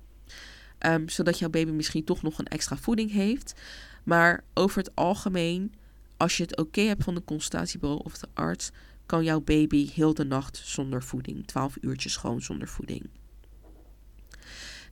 Um, 0.87 1.09
zodat 1.09 1.39
jouw 1.39 1.51
baby 1.51 1.71
misschien 1.71 2.05
toch 2.05 2.23
nog 2.23 2.39
een 2.39 2.47
extra 2.47 2.77
voeding 2.77 3.11
heeft. 3.11 3.61
Maar 4.05 4.45
over 4.55 4.79
het 4.79 4.95
algemeen 4.95 5.75
als 6.23 6.37
je 6.37 6.43
het 6.43 6.57
oké 6.57 6.81
hebt 6.81 7.05
van 7.05 7.15
de 7.15 7.25
consultatiebureau 7.25 8.01
of 8.05 8.19
de 8.19 8.29
arts, 8.35 8.71
kan 9.07 9.25
jouw 9.25 9.41
baby 9.41 9.91
heel 9.91 10.15
de 10.15 10.25
nacht 10.25 10.61
zonder 10.65 11.03
voeding. 11.03 11.47
12 11.47 11.77
uurtjes 11.81 12.17
gewoon 12.17 12.43
zonder 12.43 12.69
voeding. 12.69 13.11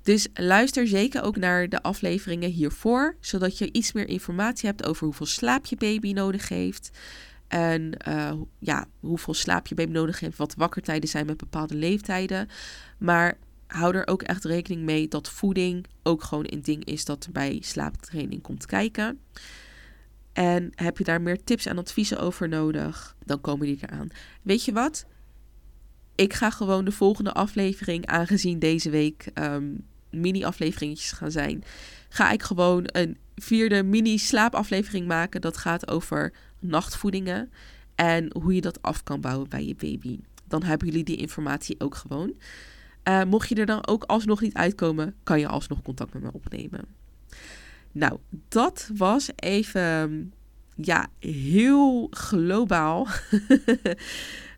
Dus 0.02 0.28
luister 0.34 0.86
zeker 0.86 1.22
ook 1.22 1.36
naar 1.36 1.68
de 1.68 1.82
afleveringen 1.82 2.50
hiervoor, 2.50 3.16
zodat 3.20 3.58
je 3.58 3.72
iets 3.72 3.92
meer 3.92 4.08
informatie 4.08 4.68
hebt 4.68 4.84
over 4.86 5.04
hoeveel 5.04 5.26
slaap 5.26 5.66
je 5.66 5.76
baby 5.76 6.12
nodig 6.12 6.48
heeft. 6.48 6.90
En 7.48 7.92
uh, 8.08 8.32
ja, 8.58 8.86
hoeveel 9.00 9.34
slaap 9.34 9.66
je 9.66 9.74
baby 9.74 9.92
nodig 9.92 10.20
heeft, 10.20 10.36
wat 10.36 10.54
wakkertijden 10.54 11.08
zijn 11.08 11.26
met 11.26 11.36
bepaalde 11.36 11.74
leeftijden. 11.74 12.48
Maar 12.98 13.38
hou 13.66 13.96
er 13.96 14.06
ook 14.06 14.22
echt 14.22 14.44
rekening 14.44 14.82
mee 14.82 15.08
dat 15.08 15.28
voeding 15.28 15.86
ook 16.02 16.22
gewoon 16.22 16.46
een 16.48 16.62
ding 16.62 16.84
is 16.84 17.04
dat 17.04 17.28
bij 17.32 17.58
slaaptraining 17.62 18.42
komt 18.42 18.66
kijken. 18.66 19.20
En 20.40 20.72
heb 20.74 20.98
je 20.98 21.04
daar 21.04 21.20
meer 21.20 21.44
tips 21.44 21.66
en 21.66 21.78
adviezen 21.78 22.20
over 22.20 22.48
nodig, 22.48 23.16
dan 23.24 23.40
komen 23.40 23.66
die 23.66 23.78
eraan. 23.80 24.08
Weet 24.42 24.64
je 24.64 24.72
wat? 24.72 25.06
Ik 26.14 26.32
ga 26.32 26.50
gewoon 26.50 26.84
de 26.84 26.92
volgende 26.92 27.32
aflevering, 27.32 28.06
aangezien 28.06 28.58
deze 28.58 28.90
week 28.90 29.30
um, 29.34 29.86
mini-afleveringetjes 30.10 31.12
gaan 31.12 31.30
zijn, 31.30 31.64
ga 32.08 32.30
ik 32.30 32.42
gewoon 32.42 32.82
een 32.86 33.18
vierde 33.34 33.82
mini-slaapaflevering 33.82 35.06
maken. 35.06 35.40
Dat 35.40 35.56
gaat 35.56 35.88
over 35.88 36.32
nachtvoedingen 36.58 37.52
en 37.94 38.30
hoe 38.42 38.54
je 38.54 38.60
dat 38.60 38.82
af 38.82 39.02
kan 39.02 39.20
bouwen 39.20 39.48
bij 39.48 39.64
je 39.64 39.74
baby. 39.74 40.20
Dan 40.44 40.62
hebben 40.62 40.88
jullie 40.88 41.04
die 41.04 41.16
informatie 41.16 41.80
ook 41.80 41.94
gewoon. 41.94 42.34
Uh, 43.08 43.22
mocht 43.24 43.48
je 43.48 43.54
er 43.54 43.66
dan 43.66 43.86
ook 43.86 44.04
alsnog 44.04 44.40
niet 44.40 44.54
uitkomen, 44.54 45.14
kan 45.22 45.38
je 45.40 45.48
alsnog 45.48 45.82
contact 45.82 46.12
met 46.12 46.22
me 46.22 46.32
opnemen. 46.32 46.84
Nou, 47.92 48.18
dat 48.48 48.90
was 48.96 49.28
even, 49.36 50.32
ja, 50.76 51.08
heel 51.18 52.06
globaal. 52.10 53.06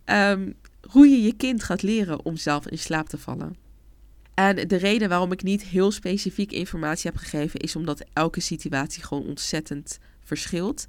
um, 0.06 0.54
hoe 0.92 1.08
je 1.08 1.22
je 1.22 1.36
kind 1.36 1.62
gaat 1.62 1.82
leren 1.82 2.24
om 2.24 2.36
zelf 2.36 2.68
in 2.68 2.78
slaap 2.78 3.08
te 3.08 3.18
vallen. 3.18 3.56
En 4.34 4.68
de 4.68 4.76
reden 4.76 5.08
waarom 5.08 5.32
ik 5.32 5.42
niet 5.42 5.62
heel 5.62 5.90
specifiek 5.90 6.52
informatie 6.52 7.10
heb 7.10 7.20
gegeven, 7.20 7.60
is 7.60 7.76
omdat 7.76 8.04
elke 8.12 8.40
situatie 8.40 9.02
gewoon 9.02 9.26
ontzettend 9.26 9.98
verschilt. 10.24 10.86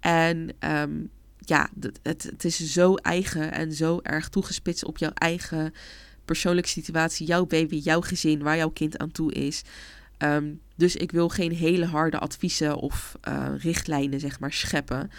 En 0.00 0.50
um, 0.60 1.10
ja, 1.38 1.68
het, 2.02 2.22
het 2.22 2.44
is 2.44 2.72
zo 2.72 2.94
eigen 2.94 3.52
en 3.52 3.72
zo 3.72 4.00
erg 4.02 4.28
toegespitst 4.28 4.84
op 4.84 4.98
jouw 4.98 5.12
eigen 5.14 5.72
persoonlijke 6.24 6.68
situatie, 6.68 7.26
jouw 7.26 7.46
baby, 7.46 7.76
jouw 7.76 8.00
gezin, 8.00 8.42
waar 8.42 8.56
jouw 8.56 8.70
kind 8.70 8.98
aan 8.98 9.10
toe 9.10 9.32
is. 9.32 9.62
Um, 10.22 10.60
dus 10.76 10.96
ik 10.96 11.12
wil 11.12 11.28
geen 11.28 11.52
hele 11.52 11.86
harde 11.86 12.18
adviezen 12.18 12.76
of 12.76 13.18
uh, 13.28 13.48
richtlijnen, 13.58 14.20
zeg 14.20 14.40
maar, 14.40 14.52
scheppen. 14.52 15.10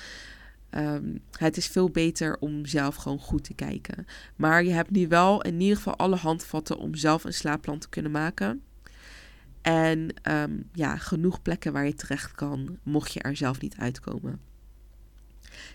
Um, 0.72 1.22
het 1.38 1.58
is 1.58 1.68
veel 1.68 1.90
beter 1.90 2.38
om 2.40 2.66
zelf 2.66 2.96
gewoon 2.96 3.20
goed 3.20 3.44
te 3.44 3.54
kijken. 3.54 4.06
Maar 4.36 4.64
je 4.64 4.72
hebt 4.72 4.92
nu 4.92 5.08
wel 5.08 5.42
in 5.42 5.62
ieder 5.62 5.78
geval 5.78 5.96
alle 5.96 6.16
handvatten 6.16 6.78
om 6.78 6.96
zelf 6.96 7.24
een 7.24 7.34
slaapplan 7.34 7.80
te 7.80 7.90
kunnen 7.90 8.12
maken. 8.12 8.64
En 9.62 10.14
um, 10.32 10.70
ja, 10.74 10.98
genoeg 10.98 11.42
plekken 11.42 11.74
waar 11.74 11.86
je 11.86 11.94
terecht 11.94 12.32
kan, 12.32 12.78
mocht 12.84 13.14
je 13.14 13.20
er 13.20 13.36
zelf 13.36 13.62
niet 13.62 13.76
uitkomen. 13.78 14.40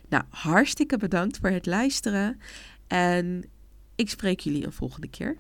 Nou, 0.09 0.25
hartstikke 0.29 0.99
bedankt 0.99 1.39
voor 1.39 1.51
het 1.51 1.67
luisteren. 1.67 2.41
En 2.87 3.45
ik 3.95 4.11
spreek 4.11 4.41
jullie 4.41 4.67
een 4.67 4.73
volgende 4.73 5.09
keer. 5.09 5.37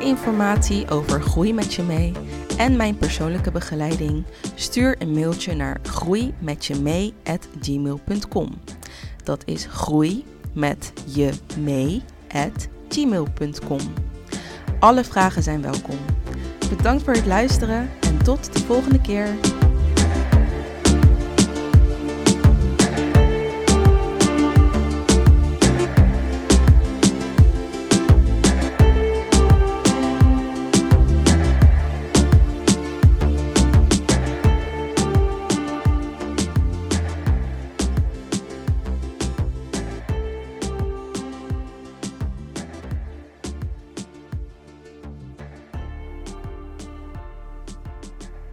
Informatie 0.00 0.90
over 0.90 1.22
Groei 1.22 1.54
met 1.54 1.74
je 1.74 1.82
mee 1.82 2.12
en 2.56 2.76
mijn 2.76 2.96
persoonlijke 2.96 3.50
begeleiding, 3.50 4.24
stuur 4.54 4.96
een 4.98 5.12
mailtje 5.12 5.54
naar 5.54 5.80
groeimetjemee@gmail.com. 5.82 8.60
Dat 9.24 9.42
is 9.44 9.66
groei 9.70 10.24
met 10.52 10.92
je 11.06 11.30
mee 11.58 12.02
gmail.com. 12.88 13.80
Alle 14.78 15.04
vragen 15.04 15.42
zijn 15.42 15.62
welkom. 15.62 15.98
Bedankt 16.76 17.02
voor 17.02 17.14
het 17.14 17.26
luisteren 17.26 17.90
en 18.00 18.22
tot 18.22 18.52
de 18.52 18.58
volgende 18.58 19.00
keer. 19.00 19.28